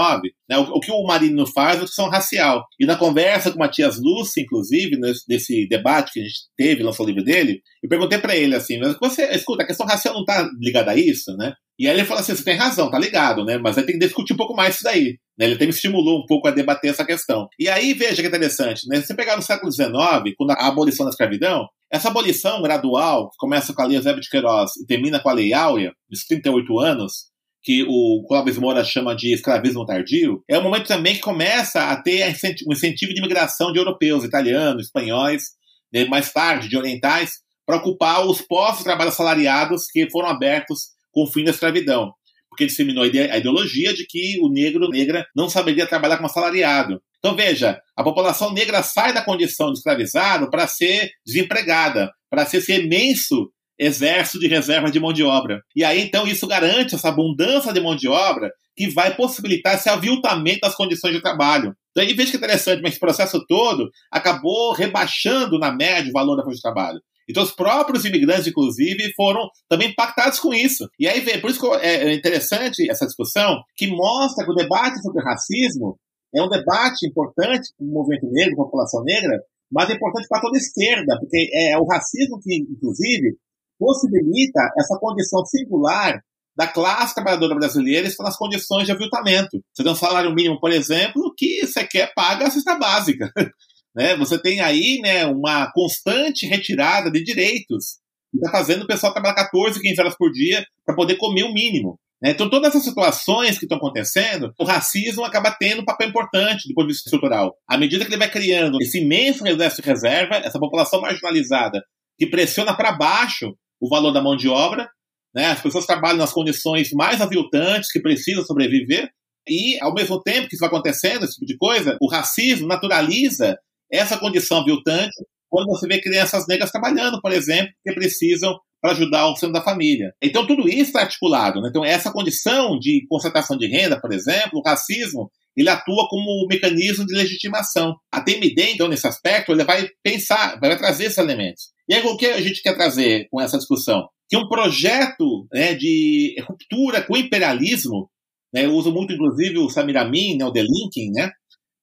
né, 0.50 0.58
o, 0.58 0.64
o 0.76 0.80
que 0.80 0.92
o 0.92 1.04
Marino 1.04 1.46
faz 1.46 1.78
é 1.78 1.82
questão 1.82 2.10
racial. 2.10 2.64
E 2.80 2.86
na 2.86 2.96
conversa 2.96 3.52
com 3.52 3.60
Matias 3.60 4.00
Lúcio, 4.00 4.42
inclusive, 4.42 4.98
nesse, 4.98 5.24
nesse 5.28 5.68
debate 5.68 6.14
que 6.14 6.20
a 6.22 6.24
gente 6.24 6.40
teve, 6.56 6.84
lançou 6.84 7.06
o 7.06 7.10
livro 7.10 7.24
dele, 7.24 7.62
eu 7.84 7.90
perguntei 7.90 8.20
para 8.20 8.36
ele 8.36 8.56
assim, 8.56 8.78
mas 8.80 8.98
você, 9.00 9.26
escuta, 9.32 9.64
a 9.64 9.68
questão 9.68 9.86
racial 9.86 10.14
não 10.14 10.22
está 10.22 10.48
ligada 10.62 10.92
a 10.92 10.96
isso, 10.96 11.36
né? 11.36 11.54
E 11.80 11.88
aí 11.88 11.96
ele 11.96 12.06
falou 12.06 12.20
assim: 12.20 12.36
você 12.36 12.44
tem 12.44 12.58
razão, 12.58 12.92
tá 12.92 13.00
ligado, 13.00 13.46
né? 13.46 13.58
Mas 13.58 13.78
aí 13.78 13.86
tem 13.86 13.98
que 13.98 14.06
discutir 14.06 14.34
um 14.34 14.38
pouco 14.38 14.54
mais 14.54 14.76
isso 14.76 14.84
daí. 14.84 15.18
Né? 15.40 15.46
Ele 15.46 15.56
até 15.56 15.66
me 15.66 15.72
estimulou 15.72 16.20
um 16.20 16.26
pouco 16.26 16.48
a 16.48 16.52
debater 16.52 16.92
essa 16.92 17.06
questão. 17.06 17.48
E 17.58 17.70
aí, 17.70 17.94
veja 17.94 18.22
que 18.22 18.28
interessante, 18.28 18.86
né? 18.88 18.98
Se 18.98 19.08
você 19.08 19.16
pegar 19.16 19.38
no 19.38 19.42
século 19.42 19.72
XIX, 19.72 20.36
quando 20.38 20.52
a 20.52 20.68
abolição 20.68 21.06
da 21.06 21.12
escravidão, 21.12 21.68
essa 21.90 22.10
abolição 22.10 22.62
gradual, 22.62 23.30
que 23.30 23.38
começa 23.38 23.74
com 23.74 23.82
a 23.82 23.86
Lei 23.86 23.98
Eusébio 23.98 24.22
de 24.22 24.30
Queiroz 24.30 24.76
e 24.76 24.86
termina 24.86 25.20
com 25.20 25.30
a 25.30 25.34
Lei 25.34 25.54
Áurea, 25.54 25.94
dos 26.10 26.26
38 26.26 26.80
anos, 26.80 27.30
que 27.64 27.84
o 27.88 28.26
Clóvis 28.28 28.58
Moura 28.58 28.84
chama 28.84 29.16
de 29.16 29.34
escravismo 29.34 29.86
tardio, 29.86 30.44
é 30.48 30.58
o 30.58 30.64
momento 30.64 30.88
também 30.88 31.16
que 31.16 31.22
começa 31.22 31.90
a 31.90 32.02
ter 32.02 32.26
um 32.68 32.74
incentivo 32.74 33.14
de 33.14 33.20
imigração 33.20 33.72
de 33.72 33.80
europeus, 33.80 34.24
italianos, 34.24 34.86
espanhóis, 34.86 35.44
né? 35.92 36.06
mais 36.06 36.32
tarde 36.32 36.70
de 36.70 36.78
orientais, 36.78 37.40
para 37.66 37.78
ocupar 37.78 38.26
os 38.26 38.42
postos 38.42 38.80
de 38.80 38.84
trabalho 38.86 39.10
assalariados 39.10 39.86
que 39.92 40.10
foram 40.10 40.30
abertos 40.30 40.90
com 41.12 41.24
o 41.24 41.28
fim 41.28 41.44
da 41.44 41.52
escravidão, 41.52 42.14
porque 42.60 42.66
disseminou 42.66 43.06
a 43.06 43.38
ideologia 43.38 43.94
de 43.94 44.06
que 44.06 44.38
o 44.42 44.50
negro 44.50 44.90
negra 44.90 45.26
não 45.34 45.50
saberia 45.50 45.88
trabalhar 45.88 46.18
como 46.18 46.28
assalariado. 46.28 47.02
Então 47.20 47.34
veja, 47.34 47.80
a 47.96 48.04
população 48.04 48.52
negra 48.52 48.84
sai 48.84 49.14
da 49.14 49.24
condição 49.24 49.72
de 49.72 49.78
escravizado 49.78 50.50
para 50.50 50.68
ser 50.68 51.10
desempregada, 51.26 52.12
para 52.30 52.46
ser 52.46 52.58
esse 52.58 52.74
imenso 52.74 53.50
exército 53.80 54.40
de 54.40 54.48
reserva 54.48 54.92
de 54.92 55.00
mão 55.00 55.14
de 55.14 55.24
obra. 55.24 55.62
E 55.74 55.86
aí 55.86 56.02
então 56.02 56.28
isso 56.28 56.46
garante 56.48 56.96
essa 56.96 57.08
abundância 57.08 57.72
de 57.72 57.80
mão 57.80 57.96
de 57.96 58.10
obra 58.10 58.52
que 58.76 58.90
vai 58.90 59.16
possibilitar 59.16 59.76
esse 59.76 59.88
aviltamento 59.88 60.60
das 60.62 60.76
condições 60.76 61.14
de 61.14 61.22
trabalho. 61.22 61.74
Então 61.92 62.04
aí 62.04 62.14
veja 62.14 62.32
que 62.32 62.38
interessante, 62.38 62.82
mas 62.82 62.92
esse 62.92 63.00
processo 63.00 63.42
todo 63.48 63.90
acabou 64.12 64.74
rebaixando 64.74 65.58
na 65.58 65.72
média 65.72 66.10
o 66.10 66.14
valor 66.14 66.36
da 66.36 66.44
força 66.44 66.58
de 66.58 66.62
trabalho. 66.62 67.00
Então, 67.30 67.44
os 67.44 67.52
próprios 67.52 68.06
imigrantes, 68.06 68.48
inclusive, 68.48 69.14
foram 69.16 69.48
também 69.70 69.90
impactados 69.90 70.40
com 70.40 70.54
isso. 70.54 70.90
E 71.00 71.08
aí, 71.08 71.22
por 71.40 71.52
isso 71.52 71.60
que 71.60 71.86
é, 71.86 72.10
é 72.10 72.14
interessante 72.14 72.90
essa 72.90 73.06
discussão, 73.06 73.62
que 73.78 73.88
mostra 73.88 74.44
que 74.44 74.52
o 74.52 74.56
debate 74.56 75.00
sobre 75.02 75.24
racismo 75.24 76.00
é 76.36 76.42
um 76.42 76.50
debate 76.50 77.08
importante 77.08 77.70
para 77.78 77.86
o 77.86 77.92
movimento 77.92 78.28
negro, 78.32 78.56
para 78.56 78.64
a 78.64 78.66
população 78.66 79.04
negra, 79.04 79.40
mas 79.72 79.90
é 79.90 79.94
importante 79.94 80.28
para 80.28 80.42
toda 80.42 80.58
a 80.58 80.62
esquerda, 80.62 81.18
porque 81.20 81.50
é 81.54 81.78
o 81.78 81.86
racismo 81.86 82.40
que, 82.42 82.56
inclusive, 82.56 83.38
possibilita 83.78 84.60
essa 84.78 84.98
condição 85.00 85.46
singular 85.46 86.20
da 86.58 86.68
classe 86.68 87.16
trabalhadora 87.16 87.56
brasileira 87.56 88.08
está 88.08 88.24
nas 88.24 88.36
condições 88.36 88.86
de 88.86 88.92
aviltamento. 88.92 89.64
Você 89.74 89.84
tem 89.84 89.92
um 89.92 89.96
salário 89.96 90.34
mínimo, 90.34 90.60
por 90.60 90.72
exemplo, 90.72 91.34
que 91.38 91.66
você 91.66 91.88
quer 91.88 92.14
paga 92.14 92.48
a 92.48 92.52
cesta 92.52 92.76
básica. 92.78 93.32
Né? 93.96 94.16
Você 94.18 94.42
tem 94.42 94.62
aí 94.62 95.00
né, 95.02 95.26
uma 95.26 95.72
constante 95.72 96.46
retirada 96.46 97.12
de 97.12 97.24
direitos. 97.24 98.00
Está 98.34 98.52
fazendo 98.52 98.84
o 98.84 98.88
pessoal 98.88 99.14
trabalhar 99.14 99.36
14, 99.36 99.82
15 99.82 100.02
horas 100.02 100.16
por 100.18 100.32
dia 100.32 100.66
para 100.86 100.96
poder 100.96 101.16
comer 101.18 101.44
o 101.44 101.54
mínimo. 101.54 102.00
Né? 102.22 102.32
Então, 102.32 102.50
todas 102.50 102.70
essas 102.70 102.84
situações 102.84 103.58
que 103.58 103.66
estão 103.66 103.78
acontecendo, 103.78 104.54
o 104.60 104.66
racismo 104.66 105.24
acaba 105.24 105.56
tendo 105.58 105.82
um 105.82 105.86
papel 105.86 106.10
importante 106.10 106.68
do 106.68 106.76
ponto 106.76 106.88
de 106.88 106.94
vista 106.94 107.08
estrutural. 107.08 107.56
À 107.68 107.78
medida 107.78 108.06
que 108.06 108.12
ele 108.12 108.20
vai 108.20 108.30
criando 108.30 108.78
esse 108.82 109.00
imenso 109.00 109.48
exército 109.48 109.82
de 109.82 109.88
reserva, 109.88 110.36
essa 110.36 110.60
população 110.60 111.02
marginalizada 111.02 111.82
que 112.18 112.28
pressiona 112.28 112.76
para 112.76 112.92
baixo 112.92 113.56
o 113.80 113.90
valor 113.90 114.12
da 114.12 114.22
mão 114.22 114.36
de 114.36 114.50
obra, 114.50 114.90
né? 115.34 115.46
as 115.46 115.62
pessoas 115.62 115.86
trabalham 115.86 116.18
nas 116.18 116.34
condições 116.34 116.90
mais 116.92 117.22
aviltantes, 117.22 117.92
que 117.92 118.02
precisam 118.02 118.44
sobreviver, 118.44 119.10
e, 119.48 119.80
ao 119.82 119.94
mesmo 119.94 120.22
tempo 120.22 120.48
que 120.48 120.56
isso 120.56 120.60
vai 120.60 120.70
acontecendo, 120.70 121.24
esse 121.24 121.36
tipo 121.36 121.46
de 121.46 121.58
coisa, 121.58 121.98
o 122.02 122.10
racismo 122.10 122.68
naturaliza 122.68 123.58
essa 123.92 124.18
condição 124.18 124.60
aviltante 124.60 125.16
quando 125.50 125.68
você 125.68 125.88
vê 125.88 126.00
crianças 126.00 126.46
negras 126.48 126.72
trabalhando, 126.72 127.20
por 127.22 127.32
exemplo, 127.32 127.72
que 127.84 127.94
precisam 127.94 128.56
para 128.82 128.92
ajudar 128.92 129.28
o 129.28 129.36
centro 129.36 129.54
da 129.54 129.62
família. 129.62 130.14
Então, 130.22 130.48
tudo 130.48 130.68
isso 130.70 130.84
está 130.84 131.02
articulado. 131.02 131.62
Né? 131.62 131.70
Então, 131.70 131.84
essa 131.84 132.12
condição 132.12 132.78
de 132.80 133.06
concentração 133.10 133.58
de 133.58 133.68
renda, 133.68 134.00
por 134.00 134.12
exemplo, 134.14 134.60
o 134.60 134.62
racismo, 134.62 135.30
ele 135.56 135.70
atua 135.70 136.08
como 136.08 136.24
um 136.24 136.48
mecanismo 136.48 137.06
de 137.06 137.14
legitimação. 137.14 137.96
A 138.12 138.22
TMD, 138.22 138.74
então, 138.74 138.88
nesse 138.88 139.08
aspecto, 139.08 139.52
ele 139.52 139.66
vai 139.66 139.90
pensar, 140.02 140.58
vai 140.60 140.78
trazer 140.78 141.06
esses 141.06 141.18
elementos. 141.18 141.64
E 141.90 141.94
aí, 141.94 142.06
o 142.06 142.16
que 142.16 142.28
a 142.28 142.42
gente 142.42 142.62
quer 142.62 142.76
trazer 142.76 143.28
com 143.30 143.42
essa 143.42 143.58
discussão? 143.58 144.08
Que 144.30 144.38
um 144.38 144.48
projeto 144.48 145.48
né, 145.52 145.74
de 145.74 146.36
ruptura 146.48 147.02
com 147.02 147.16
o 147.16 147.18
imperialismo, 147.18 148.10
né, 148.54 148.66
eu 148.66 148.74
uso 148.74 148.94
muito, 148.94 149.12
inclusive, 149.12 149.58
o 149.58 149.70
Samir 149.70 149.98
Amin, 149.98 150.38
né, 150.38 150.46
o 150.46 150.52
Delinking, 150.52 151.12
né, 151.14 151.32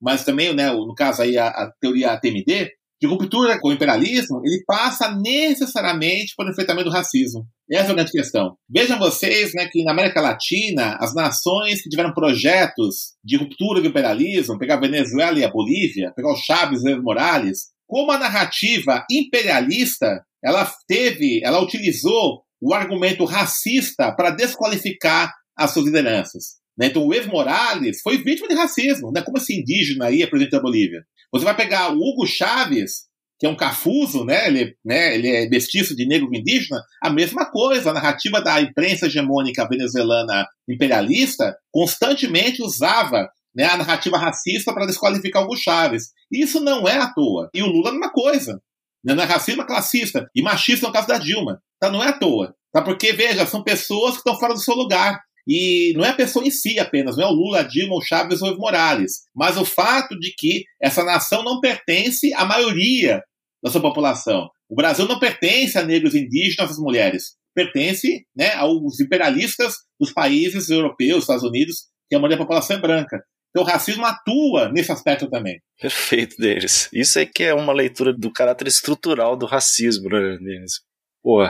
mas 0.00 0.24
também, 0.24 0.54
né, 0.54 0.70
no 0.70 0.94
caso 0.94 1.22
aí, 1.22 1.37
a, 1.38 1.48
a 1.48 1.70
teoria 1.80 2.12
ATMD, 2.12 2.70
de 3.00 3.06
ruptura 3.06 3.61
com 3.61 3.68
o 3.68 3.72
imperialismo, 3.72 4.40
ele 4.44 4.64
passa 4.66 5.14
necessariamente 5.14 6.34
pelo 6.36 6.51
enfrentamento 6.51 6.88
do 6.88 6.94
racismo. 6.94 7.47
Essa 7.70 7.88
é 7.88 7.90
a 7.90 7.94
grande 7.94 8.12
questão. 8.12 8.57
Vejam 8.68 8.99
vocês 8.99 9.53
né, 9.55 9.68
que 9.70 9.84
na 9.84 9.92
América 9.92 10.20
Latina, 10.20 10.97
as 10.99 11.14
nações 11.14 11.82
que 11.82 11.90
tiveram 11.90 12.14
projetos 12.14 13.14
de 13.22 13.36
ruptura 13.36 13.82
do 13.82 13.88
imperialismo, 13.88 14.59
pegar 14.59 14.76
a 14.76 14.80
Venezuela 14.80 15.38
e 15.38 15.44
a 15.44 15.51
Bolívia, 15.51 16.12
pegar 16.16 16.32
o 16.32 16.36
Chaves 16.36 16.84
e 16.84 16.94
o 16.94 17.03
Morales, 17.03 17.66
como 17.86 18.11
a 18.12 18.18
narrativa 18.18 19.05
imperialista, 19.11 20.24
ela 20.42 20.70
teve, 20.88 21.40
ela 21.44 21.62
utilizou 21.62 22.42
o 22.61 22.72
argumento 22.72 23.24
racista 23.24 24.12
para 24.12 24.30
desqualificar 24.30 25.32
as 25.57 25.72
suas 25.72 25.86
lideranças. 25.86 26.57
Né? 26.79 26.87
Então, 26.87 27.07
o 27.07 27.14
Evo 27.14 27.31
Morales 27.31 28.01
foi 28.03 28.18
vítima 28.18 28.49
de 28.49 28.55
racismo. 28.55 29.11
Né? 29.12 29.22
Como 29.22 29.39
esse 29.39 29.59
indígena 29.59 30.07
aí 30.07 30.22
é 30.22 30.27
presidente 30.27 30.53
da 30.53 30.62
Bolívia? 30.62 31.05
Você 31.33 31.45
vai 31.45 31.57
pegar 31.57 31.93
o 31.93 31.97
Hugo 31.97 32.27
Chávez, 32.27 33.07
que 33.39 33.47
é 33.47 33.49
um 33.49 33.57
cafuso, 33.57 34.24
né? 34.24 34.47
Ele, 34.47 34.77
né? 34.85 35.14
ele 35.14 35.29
é 35.29 35.49
mestiço 35.49 35.95
de 35.95 36.07
negro 36.07 36.29
indígena, 36.33 36.83
a 37.03 37.11
mesma 37.11 37.51
coisa. 37.51 37.91
A 37.91 37.95
narrativa 37.95 38.41
da 38.41 38.61
imprensa 38.61 39.07
hegemônica 39.07 39.66
venezuelana 39.68 40.47
imperialista 40.68 41.57
constantemente 41.70 42.62
usava 42.62 43.29
né, 43.55 43.64
a 43.64 43.77
narrativa 43.77 44.18
racista 44.18 44.72
para 44.72 44.87
desqualificar 44.87 45.43
Hugo 45.43 45.57
Chávez. 45.57 46.11
Isso 46.31 46.61
não 46.61 46.87
é 46.87 46.99
à 46.99 47.12
toa. 47.12 47.49
E 47.55 47.62
o 47.62 47.66
Lula 47.66 47.89
é 47.89 47.91
a 47.91 47.93
mesma 47.93 48.12
coisa. 48.12 48.61
Né? 49.03 49.14
Não 49.14 49.22
é 49.22 49.27
racismo, 49.27 49.62
é 49.62 49.66
classista. 49.66 50.29
E 50.35 50.43
machista 50.43 50.87
no 50.87 50.93
caso 50.93 51.09
da 51.09 51.16
Dilma. 51.16 51.61
Tá? 51.81 51.91
Não 51.91 52.03
é 52.03 52.09
à 52.09 52.12
toa. 52.12 52.55
Tá? 52.72 52.83
Porque, 52.83 53.12
veja, 53.12 53.47
são 53.47 53.62
pessoas 53.62 54.12
que 54.12 54.18
estão 54.18 54.39
fora 54.39 54.53
do 54.53 54.61
seu 54.61 54.74
lugar. 54.74 55.20
E 55.47 55.92
não 55.94 56.05
é 56.05 56.09
a 56.09 56.14
pessoa 56.14 56.44
em 56.44 56.51
si 56.51 56.78
apenas, 56.78 57.16
não 57.16 57.24
é 57.24 57.28
o 57.28 57.32
Lula, 57.32 57.62
Dilma, 57.62 57.94
o 57.94 58.03
Chaves 58.03 58.42
ou 58.42 58.49
o 58.49 58.51
Evo 58.53 58.61
Morales, 58.61 59.22
mas 59.34 59.57
o 59.57 59.64
fato 59.64 60.18
de 60.18 60.34
que 60.36 60.64
essa 60.82 61.05
nação 61.05 61.44
não 61.44 61.61
pertence 61.61 62.34
à 62.34 62.44
maioria 62.44 63.22
da 63.62 63.70
sua 63.70 63.80
população. 63.80 64.49
O 64.68 64.74
Brasil 64.74 65.07
não 65.07 65.18
pertence 65.18 65.78
a 65.78 65.84
negros 65.84 66.14
indígenas, 66.14 66.78
mulheres. 66.78 67.36
Pertence 67.55 68.26
né, 68.36 68.55
aos 68.55 69.01
imperialistas 69.01 69.76
dos 69.99 70.12
países 70.12 70.68
europeus, 70.68 71.22
Estados 71.22 71.44
Unidos, 71.44 71.86
que 72.09 72.16
a 72.16 72.18
maioria 72.18 72.36
da 72.36 72.44
população 72.44 72.76
é 72.76 72.80
branca. 72.80 73.22
Então 73.51 73.64
o 73.64 73.66
racismo 73.66 74.05
atua 74.05 74.70
nesse 74.70 74.92
aspecto 74.92 75.30
também. 75.30 75.59
Perfeito, 75.80 76.36
Denis. 76.38 76.90
Isso 76.92 77.18
é 77.18 77.24
que 77.24 77.42
é 77.42 77.55
uma 77.55 77.72
leitura 77.72 78.12
do 78.12 78.30
caráter 78.30 78.66
estrutural 78.66 79.36
do 79.36 79.47
racismo, 79.47 80.11
né, 80.11 80.36
Denis? 80.38 80.80
Pô, 81.22 81.42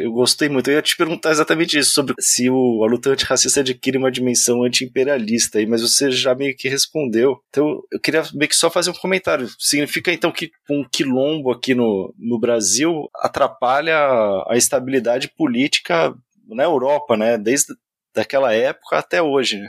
eu 0.00 0.12
gostei 0.12 0.48
muito. 0.48 0.68
Eu 0.68 0.74
ia 0.74 0.82
te 0.82 0.96
perguntar 0.96 1.30
exatamente 1.30 1.78
isso, 1.78 1.92
sobre 1.92 2.14
se 2.18 2.50
o, 2.50 2.84
a 2.84 2.86
luta 2.86 3.10
antirracista 3.10 3.60
adquire 3.60 3.98
uma 3.98 4.10
dimensão 4.10 4.62
anti-imperialista 4.62 5.58
mas 5.66 5.82
você 5.82 6.10
já 6.10 6.34
meio 6.34 6.56
que 6.56 6.68
respondeu. 6.68 7.40
Então, 7.48 7.82
eu 7.92 8.00
queria 8.00 8.22
meio 8.34 8.48
que 8.48 8.56
só 8.56 8.70
fazer 8.70 8.90
um 8.90 8.94
comentário. 8.94 9.48
Significa 9.58 10.12
então 10.12 10.32
que 10.32 10.50
um 10.68 10.84
quilombo 10.90 11.50
aqui 11.50 11.74
no, 11.74 12.14
no 12.18 12.38
Brasil 12.38 13.08
atrapalha 13.16 13.96
a 14.48 14.56
estabilidade 14.56 15.28
política 15.36 16.14
na 16.48 16.64
Europa, 16.64 17.16
né? 17.16 17.38
Desde 17.38 17.74
daquela 18.14 18.52
época 18.52 18.98
até 18.98 19.22
hoje, 19.22 19.58
né? 19.58 19.68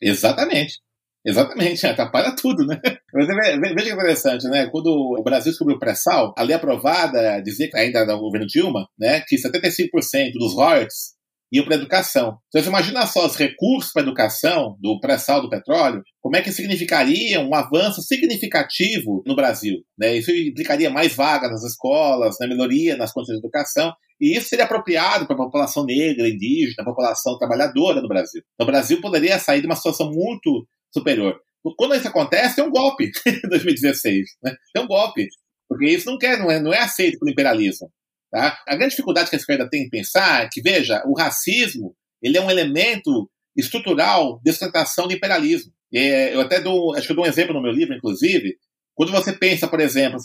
Exatamente. 0.00 0.80
Exatamente, 1.24 1.84
atrapalha 1.86 2.34
tudo, 2.34 2.66
né? 2.66 2.80
Mas 3.12 3.26
veja 3.74 3.84
que 3.84 3.92
interessante, 3.92 4.48
né? 4.48 4.68
Quando 4.70 4.88
o 4.88 5.22
Brasil 5.22 5.52
descobriu 5.52 5.76
o 5.76 5.80
pré-sal, 5.80 6.32
a 6.36 6.42
lei 6.42 6.54
aprovada 6.54 7.40
dizia, 7.42 7.68
ainda 7.74 8.06
no 8.06 8.20
governo 8.20 8.46
Dilma, 8.46 8.86
né, 8.98 9.20
que 9.26 9.36
75% 9.36 10.32
dos 10.38 10.54
royalties 10.54 11.20
iam 11.52 11.64
para 11.64 11.74
a 11.74 11.78
educação. 11.78 12.38
Então, 12.48 12.62
você 12.62 12.68
imagina 12.68 13.06
só 13.06 13.26
os 13.26 13.34
recursos 13.34 13.92
para 13.92 14.02
a 14.02 14.06
educação 14.06 14.76
do 14.80 15.00
pré-sal 15.00 15.42
do 15.42 15.50
petróleo, 15.50 16.02
como 16.20 16.36
é 16.36 16.42
que 16.42 16.52
significaria 16.52 17.40
um 17.40 17.54
avanço 17.54 18.00
significativo 18.02 19.22
no 19.26 19.34
Brasil? 19.34 19.78
Né? 19.98 20.16
Isso 20.16 20.30
implicaria 20.30 20.90
mais 20.90 21.14
vagas 21.14 21.50
nas 21.50 21.64
escolas, 21.64 22.36
né? 22.40 22.46
melhoria 22.46 22.96
nas 22.96 23.12
condições 23.12 23.40
de 23.40 23.46
educação, 23.46 23.92
e 24.20 24.36
isso 24.36 24.48
seria 24.48 24.64
apropriado 24.64 25.26
para 25.26 25.34
a 25.34 25.38
população 25.38 25.84
negra, 25.84 26.28
indígena, 26.28 26.82
a 26.82 26.84
população 26.84 27.36
trabalhadora 27.38 28.00
no 28.00 28.08
Brasil. 28.08 28.42
Então, 28.54 28.66
o 28.66 28.70
Brasil 28.70 29.00
poderia 29.00 29.38
sair 29.38 29.60
de 29.60 29.66
uma 29.66 29.76
situação 29.76 30.10
muito 30.12 30.66
superior. 30.92 31.40
Quando 31.76 31.94
isso 31.94 32.08
acontece, 32.08 32.60
é 32.60 32.64
um 32.64 32.70
golpe 32.70 33.10
em 33.26 33.48
2016. 33.48 34.30
Né? 34.42 34.54
É 34.74 34.80
um 34.80 34.86
golpe. 34.86 35.28
Porque 35.68 35.86
isso 35.86 36.10
não, 36.10 36.18
quer, 36.18 36.38
não, 36.38 36.50
é, 36.50 36.60
não 36.60 36.72
é 36.72 36.78
aceito 36.78 37.18
pelo 37.18 37.30
imperialismo. 37.30 37.90
Tá? 38.30 38.58
A 38.66 38.76
grande 38.76 38.90
dificuldade 38.90 39.28
que 39.28 39.36
a 39.36 39.38
esquerda 39.38 39.68
tem 39.68 39.84
em 39.84 39.90
pensar 39.90 40.44
é 40.44 40.48
que, 40.50 40.60
veja, 40.62 41.02
o 41.06 41.16
racismo 41.16 41.94
ele 42.22 42.38
é 42.38 42.40
um 42.40 42.50
elemento 42.50 43.30
estrutural 43.56 44.40
de 44.42 44.52
sustentação 44.52 45.06
do 45.06 45.14
imperialismo. 45.14 45.72
Eu 45.92 46.40
até 46.40 46.60
dou, 46.60 46.94
acho 46.94 47.06
que 47.06 47.14
dou 47.14 47.24
um 47.24 47.28
exemplo 47.28 47.54
no 47.54 47.62
meu 47.62 47.72
livro, 47.72 47.94
inclusive, 47.94 48.56
quando 48.94 49.12
você 49.12 49.32
pensa, 49.32 49.66
por 49.66 49.80
exemplo, 49.80 50.18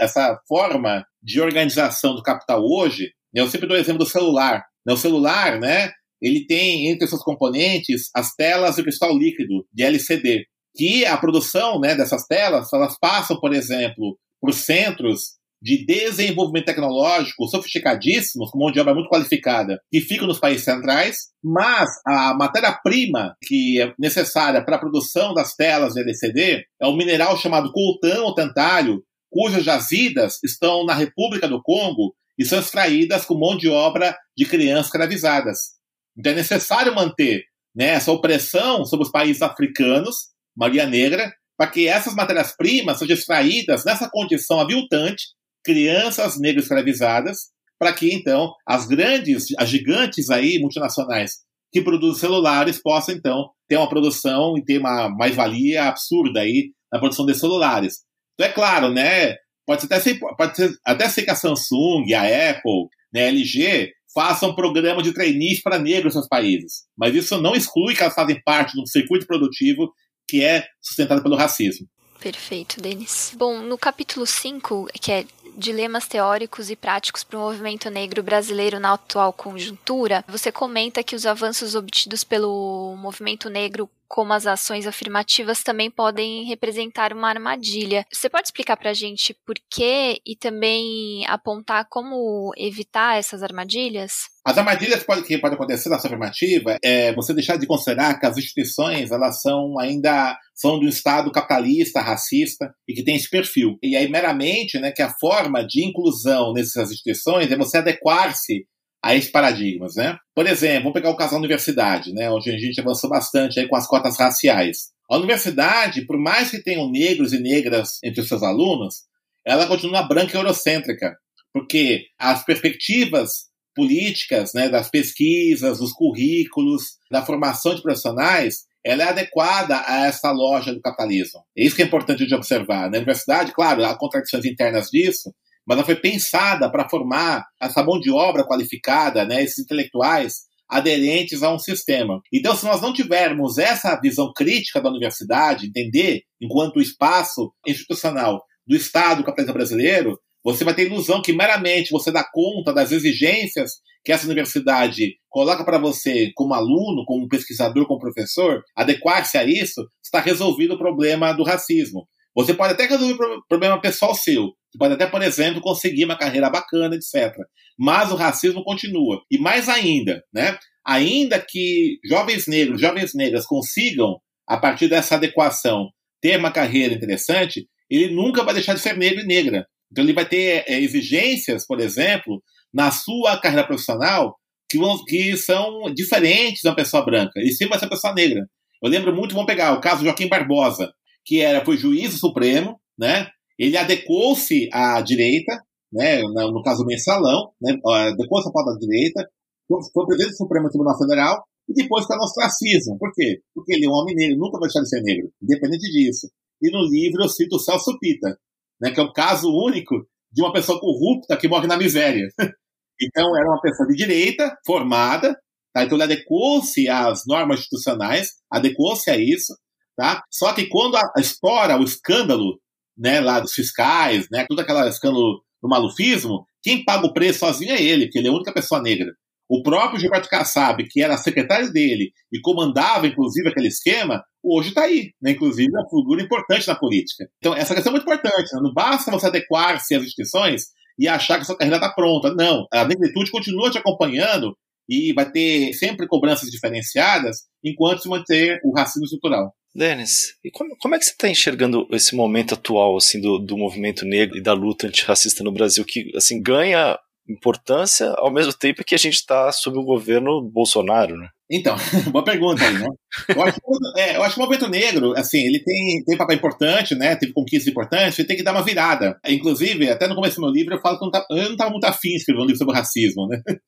essa 0.00 0.40
forma 0.48 1.06
de 1.22 1.40
organização 1.40 2.14
do 2.14 2.22
capital 2.22 2.62
hoje, 2.64 3.12
né, 3.32 3.42
eu 3.42 3.48
sempre 3.48 3.68
dou 3.68 3.76
o 3.76 3.80
exemplo 3.80 4.04
do 4.04 4.10
celular. 4.10 4.64
Né, 4.84 4.92
o 4.92 4.96
celular, 4.96 5.60
né, 5.60 5.92
ele 6.24 6.46
tem 6.46 6.88
entre 6.88 7.06
seus 7.06 7.22
componentes 7.22 8.08
as 8.14 8.34
telas 8.34 8.76
de 8.76 8.82
cristal 8.82 9.16
líquido, 9.16 9.66
de 9.70 9.82
LCD, 9.84 10.46
que 10.74 11.04
a 11.04 11.18
produção 11.18 11.78
né, 11.78 11.94
dessas 11.94 12.26
telas, 12.26 12.72
elas 12.72 12.98
passam, 12.98 13.38
por 13.38 13.52
exemplo, 13.52 14.18
por 14.40 14.54
centros 14.54 15.34
de 15.60 15.84
desenvolvimento 15.84 16.66
tecnológico 16.66 17.46
sofisticadíssimos, 17.46 18.50
com 18.50 18.58
mão 18.58 18.72
de 18.72 18.80
obra 18.80 18.94
muito 18.94 19.08
qualificada, 19.08 19.78
que 19.90 20.00
ficam 20.00 20.26
nos 20.26 20.38
países 20.38 20.64
centrais, 20.64 21.16
mas 21.42 21.90
a 22.06 22.34
matéria-prima 22.34 23.34
que 23.42 23.80
é 23.80 23.94
necessária 23.98 24.64
para 24.64 24.76
a 24.76 24.80
produção 24.80 25.34
das 25.34 25.54
telas 25.54 25.94
de 25.94 26.00
LCD 26.00 26.64
é 26.80 26.86
um 26.86 26.96
mineral 26.96 27.36
chamado 27.36 27.72
coltão 27.72 28.24
ou 28.24 28.34
tantalho, 28.34 29.02
cujas 29.30 29.64
jazidas 29.64 30.38
estão 30.42 30.86
na 30.86 30.94
República 30.94 31.48
do 31.48 31.62
Congo 31.62 32.14
e 32.38 32.44
são 32.44 32.60
extraídas 32.60 33.24
com 33.24 33.38
mão 33.38 33.56
de 33.56 33.68
obra 33.68 34.16
de 34.36 34.46
crianças 34.46 34.86
escravizadas. 34.86 35.74
Então 36.16 36.32
é 36.32 36.36
necessário 36.36 36.94
manter 36.94 37.44
né, 37.74 37.90
essa 37.90 38.12
opressão 38.12 38.84
sobre 38.84 39.06
os 39.06 39.12
países 39.12 39.42
africanos, 39.42 40.28
Maria 40.56 40.86
Negra, 40.86 41.32
para 41.56 41.70
que 41.70 41.86
essas 41.88 42.14
matérias-primas 42.14 42.98
sejam 42.98 43.16
extraídas 43.16 43.84
nessa 43.84 44.08
condição 44.10 44.60
aviltante, 44.60 45.24
crianças 45.64 46.38
negras 46.38 46.64
escravizadas, 46.64 47.52
para 47.78 47.92
que 47.92 48.12
então 48.12 48.52
as 48.66 48.86
grandes, 48.86 49.46
as 49.58 49.68
gigantes 49.68 50.30
aí 50.30 50.58
multinacionais 50.60 51.44
que 51.72 51.82
produzem 51.82 52.20
celulares 52.20 52.80
possam 52.80 53.14
então 53.14 53.50
ter 53.68 53.76
uma 53.76 53.88
produção 53.88 54.56
e 54.56 54.64
ter 54.64 54.78
uma 54.78 55.08
mais-valia 55.08 55.84
absurda 55.84 56.40
aí 56.40 56.70
na 56.92 57.00
produção 57.00 57.26
de 57.26 57.34
celulares. 57.34 57.98
Então 58.34 58.48
é 58.48 58.52
claro, 58.52 58.92
né? 58.92 59.34
Pode 59.66 59.86
até 59.86 59.98
ser, 59.98 60.20
pode 60.36 60.56
ser, 60.56 60.70
até 60.84 61.08
ser 61.08 61.22
que 61.22 61.30
a 61.30 61.34
Samsung, 61.34 62.12
a 62.14 62.50
Apple, 62.50 62.86
né, 63.12 63.24
a 63.24 63.28
LG 63.28 63.92
façam 64.14 64.54
programa 64.54 65.02
de 65.02 65.12
trainees 65.12 65.60
para 65.62 65.78
negros 65.78 66.14
nos 66.14 66.28
países. 66.28 66.84
Mas 66.96 67.14
isso 67.14 67.40
não 67.40 67.54
exclui 67.54 67.94
que 67.94 68.02
elas 68.02 68.14
fazem 68.14 68.40
parte 68.42 68.74
de 68.74 68.80
um 68.80 68.86
circuito 68.86 69.26
produtivo 69.26 69.92
que 70.26 70.42
é 70.42 70.64
sustentado 70.80 71.22
pelo 71.22 71.36
racismo. 71.36 71.86
Perfeito, 72.20 72.80
Denis. 72.80 73.34
Bom, 73.36 73.60
no 73.60 73.76
capítulo 73.76 74.24
5, 74.24 74.88
que 74.98 75.12
é 75.12 75.26
Dilemas 75.56 76.08
teóricos 76.08 76.68
e 76.68 76.74
práticos 76.74 77.22
para 77.22 77.38
o 77.38 77.42
movimento 77.42 77.88
negro 77.88 78.24
brasileiro 78.24 78.80
na 78.80 78.94
atual 78.94 79.32
conjuntura, 79.32 80.24
você 80.26 80.50
comenta 80.50 81.04
que 81.04 81.14
os 81.14 81.26
avanços 81.26 81.76
obtidos 81.76 82.24
pelo 82.24 82.96
movimento 82.96 83.48
negro 83.48 83.88
como 84.14 84.32
as 84.32 84.46
ações 84.46 84.86
afirmativas 84.86 85.64
também 85.64 85.90
podem 85.90 86.44
representar 86.44 87.12
uma 87.12 87.28
armadilha. 87.28 88.06
Você 88.12 88.30
pode 88.30 88.46
explicar 88.46 88.76
para 88.76 88.90
a 88.90 88.94
gente 88.94 89.34
por 89.44 89.56
quê 89.68 90.20
e 90.24 90.36
também 90.36 91.26
apontar 91.26 91.88
como 91.90 92.52
evitar 92.56 93.18
essas 93.18 93.42
armadilhas? 93.42 94.12
As 94.46 94.56
armadilhas 94.56 95.00
que 95.00 95.06
podem, 95.06 95.24
que 95.24 95.38
podem 95.38 95.56
acontecer 95.56 95.88
na 95.88 95.96
ação 95.96 96.06
afirmativa 96.06 96.78
é 96.80 97.12
você 97.12 97.34
deixar 97.34 97.56
de 97.56 97.66
considerar 97.66 98.20
que 98.20 98.26
as 98.26 98.38
instituições 98.38 99.10
elas 99.10 99.40
são 99.40 99.80
ainda 99.80 100.38
são 100.54 100.78
do 100.78 100.86
Estado 100.86 101.32
capitalista, 101.32 102.00
racista 102.00 102.72
e 102.86 102.94
que 102.94 103.02
tem 103.02 103.16
esse 103.16 103.28
perfil. 103.28 103.76
E 103.82 103.96
aí 103.96 104.08
meramente, 104.08 104.78
né, 104.78 104.92
que 104.92 105.02
a 105.02 105.12
forma 105.18 105.66
de 105.66 105.84
inclusão 105.84 106.52
nessas 106.52 106.92
instituições 106.92 107.50
é 107.50 107.56
você 107.56 107.78
adequar-se 107.78 108.64
a 109.04 109.14
esses 109.14 109.30
paradigmas, 109.30 109.96
né? 109.96 110.16
Por 110.34 110.46
exemplo, 110.46 110.84
vamos 110.84 110.94
pegar 110.94 111.10
o 111.10 111.16
caso 111.16 111.32
da 111.32 111.38
universidade, 111.38 112.10
né? 112.14 112.30
Onde 112.30 112.50
a 112.50 112.56
gente 112.56 112.80
avançou 112.80 113.10
bastante 113.10 113.60
aí 113.60 113.68
com 113.68 113.76
as 113.76 113.86
cotas 113.86 114.18
raciais. 114.18 114.94
A 115.10 115.18
universidade, 115.18 116.06
por 116.06 116.18
mais 116.18 116.50
que 116.50 116.62
tenham 116.62 116.90
negros 116.90 117.34
e 117.34 117.38
negras 117.38 117.98
entre 118.02 118.22
os 118.22 118.28
seus 118.28 118.42
alunos, 118.42 119.02
ela 119.46 119.66
continua 119.66 120.08
branca 120.08 120.34
e 120.34 120.40
eurocêntrica, 120.40 121.14
porque 121.52 122.06
as 122.18 122.46
perspectivas 122.46 123.50
políticas, 123.76 124.54
né, 124.54 124.70
das 124.70 124.88
pesquisas, 124.88 125.80
dos 125.80 125.92
currículos, 125.92 126.96
da 127.10 127.22
formação 127.22 127.74
de 127.74 127.82
profissionais, 127.82 128.60
ela 128.82 129.02
é 129.02 129.08
adequada 129.10 129.82
a 129.86 130.06
essa 130.06 130.30
loja 130.30 130.72
do 130.72 130.80
capitalismo. 130.80 131.40
É 131.54 131.62
isso 131.62 131.76
que 131.76 131.82
é 131.82 131.84
importante 131.84 132.26
de 132.26 132.34
observar. 132.34 132.90
Na 132.90 132.96
universidade, 132.96 133.52
claro, 133.52 133.84
há 133.84 133.94
contradições 133.98 134.46
internas 134.46 134.88
disso, 134.88 135.30
mas 135.66 135.76
ela 135.76 135.86
foi 135.86 135.96
pensada 135.96 136.70
para 136.70 136.88
formar 136.88 137.44
essa 137.60 137.82
mão 137.82 137.98
de 137.98 138.10
obra 138.10 138.46
qualificada, 138.46 139.24
né, 139.24 139.42
esses 139.42 139.58
intelectuais 139.58 140.44
aderentes 140.68 141.42
a 141.42 141.52
um 141.52 141.58
sistema. 141.58 142.20
Então, 142.32 142.56
se 142.56 142.64
nós 142.64 142.80
não 142.80 142.92
tivermos 142.92 143.58
essa 143.58 143.98
visão 144.00 144.32
crítica 144.34 144.80
da 144.80 144.88
universidade, 144.88 145.66
entender 145.66 146.22
enquanto 146.40 146.80
espaço 146.80 147.52
institucional 147.66 148.42
do 148.66 148.74
Estado 148.74 149.22
capitalista 149.22 149.52
brasileiro, 149.52 150.18
você 150.42 150.62
vai 150.62 150.74
ter 150.74 150.86
ilusão 150.86 151.22
que 151.22 151.32
meramente 151.32 151.90
você 151.90 152.10
dá 152.10 152.22
conta 152.22 152.72
das 152.72 152.92
exigências 152.92 153.72
que 154.04 154.12
essa 154.12 154.26
universidade 154.26 155.16
coloca 155.30 155.64
para 155.64 155.78
você 155.78 156.30
como 156.34 156.52
aluno, 156.52 157.04
como 157.06 157.28
pesquisador, 157.28 157.86
como 157.86 157.98
professor, 157.98 158.62
adequar-se 158.76 159.38
a 159.38 159.44
isso, 159.44 159.88
está 160.04 160.20
resolvido 160.20 160.74
o 160.74 160.78
problema 160.78 161.32
do 161.32 161.42
racismo. 161.42 162.06
Você 162.34 162.52
pode 162.52 162.72
até 162.72 162.86
resolver 162.86 163.16
problema 163.48 163.80
pessoal 163.80 164.14
seu. 164.14 164.52
Você 164.70 164.78
pode 164.78 164.94
até, 164.94 165.06
por 165.06 165.22
exemplo, 165.22 165.60
conseguir 165.60 166.04
uma 166.04 166.18
carreira 166.18 166.50
bacana, 166.50 166.96
etc. 166.96 167.32
Mas 167.78 168.10
o 168.10 168.16
racismo 168.16 168.64
continua. 168.64 169.22
E 169.30 169.38
mais 169.38 169.68
ainda, 169.68 170.22
né? 170.32 170.58
Ainda 170.84 171.40
que 171.40 171.98
jovens 172.04 172.46
negros, 172.46 172.80
jovens 172.80 173.14
negras 173.14 173.46
consigam, 173.46 174.18
a 174.46 174.58
partir 174.58 174.88
dessa 174.88 175.14
adequação, 175.14 175.88
ter 176.20 176.38
uma 176.38 176.50
carreira 176.50 176.94
interessante, 176.94 177.66
ele 177.88 178.14
nunca 178.14 178.42
vai 178.42 178.54
deixar 178.54 178.74
de 178.74 178.80
ser 178.80 178.96
negro 178.96 179.20
e 179.22 179.26
negra. 179.26 179.66
Então 179.90 180.02
ele 180.02 180.12
vai 180.12 180.26
ter 180.26 180.64
é, 180.66 180.80
exigências, 180.80 181.66
por 181.66 181.80
exemplo, 181.80 182.42
na 182.72 182.90
sua 182.90 183.38
carreira 183.38 183.66
profissional 183.66 184.34
que, 184.68 184.78
que 185.06 185.36
são 185.36 185.92
diferentes 185.94 186.62
da 186.62 186.74
pessoa 186.74 187.04
branca. 187.04 187.40
E 187.40 187.52
sempre 187.52 187.70
vai 187.70 187.78
ser 187.78 187.88
pessoa 187.88 188.12
negra. 188.12 188.44
Eu 188.82 188.90
lembro 188.90 189.14
muito, 189.14 189.34
vamos 189.34 189.46
pegar 189.46 189.72
o 189.72 189.80
caso 189.80 190.00
do 190.00 190.04
Joaquim 190.04 190.28
Barbosa, 190.28 190.92
que 191.24 191.40
era, 191.40 191.64
foi 191.64 191.76
juiz 191.76 192.18
supremo, 192.18 192.78
né? 192.98 193.28
Ele 193.58 193.76
adequou-se 193.76 194.68
à 194.72 195.00
direita, 195.00 195.62
né? 195.92 196.20
no, 196.22 196.62
caso 196.62 196.84
mensalão, 196.84 197.52
né? 197.60 197.78
adequou-se 197.84 198.48
à 198.48 198.52
pauta 198.52 198.72
da 198.72 198.78
direita, 198.78 199.28
foi 199.68 200.06
presidente 200.06 200.32
do 200.32 200.36
Supremo 200.36 200.68
Tribunal 200.68 200.98
Federal, 200.98 201.44
e 201.68 201.72
depois 201.72 202.04
está 202.04 202.16
no 202.16 202.24
ostracismo. 202.24 202.98
Por 202.98 203.12
quê? 203.14 203.40
Porque 203.54 203.74
ele 203.74 203.86
é 203.86 203.88
um 203.88 203.92
homem 203.92 204.14
negro, 204.14 204.38
nunca 204.38 204.58
vai 204.58 204.68
deixar 204.68 204.80
de 204.80 204.88
ser 204.88 205.02
negro, 205.02 205.30
independente 205.42 205.90
disso. 205.90 206.28
E 206.60 206.70
no 206.70 206.82
livro 206.88 207.22
eu 207.22 207.28
cito 207.28 207.56
o 207.56 207.58
Celso 207.58 207.96
Pita, 207.98 208.36
né, 208.80 208.90
que 208.90 209.00
é 209.00 209.02
o 209.02 209.12
caso 209.12 209.48
único 209.48 210.06
de 210.32 210.42
uma 210.42 210.52
pessoa 210.52 210.80
corrupta 210.80 211.36
que 211.36 211.48
morre 211.48 211.66
na 211.66 211.76
miséria. 211.76 212.26
então 213.00 213.36
era 213.36 213.48
uma 213.48 213.60
pessoa 213.60 213.88
de 213.88 213.96
direita, 213.96 214.56
formada, 214.66 215.34
tá? 215.72 215.84
então 215.84 215.96
ele 215.96 216.04
adequou-se 216.04 216.88
às 216.88 217.22
normas 217.26 217.60
institucionais, 217.60 218.30
adequou-se 218.50 219.10
a 219.10 219.16
isso, 219.16 219.54
tá? 219.96 220.22
só 220.30 220.52
que 220.52 220.66
quando 220.66 220.96
a, 220.96 221.12
estoura 221.18 221.78
o 221.78 221.84
escândalo 221.84 222.58
né, 222.96 223.20
lá 223.20 223.40
dos 223.40 223.52
fiscais, 223.52 224.26
né, 224.30 224.46
todo 224.48 224.60
aquele 224.60 224.88
escândalo 224.88 225.42
do 225.62 225.68
malufismo, 225.68 226.44
quem 226.62 226.84
paga 226.84 227.06
o 227.06 227.12
preço 227.12 227.40
sozinho 227.40 227.72
é 227.72 227.82
ele, 227.82 228.06
porque 228.06 228.18
ele 228.18 228.28
é 228.28 228.30
a 228.30 228.34
única 228.34 228.52
pessoa 228.52 228.80
negra. 228.80 229.12
O 229.48 229.62
próprio 229.62 230.00
Gilberto 230.00 230.28
Kassab, 230.28 230.82
que 230.88 231.02
era 231.02 231.18
secretário 231.18 231.70
dele 231.70 232.12
e 232.32 232.40
comandava, 232.40 233.06
inclusive, 233.06 233.48
aquele 233.48 233.68
esquema, 233.68 234.22
hoje 234.42 234.70
está 234.70 234.82
aí, 234.82 235.12
né? 235.20 235.32
inclusive, 235.32 235.68
é 235.68 235.78
uma 235.78 235.88
figura 235.88 236.22
importante 236.22 236.66
na 236.66 236.74
política. 236.74 237.28
Então, 237.38 237.54
essa 237.54 237.74
questão 237.74 237.90
é 237.90 237.94
muito 237.94 238.04
importante. 238.04 238.54
Né? 238.54 238.60
Não 238.62 238.72
basta 238.72 239.10
você 239.10 239.26
adequar-se 239.26 239.94
às 239.94 240.02
instituições 240.02 240.68
e 240.98 241.06
achar 241.06 241.36
que 241.36 241.42
a 241.42 241.44
sua 241.44 241.58
carreira 241.58 241.76
está 241.76 241.92
pronta. 241.92 242.34
Não, 242.34 242.66
a 242.72 242.86
negritude 242.86 243.30
continua 243.30 243.70
te 243.70 243.76
acompanhando 243.76 244.56
e 244.88 245.12
vai 245.12 245.30
ter 245.30 245.72
sempre 245.74 246.06
cobranças 246.06 246.50
diferenciadas 246.50 247.38
enquanto 247.62 248.02
se 248.02 248.08
manter 248.08 248.60
o 248.64 248.74
racismo 248.74 249.04
estrutural. 249.04 249.54
Denis, 249.74 250.36
e 250.44 250.50
como, 250.50 250.76
como, 250.76 250.94
é 250.94 250.98
que 250.98 251.04
você 251.04 251.10
está 251.10 251.28
enxergando 251.28 251.88
esse 251.90 252.14
momento 252.14 252.54
atual 252.54 252.96
assim 252.96 253.20
do, 253.20 253.38
do 253.38 253.58
movimento 253.58 254.04
negro 254.04 254.36
e 254.36 254.42
da 254.42 254.52
luta 254.52 254.86
antirracista 254.86 255.42
no 255.42 255.50
Brasil, 255.52 255.84
que 255.84 256.12
assim 256.16 256.40
ganha 256.40 256.96
importância 257.28 258.10
ao 258.18 258.30
mesmo 258.30 258.52
tempo 258.52 258.84
que 258.84 258.94
a 258.94 258.98
gente 258.98 259.14
está 259.14 259.50
sob 259.50 259.78
o 259.78 259.84
governo 259.84 260.42
Bolsonaro, 260.42 261.16
né? 261.16 261.28
Então, 261.50 261.76
boa 262.12 262.24
pergunta 262.24 262.64
aí, 262.64 262.78
né? 262.78 262.86
Eu 263.28 263.42
acho, 263.42 263.60
que, 263.60 264.00
é, 264.00 264.16
eu 264.16 264.22
acho 264.22 264.34
que 264.34 264.40
o 264.40 264.44
movimento 264.44 264.70
negro, 264.70 265.12
assim, 265.16 265.38
ele 265.38 265.62
tem, 265.62 266.04
tem 266.04 266.16
papel 266.16 266.36
importante, 266.36 266.94
né? 266.94 267.16
Teve 267.16 267.32
conquistas 267.32 267.70
importantes, 267.70 268.18
ele 268.18 268.28
tem 268.28 268.36
que 268.36 268.42
dar 268.42 268.52
uma 268.52 268.64
virada. 268.64 269.18
Inclusive, 269.26 269.90
até 269.90 270.06
no 270.06 270.14
começo 270.14 270.36
do 270.36 270.42
meu 270.42 270.50
livro, 270.50 270.74
eu 270.74 270.80
falo 270.80 270.98
que 270.98 271.04
eu 271.04 271.36
não 271.44 271.52
estava 271.52 271.70
muito 271.70 271.84
afim 271.84 272.10
de 272.10 272.16
escrever 272.16 272.40
um 272.40 272.46
livro 272.46 272.58
sobre 272.58 272.74
racismo, 272.74 273.26
né? 273.28 273.40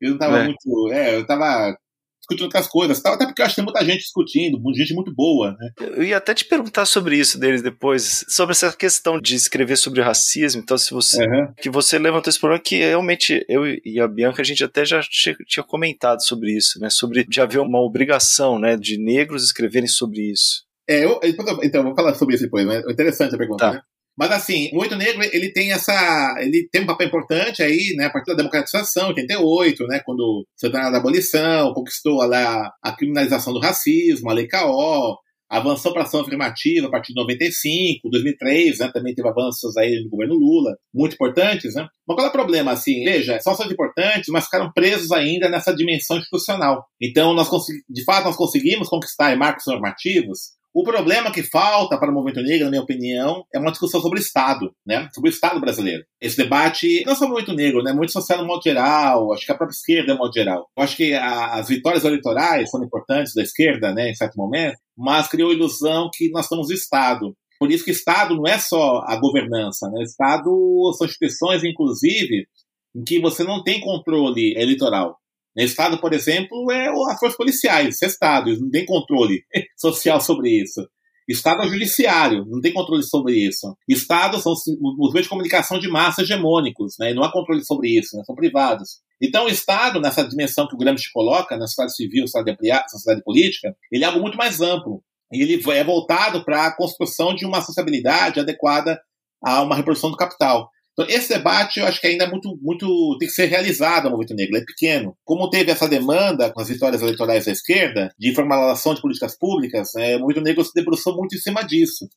Eu 0.00 0.08
não 0.08 0.16
estava 0.16 0.38
é. 0.40 0.44
muito. 0.44 0.92
É, 0.92 1.14
eu 1.14 1.22
estava 1.22 1.78
discutindo 2.24 2.44
outras 2.44 2.66
coisas. 2.66 3.04
Até 3.04 3.26
porque 3.26 3.42
eu 3.42 3.46
acho 3.46 3.54
que 3.54 3.62
tem 3.62 3.64
muita 3.64 3.84
gente 3.84 4.00
discutindo, 4.00 4.60
gente 4.74 4.94
muito 4.94 5.14
boa. 5.14 5.56
Né? 5.58 5.70
Eu 5.96 6.02
ia 6.02 6.16
até 6.16 6.34
te 6.34 6.44
perguntar 6.44 6.86
sobre 6.86 7.16
isso 7.16 7.38
deles 7.38 7.62
depois, 7.62 8.24
sobre 8.28 8.52
essa 8.52 8.72
questão 8.72 9.20
de 9.20 9.34
escrever 9.34 9.76
sobre 9.76 10.00
racismo. 10.00 10.60
Então, 10.62 10.76
se 10.76 10.92
você. 10.92 11.24
Uhum. 11.24 11.52
Que 11.60 11.70
você 11.70 11.98
levantou 11.98 12.30
esse 12.30 12.40
problema 12.40 12.62
que 12.62 12.76
realmente 12.76 13.44
eu 13.48 13.66
e 13.66 14.00
a 14.00 14.08
Bianca, 14.08 14.42
a 14.42 14.44
gente 14.44 14.64
até 14.64 14.84
já 14.84 15.00
tinha 15.46 15.64
comentado 15.64 16.24
sobre 16.24 16.52
isso, 16.56 16.80
né? 16.80 16.88
Sobre 16.90 17.24
de 17.24 17.40
haver 17.40 17.60
uma 17.60 17.80
obrigação 17.80 18.58
né, 18.58 18.76
de 18.76 18.98
negros 18.98 19.44
escreverem 19.44 19.88
sobre 19.88 20.30
isso. 20.32 20.64
É, 20.88 21.04
eu, 21.04 21.18
então, 21.62 21.82
vou 21.82 21.94
falar 21.94 22.14
sobre 22.14 22.34
isso 22.34 22.44
depois, 22.44 22.66
mas 22.66 22.84
é 22.84 22.92
interessante 22.92 23.34
a 23.34 23.38
pergunta, 23.38 23.66
tá. 23.66 23.72
né? 23.74 23.80
Mas 24.16 24.30
assim, 24.30 24.70
o 24.72 24.80
Oito 24.80 24.96
Negro, 24.96 25.22
ele 25.32 25.52
tem 25.52 25.72
essa. 25.72 26.36
ele 26.40 26.68
tem 26.70 26.82
um 26.82 26.86
papel 26.86 27.08
importante 27.08 27.62
aí, 27.62 27.94
né, 27.96 28.06
a 28.06 28.10
partir 28.10 28.30
da 28.30 28.36
democratização, 28.36 29.08
88, 29.08 29.86
né, 29.86 30.00
quando 30.04 30.46
tá 30.60 30.90
da 30.90 30.98
abolição, 30.98 31.72
conquistou 31.72 32.24
lá 32.24 32.70
a 32.82 32.92
criminalização 32.92 33.52
do 33.52 33.60
racismo, 33.60 34.30
a 34.30 34.34
Lei 34.34 34.46
K.O., 34.46 35.16
avançou 35.50 35.92
para 35.92 36.02
ação 36.02 36.20
afirmativa 36.20 36.86
a 36.86 36.90
partir 36.90 37.12
de 37.12 37.20
95, 37.20 38.08
2003, 38.10 38.78
né, 38.78 38.90
também 38.92 39.14
teve 39.14 39.28
avanços 39.28 39.76
aí 39.76 40.02
no 40.02 40.10
governo 40.10 40.34
Lula, 40.34 40.76
muito 40.92 41.14
importantes, 41.14 41.74
né? 41.74 41.86
Mas 42.06 42.16
qual 42.16 42.26
é 42.26 42.30
o 42.30 42.32
problema, 42.32 42.72
assim? 42.72 43.04
Veja, 43.04 43.38
são 43.40 43.52
ações 43.52 43.70
importantes, 43.70 44.28
mas 44.30 44.44
ficaram 44.44 44.72
presos 44.72 45.12
ainda 45.12 45.48
nessa 45.48 45.74
dimensão 45.74 46.18
institucional. 46.18 46.84
Então, 47.00 47.34
nós 47.34 47.48
de 47.88 48.04
fato, 48.04 48.24
nós 48.24 48.36
conseguimos 48.36 48.88
conquistar 48.88 49.36
marcos 49.36 49.64
normativos 49.66 50.54
o 50.74 50.82
problema 50.82 51.30
que 51.30 51.44
falta 51.44 51.96
para 51.96 52.10
o 52.10 52.12
movimento 52.12 52.42
negro, 52.42 52.64
na 52.64 52.70
minha 52.70 52.82
opinião, 52.82 53.44
é 53.54 53.60
uma 53.60 53.70
discussão 53.70 54.00
sobre 54.00 54.18
o 54.18 54.20
Estado, 54.20 54.74
né? 54.84 55.08
Sobre 55.14 55.30
o 55.30 55.32
Estado 55.32 55.60
brasileiro. 55.60 56.04
Esse 56.20 56.36
debate, 56.36 57.04
não 57.06 57.14
só 57.14 57.26
o 57.26 57.28
movimento 57.28 57.54
negro, 57.54 57.80
né? 57.80 57.92
Muito 57.92 58.10
social 58.10 58.40
no 58.40 58.46
modo 58.46 58.60
geral, 58.60 59.32
acho 59.32 59.46
que 59.46 59.52
a 59.52 59.54
própria 59.54 59.76
esquerda 59.76 60.14
no 60.14 60.18
modo 60.18 60.34
geral. 60.34 60.68
Eu 60.76 60.82
acho 60.82 60.96
que 60.96 61.14
a, 61.14 61.54
as 61.54 61.68
vitórias 61.68 62.04
eleitorais 62.04 62.68
são 62.68 62.82
importantes 62.82 63.32
da 63.34 63.42
esquerda, 63.42 63.94
né? 63.94 64.10
Em 64.10 64.16
certo 64.16 64.34
momento, 64.36 64.76
mas 64.98 65.28
criou 65.28 65.52
a 65.52 65.54
ilusão 65.54 66.10
que 66.12 66.28
nós 66.32 66.48
o 66.50 66.72
Estado. 66.72 67.36
Por 67.56 67.70
isso 67.70 67.84
que 67.84 67.92
Estado 67.92 68.34
não 68.34 68.44
é 68.44 68.58
só 68.58 69.04
a 69.06 69.14
governança, 69.14 69.88
né? 69.90 70.02
Estado 70.02 70.50
são 70.98 71.06
instituições, 71.06 71.62
inclusive, 71.62 72.48
em 72.96 73.04
que 73.04 73.20
você 73.20 73.44
não 73.44 73.62
tem 73.62 73.80
controle 73.80 74.54
eleitoral. 74.56 75.16
Estado, 75.62 76.00
por 76.00 76.12
exemplo, 76.12 76.70
é 76.72 76.88
as 76.88 77.18
forças 77.18 77.36
policiais, 77.36 78.02
é 78.02 78.06
Estado, 78.06 78.58
não 78.58 78.70
tem 78.70 78.84
controle 78.84 79.44
social 79.78 80.20
sobre 80.20 80.50
isso. 80.50 80.84
Estado 81.28 81.62
é 81.62 81.66
o 81.66 81.70
judiciário, 81.70 82.44
não 82.46 82.60
tem 82.60 82.72
controle 82.72 83.02
sobre 83.02 83.34
isso. 83.34 83.74
Estado 83.88 84.38
são 84.40 84.52
os 84.52 85.12
meios 85.12 85.24
de 85.24 85.28
comunicação 85.28 85.78
de 85.78 85.88
massa 85.88 86.22
hegemônicos, 86.22 86.96
né? 86.98 87.14
Não 87.14 87.22
há 87.22 87.32
controle 87.32 87.64
sobre 87.64 87.88
isso, 87.88 88.16
né? 88.16 88.22
são 88.24 88.34
privados. 88.34 89.00
Então, 89.20 89.46
o 89.46 89.48
Estado, 89.48 90.00
nessa 90.00 90.26
dimensão 90.26 90.68
que 90.68 90.74
o 90.74 90.78
Gramsci 90.78 91.10
coloca, 91.12 91.56
na 91.56 91.66
sociedade 91.66 91.96
civil, 91.96 92.26
sociedade, 92.28 92.90
sociedade 92.90 93.24
política, 93.24 93.74
ele 93.90 94.04
é 94.04 94.06
algo 94.06 94.20
muito 94.20 94.36
mais 94.36 94.60
amplo. 94.60 95.02
Ele 95.32 95.62
é 95.72 95.84
voltado 95.84 96.44
para 96.44 96.66
a 96.66 96.76
construção 96.76 97.34
de 97.34 97.46
uma 97.46 97.62
sociabilidade 97.62 98.38
adequada 98.38 99.00
a 99.42 99.62
uma 99.62 99.76
reprodução 99.76 100.10
do 100.10 100.16
capital. 100.16 100.68
Então, 100.94 101.12
esse 101.12 101.28
debate 101.28 101.80
eu 101.80 101.86
acho 101.86 102.00
que 102.00 102.06
ainda 102.06 102.24
é 102.24 102.30
muito, 102.30 102.56
muito 102.62 103.18
tem 103.18 103.28
que 103.28 103.34
ser 103.34 103.46
realizado 103.46 104.04
no 104.04 104.12
movimento 104.12 104.36
negro, 104.36 104.56
é 104.56 104.64
pequeno. 104.64 105.16
Como 105.24 105.50
teve 105.50 105.72
essa 105.72 105.88
demanda 105.88 106.52
com 106.52 106.60
as 106.60 106.68
vitórias 106.68 107.02
eleitorais 107.02 107.44
da 107.44 107.52
esquerda, 107.52 108.14
de 108.18 108.32
formalização 108.32 108.94
de 108.94 109.02
políticas 109.02 109.36
públicas, 109.36 109.90
né, 109.96 110.16
o 110.16 110.20
movimento 110.20 110.44
negro 110.44 110.64
se 110.64 110.72
debruçou 110.72 111.16
muito 111.16 111.34
em 111.34 111.38
cima 111.38 111.62
disso. 111.62 112.08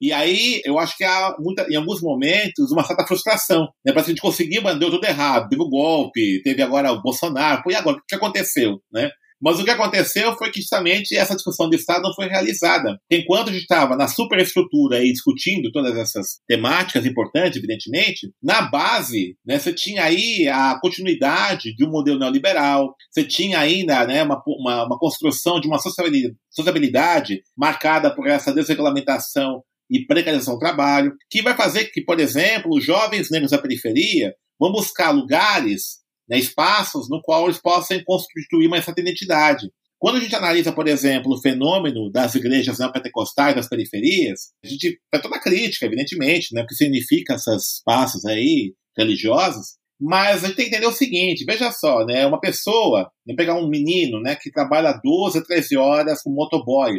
E 0.00 0.12
aí, 0.12 0.60
eu 0.64 0.80
acho 0.80 0.96
que 0.96 1.04
há, 1.04 1.36
muita, 1.38 1.64
em 1.70 1.76
alguns 1.76 2.02
momentos, 2.02 2.72
uma 2.72 2.82
certa 2.82 3.06
frustração. 3.06 3.68
Né? 3.84 3.92
Para 3.92 4.02
a 4.02 4.04
gente 4.04 4.20
conseguir, 4.20 4.60
mas 4.60 4.76
deu 4.76 4.90
tudo 4.90 5.04
errado. 5.06 5.48
Teve 5.48 5.62
o 5.62 5.68
golpe, 5.68 6.42
teve 6.42 6.60
agora 6.60 6.90
o 6.90 7.00
Bolsonaro. 7.00 7.62
E 7.68 7.74
agora? 7.76 7.98
O 7.98 8.00
que 8.08 8.16
aconteceu? 8.16 8.82
Né? 8.92 9.08
Mas 9.42 9.58
o 9.58 9.64
que 9.64 9.70
aconteceu 9.70 10.36
foi 10.36 10.50
que 10.50 10.60
justamente 10.60 11.16
essa 11.16 11.34
discussão 11.34 11.68
do 11.68 11.74
Estado 11.74 12.02
não 12.02 12.14
foi 12.14 12.28
realizada. 12.28 12.96
Enquanto 13.10 13.48
a 13.48 13.52
gente 13.52 13.62
estava 13.62 13.96
na 13.96 14.06
superestrutura 14.06 14.98
aí 14.98 15.12
discutindo 15.12 15.72
todas 15.72 15.96
essas 15.96 16.38
temáticas 16.46 17.04
importantes, 17.04 17.58
evidentemente, 17.58 18.32
na 18.40 18.62
base, 18.62 19.36
né, 19.44 19.58
você 19.58 19.72
tinha 19.72 20.04
aí 20.04 20.48
a 20.48 20.78
continuidade 20.80 21.74
de 21.74 21.84
um 21.84 21.90
modelo 21.90 22.20
neoliberal, 22.20 22.94
você 23.10 23.24
tinha 23.24 23.58
ainda 23.58 24.06
né, 24.06 24.22
uma, 24.22 24.40
uma, 24.46 24.86
uma 24.86 24.98
construção 24.98 25.60
de 25.60 25.66
uma 25.66 25.78
sociabilidade 25.78 27.42
marcada 27.56 28.14
por 28.14 28.28
essa 28.28 28.54
desregulamentação 28.54 29.62
e 29.90 30.06
precarização 30.06 30.54
do 30.54 30.60
trabalho, 30.60 31.12
que 31.28 31.42
vai 31.42 31.54
fazer 31.54 31.86
que, 31.86 32.02
por 32.02 32.18
exemplo, 32.18 32.74
os 32.74 32.84
jovens 32.84 33.28
negros 33.30 33.50
da 33.50 33.58
periferia 33.58 34.32
vão 34.58 34.72
buscar 34.72 35.10
lugares 35.10 36.01
né, 36.32 36.38
espaços 36.38 37.10
no 37.10 37.20
qual 37.20 37.44
eles 37.44 37.60
possam 37.60 38.02
constituir 38.06 38.66
uma 38.66 38.80
certa 38.80 39.02
identidade. 39.02 39.70
Quando 39.98 40.16
a 40.16 40.20
gente 40.20 40.34
analisa, 40.34 40.72
por 40.72 40.88
exemplo, 40.88 41.32
o 41.32 41.40
fenômeno 41.40 42.10
das 42.10 42.34
igrejas 42.34 42.78
neopentecostais 42.78 43.54
das 43.54 43.68
periferias, 43.68 44.48
a 44.64 44.66
gente 44.66 44.98
faz 45.10 45.22
toda 45.22 45.38
crítica, 45.38 45.84
evidentemente, 45.84 46.54
né, 46.54 46.62
o 46.62 46.66
que 46.66 46.74
significa 46.74 47.34
esses 47.34 47.74
espaços 47.76 48.24
aí 48.24 48.74
religiosos, 48.96 49.76
mas 50.00 50.42
a 50.42 50.46
gente 50.48 50.56
tem 50.56 50.64
que 50.64 50.74
entender 50.74 50.88
o 50.88 50.92
seguinte, 50.92 51.44
veja 51.44 51.70
só, 51.70 52.04
né, 52.04 52.26
uma 52.26 52.40
pessoa, 52.40 53.10
vamos 53.24 53.36
pegar 53.36 53.54
um 53.54 53.68
menino, 53.68 54.20
né, 54.20 54.34
que 54.34 54.50
trabalha 54.50 54.98
12, 55.04 55.44
13 55.44 55.76
horas 55.76 56.22
com 56.22 56.30
motoboy, 56.30 56.94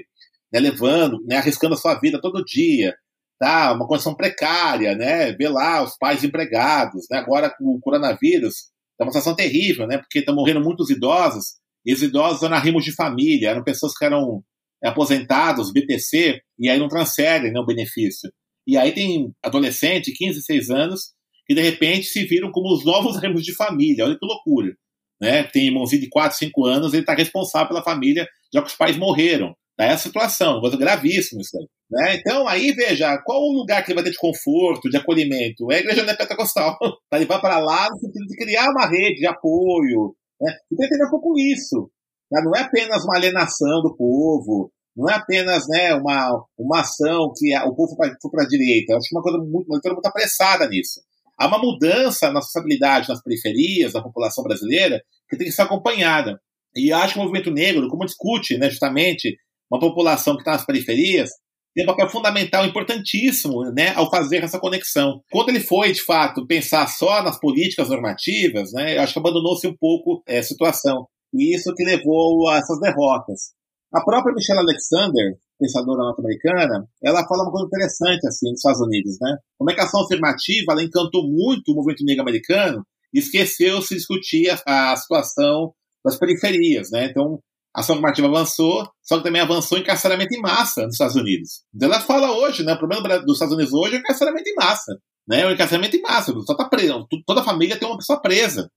né, 0.54 0.60
levando, 0.60 1.18
né, 1.26 1.38
arriscando 1.38 1.74
a 1.74 1.78
sua 1.78 2.00
vida 2.00 2.22
todo 2.22 2.46
dia, 2.46 2.96
tá, 3.38 3.74
uma 3.74 3.88
condição 3.88 4.16
precária, 4.16 4.96
né, 4.96 5.34
ver 5.34 5.50
lá 5.50 5.84
os 5.84 5.98
pais 5.98 6.24
empregados, 6.24 7.06
né, 7.12 7.18
agora 7.18 7.50
com 7.50 7.66
o 7.66 7.80
coronavírus, 7.82 8.72
é 9.00 9.04
uma 9.04 9.12
situação 9.12 9.36
terrível, 9.36 9.88
né? 9.88 9.98
Porque 9.98 10.20
estão 10.20 10.36
morrendo 10.36 10.62
muitos 10.62 10.90
idosos, 10.90 11.56
e 11.86 11.94
os 11.94 12.02
idosos 12.02 12.44
eram 12.44 12.56
arrimos 12.56 12.84
de 12.84 12.94
família, 12.94 13.50
eram 13.50 13.64
pessoas 13.64 13.94
que 13.98 14.06
eram 14.06 14.44
aposentados, 14.84 15.72
BPC, 15.72 16.42
e 16.60 16.70
aí 16.70 16.78
não 16.78 16.88
transferem 16.88 17.52
né, 17.52 17.60
o 17.60 17.66
benefício. 17.66 18.32
E 18.66 18.78
aí 18.78 18.92
tem 18.92 19.34
adolescente, 19.44 20.14
15, 20.14 20.36
16 20.36 20.70
anos, 20.70 21.14
que 21.46 21.54
de 21.54 21.62
repente 21.62 22.08
se 22.08 22.24
viram 22.26 22.52
como 22.52 22.74
os 22.74 22.86
novos 22.86 23.18
arrimos 23.18 23.44
de 23.44 23.54
família. 23.54 24.06
Olha 24.06 24.18
que 24.18 24.26
loucura. 24.26 24.74
Né? 25.22 25.44
Tem 25.44 25.68
irmãozinho 25.68 26.02
de 26.02 26.10
4, 26.10 26.38
5 26.38 26.66
anos, 26.66 26.94
ele 26.94 27.04
está 27.04 27.14
responsável 27.14 27.70
pela 27.70 27.84
família, 27.84 28.28
já 28.54 28.62
que 28.62 28.68
os 28.68 28.76
pais 28.76 28.98
morreram. 28.98 29.56
Daí 29.78 29.90
a 29.90 29.98
situação, 29.98 30.60
coisa 30.62 30.78
gravíssimo 30.78 31.42
isso. 31.42 31.58
Né? 31.90 32.16
Então, 32.16 32.48
aí 32.48 32.72
veja, 32.72 33.18
qual 33.24 33.40
o 33.42 33.58
lugar 33.58 33.84
que 33.84 33.92
ele 33.92 33.96
vai 33.96 34.04
ter 34.04 34.12
de 34.12 34.18
conforto, 34.18 34.90
de 34.90 34.98
acolhimento? 34.98 35.72
É 35.72 35.78
a 35.78 35.80
igreja 35.80 36.06
pentecostal. 36.06 36.78
Tá, 37.10 37.18
ele 37.18 37.26
vai 37.26 37.40
para 37.40 37.60
lá 37.60 37.90
no 37.90 38.00
sentido 38.00 38.26
de 38.28 38.36
criar 38.36 38.70
uma 38.70 38.88
rede 38.88 39.20
de 39.20 39.28
apoio. 39.28 40.16
Né? 40.42 40.56
Então, 40.72 40.86
entender 40.86 41.06
um 41.06 41.12
pouco 41.12 41.38
isso. 41.38 41.90
Né? 42.32 42.42
Não 42.44 42.56
é 42.56 42.62
apenas 42.62 43.04
uma 43.04 43.16
alienação 43.18 43.82
do 43.82 43.96
povo, 43.96 44.72
não 44.96 45.10
é 45.10 45.16
apenas 45.16 45.68
né, 45.68 45.94
uma, 45.96 46.46
uma 46.58 46.82
ação 46.82 47.32
que 47.36 47.56
o 47.58 47.76
povo 47.76 47.96
foi 47.96 48.12
para 48.32 48.44
a 48.44 48.48
direita. 48.48 48.94
Eu 48.94 48.98
acho 48.98 49.10
que 49.10 49.16
é 49.16 49.18
uma 49.18 49.24
coisa 49.24 49.38
muito, 49.40 49.68
uma 49.68 49.82
coisa 49.82 49.94
muito 49.94 50.06
apressada 50.06 50.68
nisso. 50.68 51.02
Há 51.38 51.48
uma 51.48 51.58
mudança 51.58 52.32
na 52.32 52.42
sociabilidade 52.42 53.10
nas 53.10 53.22
periferias, 53.22 53.94
da 53.94 54.04
população 54.04 54.44
brasileira, 54.44 55.02
que 55.28 55.38
tem 55.38 55.48
que 55.48 55.54
ser 55.54 55.64
acompanhada. 55.64 56.40
E 56.76 56.92
acho 56.92 57.14
que 57.14 57.20
o 57.20 57.24
movimento 57.24 57.52
negro, 57.52 57.88
como 57.88 58.06
discute 58.06 58.58
né, 58.58 58.70
justamente 58.70 59.36
uma 59.72 59.80
população 59.80 60.36
que 60.36 60.42
está 60.42 60.52
nas 60.52 60.66
periferias, 60.66 61.30
tem 61.74 61.84
um 61.84 61.88
papel 61.88 62.10
fundamental, 62.10 62.66
importantíssimo, 62.66 63.64
né, 63.72 63.94
ao 63.96 64.10
fazer 64.10 64.44
essa 64.44 64.60
conexão. 64.60 65.22
Quando 65.32 65.50
ele 65.50 65.60
foi, 65.60 65.92
de 65.92 66.04
fato, 66.04 66.46
pensar 66.46 66.88
só 66.88 67.24
nas 67.24 67.40
políticas 67.40 67.90
normativas, 67.90 68.72
né, 68.74 68.98
eu 68.98 69.02
acho 69.02 69.14
que 69.14 69.20
abandonou-se 69.20 69.68
um 69.68 69.76
pouco 69.76 70.22
é, 70.28 70.38
a 70.38 70.44
situação. 70.44 71.08
E 71.34 71.56
isso 71.56 71.74
que 71.74 71.84
levou 71.84 72.48
a 72.50 72.58
essas 72.58 72.80
derrotas. 72.80 73.54
A 73.92 74.04
própria 74.04 74.34
Michelle 74.36 74.60
Alexander, 74.60 75.36
pensadora 75.60 76.04
norte-americana, 76.04 76.88
ela 77.04 77.28
fala 77.28 77.44
uma 77.44 77.52
coisa 77.52 77.68
interessante 77.68 78.28
assim 78.28 78.50
nos 78.50 78.60
Estados 78.60 78.82
Unidos, 78.82 79.18
né? 79.20 79.38
Como 79.58 79.72
é 79.72 79.74
que 79.74 79.82
a 79.82 79.84
ação 79.84 80.04
afirmativa 80.04 80.74
ela 80.74 80.84
encantou 80.84 81.28
muito 81.28 81.72
o 81.72 81.76
movimento 81.76 82.04
negro 82.04 82.22
americano 82.22 82.84
e 83.14 83.20
esqueceu-se 83.20 83.96
discutir 83.96 84.50
a, 84.66 84.94
a 84.94 84.96
situação 84.96 85.74
das 86.04 86.18
periferias, 86.18 86.90
né? 86.92 87.06
Então, 87.06 87.40
ação 87.74 87.96
afirmativa 87.96 88.28
avançou, 88.28 88.88
só 89.02 89.18
que 89.18 89.24
também 89.24 89.42
avançou 89.42 89.78
em 89.78 89.82
encarceramento 89.82 90.34
em 90.34 90.42
massa 90.42 90.84
nos 90.84 90.94
Estados 90.94 91.16
Unidos. 91.16 91.64
Então 91.74 91.90
ela 91.90 92.00
fala 92.00 92.32
hoje, 92.32 92.64
né? 92.64 92.74
O 92.74 92.78
problema 92.78 93.20
dos 93.20 93.34
Estados 93.36 93.56
Unidos 93.56 93.74
hoje 93.74 93.96
é 93.96 93.98
o 93.98 94.00
encarceramento 94.00 94.50
em 94.50 94.56
massa. 94.56 94.94
Né? 95.28 95.46
O 95.46 95.52
encarceramento 95.52 95.96
em 95.96 96.02
massa, 96.02 96.34
só 96.46 96.56
tá 96.56 96.66
preso. 96.66 97.08
Toda 97.26 97.42
a 97.42 97.44
família 97.44 97.78
tem 97.78 97.88
uma 97.88 97.98
pessoa 97.98 98.22
presa. 98.22 98.70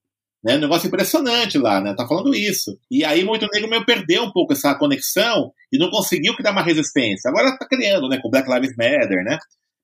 Né? 0.43 0.55
Um 0.55 0.61
negócio 0.61 0.87
impressionante 0.87 1.57
lá, 1.57 1.81
né? 1.81 1.93
Tá 1.95 2.07
falando 2.07 2.33
isso. 2.33 2.77
E 2.89 3.03
aí 3.03 3.23
muito 3.23 3.47
negro 3.53 3.69
meio 3.69 3.85
perdeu 3.85 4.23
um 4.23 4.31
pouco 4.31 4.53
essa 4.53 4.75
conexão 4.75 5.51
e 5.71 5.77
não 5.77 5.89
conseguiu 5.89 6.35
criar 6.35 6.51
uma 6.51 6.63
resistência. 6.63 7.29
Agora 7.29 7.57
tá 7.57 7.67
criando, 7.67 8.07
né? 8.07 8.19
Com 8.21 8.29
Black 8.29 8.49
Lives 8.49 8.75
Matter, 8.77 9.23
né? 9.23 9.37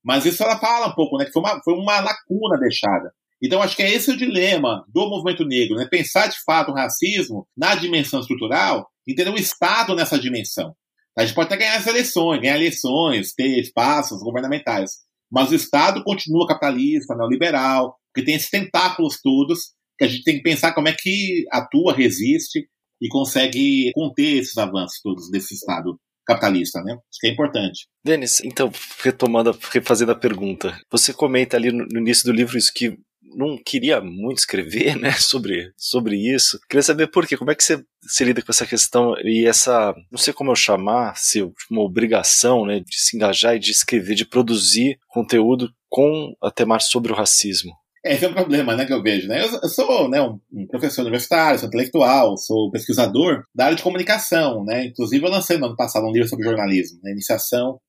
Mas 0.04 0.26
isso 0.26 0.44
ela 0.44 0.60
fala 0.60 0.88
um 0.88 0.96
pouco, 0.96 1.18
né? 1.18 1.26
Que 1.26 1.32
foi 1.32 1.42
uma, 1.42 1.62
foi 1.64 1.74
uma 1.74 2.00
lacuna 2.00 2.60
deixada. 2.60 3.12
Então, 3.44 3.62
acho 3.62 3.76
que 3.76 3.84
é 3.84 3.92
esse 3.92 4.10
o 4.10 4.16
dilema 4.16 4.86
do 4.88 5.10
movimento 5.10 5.44
negro, 5.44 5.76
né? 5.76 5.86
Pensar 5.92 6.28
de 6.28 6.42
fato 6.46 6.72
o 6.72 6.74
racismo 6.74 7.46
na 7.58 7.76
dimensão 7.76 8.22
estrutural 8.22 8.88
entender 9.06 9.32
o 9.32 9.36
Estado 9.36 9.94
nessa 9.94 10.18
dimensão. 10.18 10.74
A 11.18 11.26
gente 11.26 11.36
pode 11.36 11.48
até 11.48 11.58
ganhar 11.58 11.76
as 11.76 11.86
eleições, 11.86 12.40
ganhar 12.40 12.56
eleições, 12.56 13.34
ter 13.34 13.60
espaços 13.60 14.24
governamentais, 14.24 14.92
mas 15.30 15.52
o 15.52 15.56
Estado 15.56 16.04
continua 16.04 16.48
capitalista, 16.48 17.16
neoliberal, 17.16 17.98
que 18.16 18.24
tem 18.24 18.36
esses 18.36 18.50
tentáculos 18.50 19.20
todos, 19.22 19.74
que 19.98 20.06
a 20.06 20.08
gente 20.08 20.24
tem 20.24 20.38
que 20.38 20.44
pensar 20.44 20.74
como 20.74 20.88
é 20.88 20.96
que 20.98 21.46
atua, 21.52 21.94
resiste 21.94 22.68
e 23.02 23.10
consegue 23.10 23.92
conter 23.94 24.38
esses 24.38 24.58
avanços 24.58 25.02
todos 25.04 25.30
desse 25.30 25.54
Estado 25.54 26.00
capitalista, 26.26 26.82
né? 26.82 26.94
Isso 26.94 27.20
que 27.20 27.28
é 27.28 27.32
importante. 27.32 27.88
Denis, 28.04 28.40
então, 28.44 28.72
retomando, 29.00 29.52
refazendo 29.72 30.14
a 30.14 30.16
pergunta, 30.16 30.80
você 30.90 31.14
comenta 31.14 31.58
ali 31.58 31.72
no 31.72 32.00
início 32.00 32.24
do 32.24 32.32
livro 32.32 32.58
isso 32.58 32.72
que 32.74 32.98
não 33.36 33.58
queria 33.64 34.02
muito 34.02 34.40
escrever, 34.40 34.96
né, 35.00 35.12
sobre, 35.14 35.72
sobre 35.78 36.16
isso. 36.16 36.60
Queria 36.70 36.84
saber 36.84 37.08
por 37.08 37.28
quê, 37.28 37.38
como 37.38 37.52
é 37.52 37.56
que 37.56 37.64
você 37.64 37.84
se 38.04 38.24
lida 38.24 38.42
com 38.42 38.52
essa 38.52 38.66
questão 38.66 39.16
e 39.24 39.46
essa, 39.46 39.94
não 40.12 40.18
sei 40.18 40.34
como 40.34 40.52
eu 40.52 40.56
chamar, 40.56 41.16
se 41.18 41.42
uma 41.70 41.82
obrigação, 41.82 42.66
né, 42.66 42.80
de 42.80 43.00
se 43.00 43.16
engajar 43.16 43.56
e 43.56 43.60
de 43.60 43.72
escrever, 43.72 44.16
de 44.16 44.26
produzir 44.26 45.00
conteúdo 45.08 45.70
com 45.90 46.36
a 46.42 46.50
temática 46.50 46.92
sobre 46.92 47.12
o 47.12 47.16
racismo. 47.16 47.72
Esse 48.06 48.26
é 48.26 48.28
o 48.28 48.34
problema, 48.34 48.76
né, 48.76 48.86
que 48.86 48.92
eu 48.92 49.02
vejo, 49.02 49.30
né? 49.30 49.46
Eu, 49.46 49.70
sou, 49.70 50.10
né, 50.10 50.22
um, 50.22 50.68
professor 50.68 51.04
universitário, 51.04 51.58
sou 51.58 51.70
intelectual, 51.70 52.36
sou 52.36 52.70
pesquisador 52.70 53.46
da 53.56 53.66
área 53.66 53.78
de 53.78 53.84
comunicação, 53.84 54.66
né? 54.66 54.88
Inclusive 54.88 55.26
eu 55.26 55.32
lancei 55.32 55.58
no 55.58 55.68
ano 55.68 55.76
passado 55.78 56.06
um 56.06 56.12
livro 56.12 56.28
sobre 56.28 56.44
jornalismo, 56.44 57.00
né, 57.02 57.12
iniciação 57.12 57.80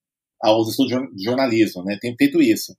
aos 0.40 0.68
estudos 0.68 0.96
de 1.16 1.24
jornalismo, 1.24 1.82
né? 1.82 1.98
Tenho 2.00 2.14
feito 2.16 2.40
isso. 2.40 2.76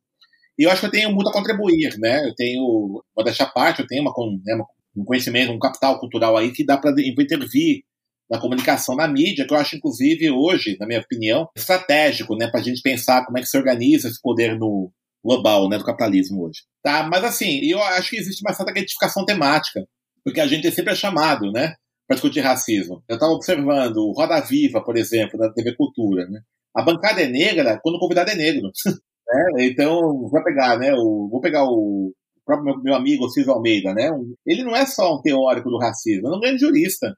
E 0.57 0.63
eu 0.63 0.71
acho 0.71 0.81
que 0.81 0.87
eu 0.87 0.91
tenho 0.91 1.11
muito 1.11 1.29
a 1.29 1.33
contribuir, 1.33 1.97
né? 1.97 2.25
Eu 2.27 2.33
tenho, 2.35 3.03
vou 3.15 3.23
deixar 3.23 3.47
parte, 3.47 3.81
eu 3.81 3.87
tenho 3.87 4.01
uma, 4.01 4.13
né, 4.43 4.63
um 4.95 5.03
conhecimento, 5.03 5.51
um 5.51 5.59
capital 5.59 5.99
cultural 5.99 6.37
aí 6.37 6.51
que 6.51 6.65
dá 6.65 6.77
para 6.77 6.91
intervir 6.99 7.83
na 8.29 8.39
comunicação, 8.39 8.95
na 8.95 9.07
mídia, 9.07 9.45
que 9.45 9.53
eu 9.53 9.57
acho, 9.57 9.75
inclusive, 9.75 10.31
hoje, 10.31 10.77
na 10.79 10.87
minha 10.87 10.99
opinião, 10.99 11.47
estratégico, 11.55 12.35
né? 12.35 12.47
Para 12.47 12.59
a 12.59 12.63
gente 12.63 12.81
pensar 12.81 13.25
como 13.25 13.37
é 13.37 13.41
que 13.41 13.47
se 13.47 13.57
organiza 13.57 14.07
esse 14.07 14.19
poder 14.21 14.57
no 14.57 14.91
global, 15.23 15.69
né? 15.69 15.77
Do 15.77 15.85
capitalismo 15.85 16.45
hoje. 16.45 16.61
Tá? 16.81 17.03
Mas, 17.03 17.23
assim, 17.23 17.59
eu 17.63 17.81
acho 17.81 18.09
que 18.09 18.17
existe 18.17 18.41
uma 18.41 18.53
certa 18.53 18.71
identificação 18.71 19.25
temática, 19.25 19.85
porque 20.23 20.39
a 20.39 20.47
gente 20.47 20.71
sempre 20.71 20.93
é 20.93 20.95
chamado, 20.95 21.51
né? 21.51 21.75
Para 22.07 22.15
discutir 22.15 22.39
racismo. 22.41 23.03
Eu 23.07 23.15
estava 23.15 23.33
observando 23.33 23.97
o 23.97 24.11
Roda 24.11 24.39
Viva, 24.41 24.83
por 24.83 24.97
exemplo, 24.97 25.37
da 25.37 25.51
TV 25.51 25.75
Cultura, 25.75 26.27
né? 26.27 26.39
A 26.75 26.81
bancada 26.81 27.21
é 27.21 27.27
negra 27.27 27.79
quando 27.81 27.95
o 27.95 27.99
convidado 27.99 28.31
é 28.31 28.35
negro. 28.35 28.71
Né? 29.27 29.65
Então, 29.65 29.99
vou 30.29 30.43
pegar, 30.43 30.77
né? 30.77 30.93
O, 30.93 31.29
vou 31.29 31.41
pegar 31.41 31.63
o 31.63 32.13
próprio 32.45 32.65
meu, 32.65 32.83
meu 32.83 32.95
amigo 32.95 33.29
Cícero 33.29 33.53
Almeida, 33.53 33.93
né? 33.93 34.09
Ele 34.45 34.63
não 34.63 34.75
é 34.75 34.85
só 34.85 35.15
um 35.15 35.21
teórico 35.21 35.69
do 35.69 35.79
racismo, 35.79 36.27
é 36.27 36.37
um 36.37 36.39
grande 36.39 36.59
jurista. 36.59 37.15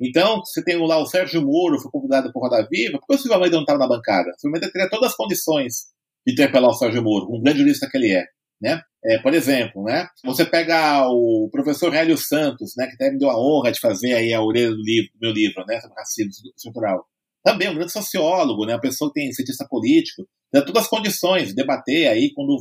Então, 0.00 0.40
você 0.44 0.62
tem 0.62 0.76
lá 0.86 0.98
o 0.98 1.06
Sérgio 1.06 1.40
Moro, 1.40 1.80
foi 1.80 1.90
convidado 1.90 2.30
por 2.32 2.42
Roda 2.42 2.66
Viva, 2.70 2.98
por 2.98 3.06
que 3.06 3.14
o 3.14 3.18
Silvio 3.18 3.34
Almeida 3.34 3.56
não 3.56 3.62
estava 3.62 3.78
na 3.78 3.88
bancada? 3.88 4.28
O 4.28 4.38
Silvio 4.38 4.56
Almeida 4.56 4.70
teria 4.70 4.90
todas 4.90 5.10
as 5.10 5.16
condições 5.16 5.86
de 6.26 6.34
interpelar 6.34 6.70
o 6.70 6.74
Sérgio 6.74 7.02
Moro, 7.02 7.34
um 7.34 7.40
grande 7.40 7.60
jurista 7.60 7.88
que 7.90 7.96
ele 7.96 8.12
é. 8.12 8.24
Né? 8.60 8.80
É, 9.04 9.18
por 9.18 9.32
exemplo, 9.34 9.84
né? 9.84 10.08
Você 10.24 10.44
pega 10.44 11.06
o 11.08 11.48
professor 11.52 11.94
Hélio 11.94 12.16
Santos, 12.16 12.72
né, 12.76 12.86
que 12.86 12.94
até 12.94 13.10
me 13.10 13.18
deu 13.18 13.30
a 13.30 13.38
honra 13.38 13.70
de 13.70 13.78
fazer 13.78 14.14
aí 14.14 14.32
a 14.32 14.42
orelha 14.42 14.70
do, 14.70 14.82
livro, 14.82 15.10
do 15.14 15.20
meu 15.20 15.32
livro, 15.32 15.64
né, 15.66 15.80
sobre 15.80 15.96
racismo 15.96 16.30
estrutural. 16.56 17.06
Também 17.44 17.68
um 17.68 17.74
grande 17.74 17.92
sociólogo, 17.92 18.66
né, 18.66 18.74
uma 18.74 18.80
pessoa 18.80 19.10
que 19.12 19.20
tem 19.20 19.32
cientista 19.32 19.66
político, 19.68 20.26
tem 20.64 20.72
todas 20.72 20.84
as 20.84 20.90
condições 20.90 21.48
de 21.48 21.54
debater 21.54 22.08
aí 22.08 22.32
quando 22.34 22.56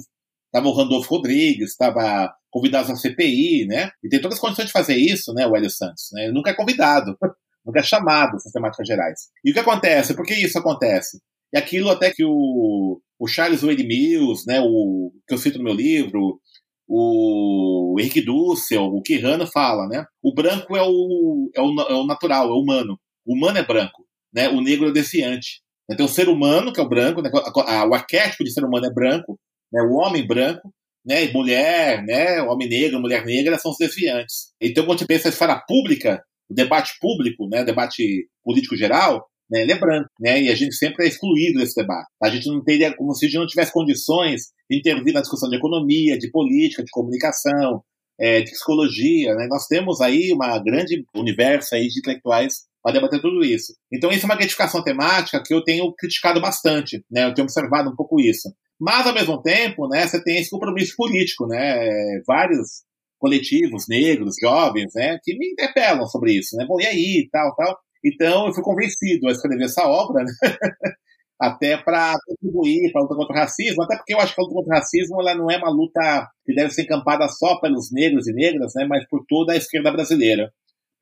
estava 0.48 0.68
o 0.68 0.74
Randolfo 0.74 1.16
Rodrigues, 1.16 1.72
estava 1.72 2.34
convidado 2.50 2.92
à 2.92 2.96
CPI, 2.96 3.66
né? 3.68 3.92
E 4.04 4.08
tem 4.08 4.22
todas 4.22 4.38
as 4.38 4.42
condições 4.42 4.68
de 4.68 4.72
fazer 4.72 4.96
isso, 4.96 5.34
né, 5.34 5.46
o 5.46 5.56
Hélio 5.56 5.70
Santos. 5.70 6.10
Né? 6.14 6.24
Ele 6.24 6.34
nunca 6.34 6.52
é 6.52 6.54
convidado, 6.54 7.18
nunca 7.66 7.80
é 7.80 7.84
chamado 7.84 8.38
essas 8.38 8.52
temáticas 8.52 8.88
gerais. 8.88 9.20
E 9.44 9.52
o 9.52 9.54
que 9.54 9.60
acontece? 9.60 10.16
Por 10.16 10.26
que 10.26 10.34
isso 10.34 10.58
acontece? 10.58 11.20
E 11.54 11.58
aquilo 11.58 11.90
até 11.90 12.12
que 12.12 12.24
o, 12.24 13.02
o 13.20 13.28
Charles 13.28 13.62
Wade 13.62 13.86
Mills, 13.86 14.46
né, 14.48 14.62
o, 14.62 15.12
que 15.28 15.34
eu 15.34 15.38
cito 15.38 15.58
no 15.58 15.66
meu 15.66 15.74
livro, 15.74 16.40
o 16.88 17.96
Henrique 18.00 18.22
Dussel, 18.22 18.86
o 18.86 19.02
Quirrano 19.02 19.48
fala, 19.48 19.88
né? 19.88 20.06
O 20.22 20.34
branco 20.34 20.76
é 20.78 20.84
o, 20.84 21.50
é 21.56 21.62
o, 21.62 21.82
é 21.90 21.94
o 21.94 22.06
natural, 22.06 22.48
é 22.48 22.52
o 22.52 22.62
humano. 22.62 23.00
O 23.26 23.36
humano 23.36 23.58
é 23.58 23.66
branco, 23.66 24.06
né? 24.34 24.50
O 24.50 24.62
negro 24.62 24.86
é 24.86 24.90
o 24.90 24.94
defiante. 24.94 25.62
Tem 25.88 26.06
o 26.06 26.10
ser 26.10 26.30
humano, 26.30 26.74
que 26.74 26.80
é 26.80 26.84
o 26.84 26.90
branco, 26.90 27.22
né? 27.22 27.30
o 27.34 27.94
arquétipo 27.94 28.44
de 28.44 28.52
ser 28.52 28.64
humano 28.64 28.86
é 28.88 28.94
branco, 28.94 29.40
né? 29.72 29.82
o 29.84 29.94
homem 29.94 30.26
branco, 30.26 30.74
né? 31.06 31.26
E 31.26 31.32
mulher, 31.32 32.04
né? 32.04 32.42
Homem 32.42 32.68
negro, 32.68 33.00
mulher 33.00 33.24
negra 33.24 33.60
são 33.60 33.72
os 33.72 33.78
desviantes. 33.78 34.52
Então, 34.60 34.86
quando 34.86 35.00
você 35.00 35.06
pensa 35.06 35.28
em 35.28 35.32
esfera 35.32 35.62
pública, 35.68 36.24
o 36.50 36.54
debate 36.54 36.94
público, 37.00 37.48
né? 37.48 37.62
o 37.62 37.66
debate 37.66 38.28
político 38.44 38.76
geral, 38.76 39.24
né? 39.50 39.62
ele 39.62 39.74
é 39.74 39.78
branco, 39.78 40.10
né? 40.20 40.42
E 40.42 40.50
a 40.50 40.56
gente 40.56 40.74
sempre 40.76 41.06
é 41.06 41.08
excluído 41.08 41.60
desse 41.60 41.80
debate. 41.80 42.08
A 42.22 42.30
gente 42.30 42.48
não 42.48 42.64
teria, 42.64 42.96
como 42.96 43.14
se 43.14 43.26
a 43.26 43.30
gente 43.30 43.40
não 43.40 43.48
tivesse 43.48 43.72
condições 43.72 44.50
de 44.70 44.80
intervir 44.80 45.14
na 45.14 45.22
discussão 45.22 45.50
de 45.50 45.58
economia, 45.58 46.18
de 46.18 46.32
política, 46.32 46.84
de 46.84 46.90
comunicação, 46.90 47.84
é, 48.20 48.42
de 48.42 48.52
psicologia, 48.52 49.36
né? 49.36 49.48
Nós 49.48 49.68
temos 49.68 50.02
aí 50.02 50.32
uma 50.32 50.58
grande 50.58 51.06
universo 51.16 51.76
aí 51.76 51.88
de 51.88 52.00
intelectuais 52.00 52.64
para 52.86 52.94
debater 52.94 53.20
tudo 53.20 53.44
isso. 53.44 53.74
Então, 53.92 54.12
isso 54.12 54.26
é 54.26 54.30
uma 54.30 54.36
gratificação 54.36 54.84
temática 54.84 55.42
que 55.44 55.52
eu 55.52 55.64
tenho 55.64 55.92
criticado 55.98 56.40
bastante, 56.40 57.04
né? 57.10 57.26
Eu 57.26 57.34
tenho 57.34 57.46
observado 57.46 57.90
um 57.90 57.96
pouco 57.96 58.22
isso. 58.22 58.48
Mas, 58.80 59.08
ao 59.08 59.14
mesmo 59.14 59.42
tempo, 59.42 59.88
né, 59.88 60.06
você 60.06 60.24
tem 60.24 60.38
esse 60.38 60.52
compromisso 60.52 60.94
político, 60.96 61.48
né? 61.48 62.22
Vários 62.28 62.84
coletivos 63.18 63.86
negros, 63.90 64.36
jovens, 64.40 64.92
né, 64.94 65.18
que 65.24 65.36
me 65.36 65.48
interpelam 65.54 66.06
sobre 66.06 66.34
isso, 66.34 66.56
né? 66.58 66.66
Bom, 66.68 66.80
e 66.80 66.86
aí, 66.86 67.28
tal, 67.32 67.56
tal. 67.56 67.76
Então, 68.06 68.46
eu 68.46 68.54
fui 68.54 68.62
convencido 68.62 69.28
a 69.28 69.32
escrever 69.32 69.66
essa 69.66 69.88
obra, 69.88 70.24
né? 70.24 70.32
até 71.42 71.78
para 71.78 72.14
contribuir 72.28 72.92
para 72.92 73.02
a 73.02 73.04
luta 73.04 73.16
contra 73.16 73.36
o 73.36 73.40
racismo, 73.40 73.84
até 73.84 73.98
porque 73.98 74.14
eu 74.14 74.20
acho 74.20 74.36
que 74.36 74.40
a 74.40 74.44
luta 74.44 74.56
contra 74.56 74.76
o 74.76 74.78
racismo 74.78 75.22
ela 75.22 75.36
não 75.36 75.50
é 75.50 75.58
uma 75.58 75.72
luta 75.72 76.30
que 76.46 76.54
deve 76.54 76.70
ser 76.70 76.84
encampada 76.84 77.28
só 77.30 77.60
pelos 77.60 77.92
negros 77.92 78.28
e 78.28 78.34
negras, 78.34 78.74
né, 78.76 78.86
mas 78.88 79.06
por 79.10 79.26
toda 79.28 79.54
a 79.54 79.58
esquerda 79.58 79.92
brasileira 79.92 80.52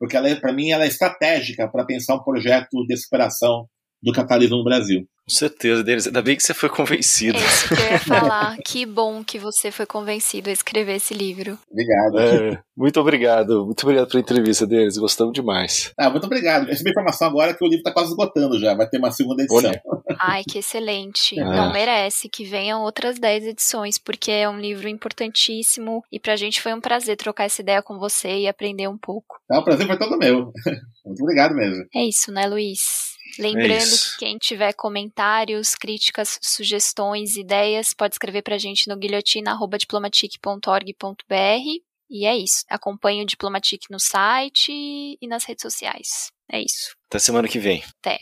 porque 0.04 0.18
ela, 0.18 0.36
para 0.36 0.52
mim, 0.52 0.70
ela 0.70 0.84
é 0.84 0.86
estratégica 0.86 1.66
para 1.66 1.86
pensar 1.86 2.16
um 2.16 2.22
projeto 2.22 2.84
de 2.86 2.94
superação 2.94 3.66
do 4.04 4.12
capitalismo 4.12 4.58
no 4.58 4.64
Brasil. 4.64 5.06
Com 5.26 5.34
certeza, 5.34 5.82
Denis. 5.82 6.06
Ainda 6.06 6.20
bem 6.20 6.36
que 6.36 6.42
você 6.42 6.52
foi 6.52 6.68
convencido. 6.68 7.38
É 7.38 7.88
eu 7.88 7.92
ia 7.92 7.98
falar. 8.04 8.58
que 8.58 8.84
bom 8.84 9.24
que 9.24 9.38
você 9.38 9.70
foi 9.70 9.86
convencido 9.86 10.50
a 10.50 10.52
escrever 10.52 10.96
esse 10.96 11.14
livro. 11.14 11.58
Obrigado. 11.70 12.18
É, 12.18 12.62
muito 12.76 13.00
obrigado. 13.00 13.64
Muito 13.64 13.82
obrigado 13.84 14.08
pela 14.08 14.20
entrevista, 14.20 14.66
Denis. 14.66 14.98
Gostamos 14.98 15.32
demais. 15.32 15.92
Ah, 15.98 16.10
muito 16.10 16.26
obrigado. 16.26 16.66
Recebi 16.66 16.90
informação 16.90 17.28
agora 17.28 17.54
que 17.54 17.64
o 17.64 17.66
livro 17.66 17.78
está 17.78 17.90
quase 17.90 18.10
esgotando 18.10 18.58
já. 18.58 18.74
Vai 18.74 18.86
ter 18.86 18.98
uma 18.98 19.10
segunda 19.10 19.42
edição. 19.42 19.70
Olha. 19.70 19.82
Ai, 20.20 20.42
que 20.44 20.58
excelente. 20.58 21.40
É. 21.40 21.42
Não 21.42 21.72
merece 21.72 22.28
que 22.28 22.44
venham 22.44 22.82
outras 22.82 23.18
10 23.18 23.46
edições, 23.46 23.98
porque 23.98 24.30
é 24.30 24.46
um 24.46 24.60
livro 24.60 24.88
importantíssimo 24.90 26.02
e 26.12 26.20
pra 26.20 26.36
gente 26.36 26.60
foi 26.60 26.74
um 26.74 26.80
prazer 26.82 27.16
trocar 27.16 27.44
essa 27.44 27.62
ideia 27.62 27.82
com 27.82 27.98
você 27.98 28.40
e 28.40 28.46
aprender 28.46 28.88
um 28.88 28.98
pouco. 28.98 29.36
É, 29.50 29.56
o 29.56 29.64
prazer 29.64 29.86
foi 29.86 29.98
todo 29.98 30.18
meu. 30.18 30.52
muito 31.06 31.22
obrigado 31.22 31.54
mesmo. 31.54 31.82
É 31.94 32.04
isso, 32.06 32.30
né, 32.30 32.46
Luiz? 32.46 33.13
Lembrando 33.38 33.72
é 33.72 33.78
que 33.78 34.18
quem 34.18 34.38
tiver 34.38 34.72
comentários, 34.72 35.74
críticas, 35.74 36.38
sugestões, 36.42 37.36
ideias, 37.36 37.92
pode 37.94 38.14
escrever 38.14 38.42
pra 38.42 38.58
gente 38.58 38.88
no 38.88 38.96
guilhotina.diplomatic.org.br. 38.96 41.84
E 42.10 42.26
é 42.26 42.36
isso. 42.36 42.64
Acompanhe 42.68 43.22
o 43.22 43.26
Diplomatic 43.26 43.84
no 43.90 43.98
site 43.98 45.16
e 45.20 45.26
nas 45.26 45.44
redes 45.44 45.62
sociais. 45.62 46.30
É 46.50 46.60
isso. 46.60 46.94
Até 47.08 47.18
semana 47.18 47.48
que 47.48 47.58
vem. 47.58 47.82
Até. 48.00 48.18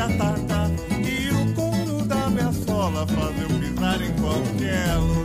de 0.00 0.14
atacar. 0.14 0.70
E 0.90 1.30
o 1.30 1.54
couro 1.54 2.04
da 2.06 2.30
minha 2.30 2.52
sola 2.52 3.06
faz 3.06 3.42
eu 3.42 3.48
pisar 3.58 4.00
em 4.00 4.12
qualquer 4.14 4.96
lugar. 4.96 5.19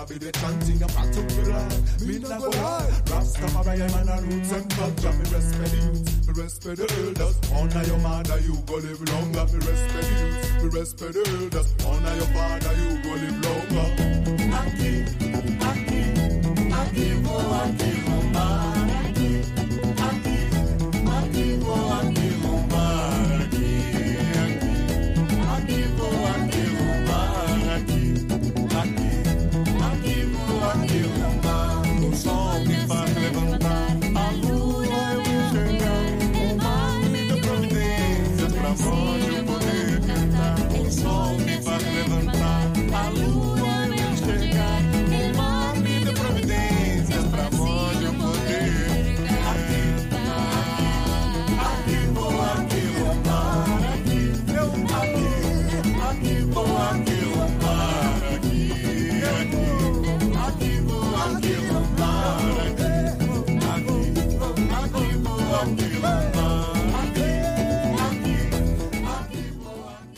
a 0.00 0.06
be 0.06 0.18
the 0.18 0.32
chanting 0.32 0.82
a 0.82 0.86
particular. 0.86 1.66
Me 2.06 2.18
not 2.18 2.40
go 2.40 2.50
lie. 2.50 2.90
Rastafari 3.10 3.78
man 3.78 4.08
a 4.08 4.22
roots 4.22 4.52
and 4.52 4.70
culture. 4.70 5.12
Me 5.12 5.24
respect 5.30 5.70
the 5.70 5.76
youth, 5.76 6.26
me 6.26 6.42
respect 6.42 6.76
the 6.78 6.86
elders. 7.00 7.36
Honor 7.52 7.84
your 7.86 7.98
mother, 7.98 8.38
you 8.40 8.56
go 8.66 8.76
live 8.76 9.02
longer. 9.10 9.44
Me 9.52 9.58
respect 9.66 10.06
the 10.08 10.14
youth, 10.20 10.62
me 10.62 10.80
respect 10.80 11.12
the 11.14 11.22
elders. 11.28 11.74
Honor 11.86 12.14
your 12.16 12.30
father, 12.34 12.74
you 12.80 12.90
go 13.02 13.12
live 13.22 13.38
longer. 13.44 13.88
Aki, 14.60 14.90
Aki, 15.68 16.00
Aki, 16.72 17.06
oh 17.26 17.60
Aki. 17.64 17.99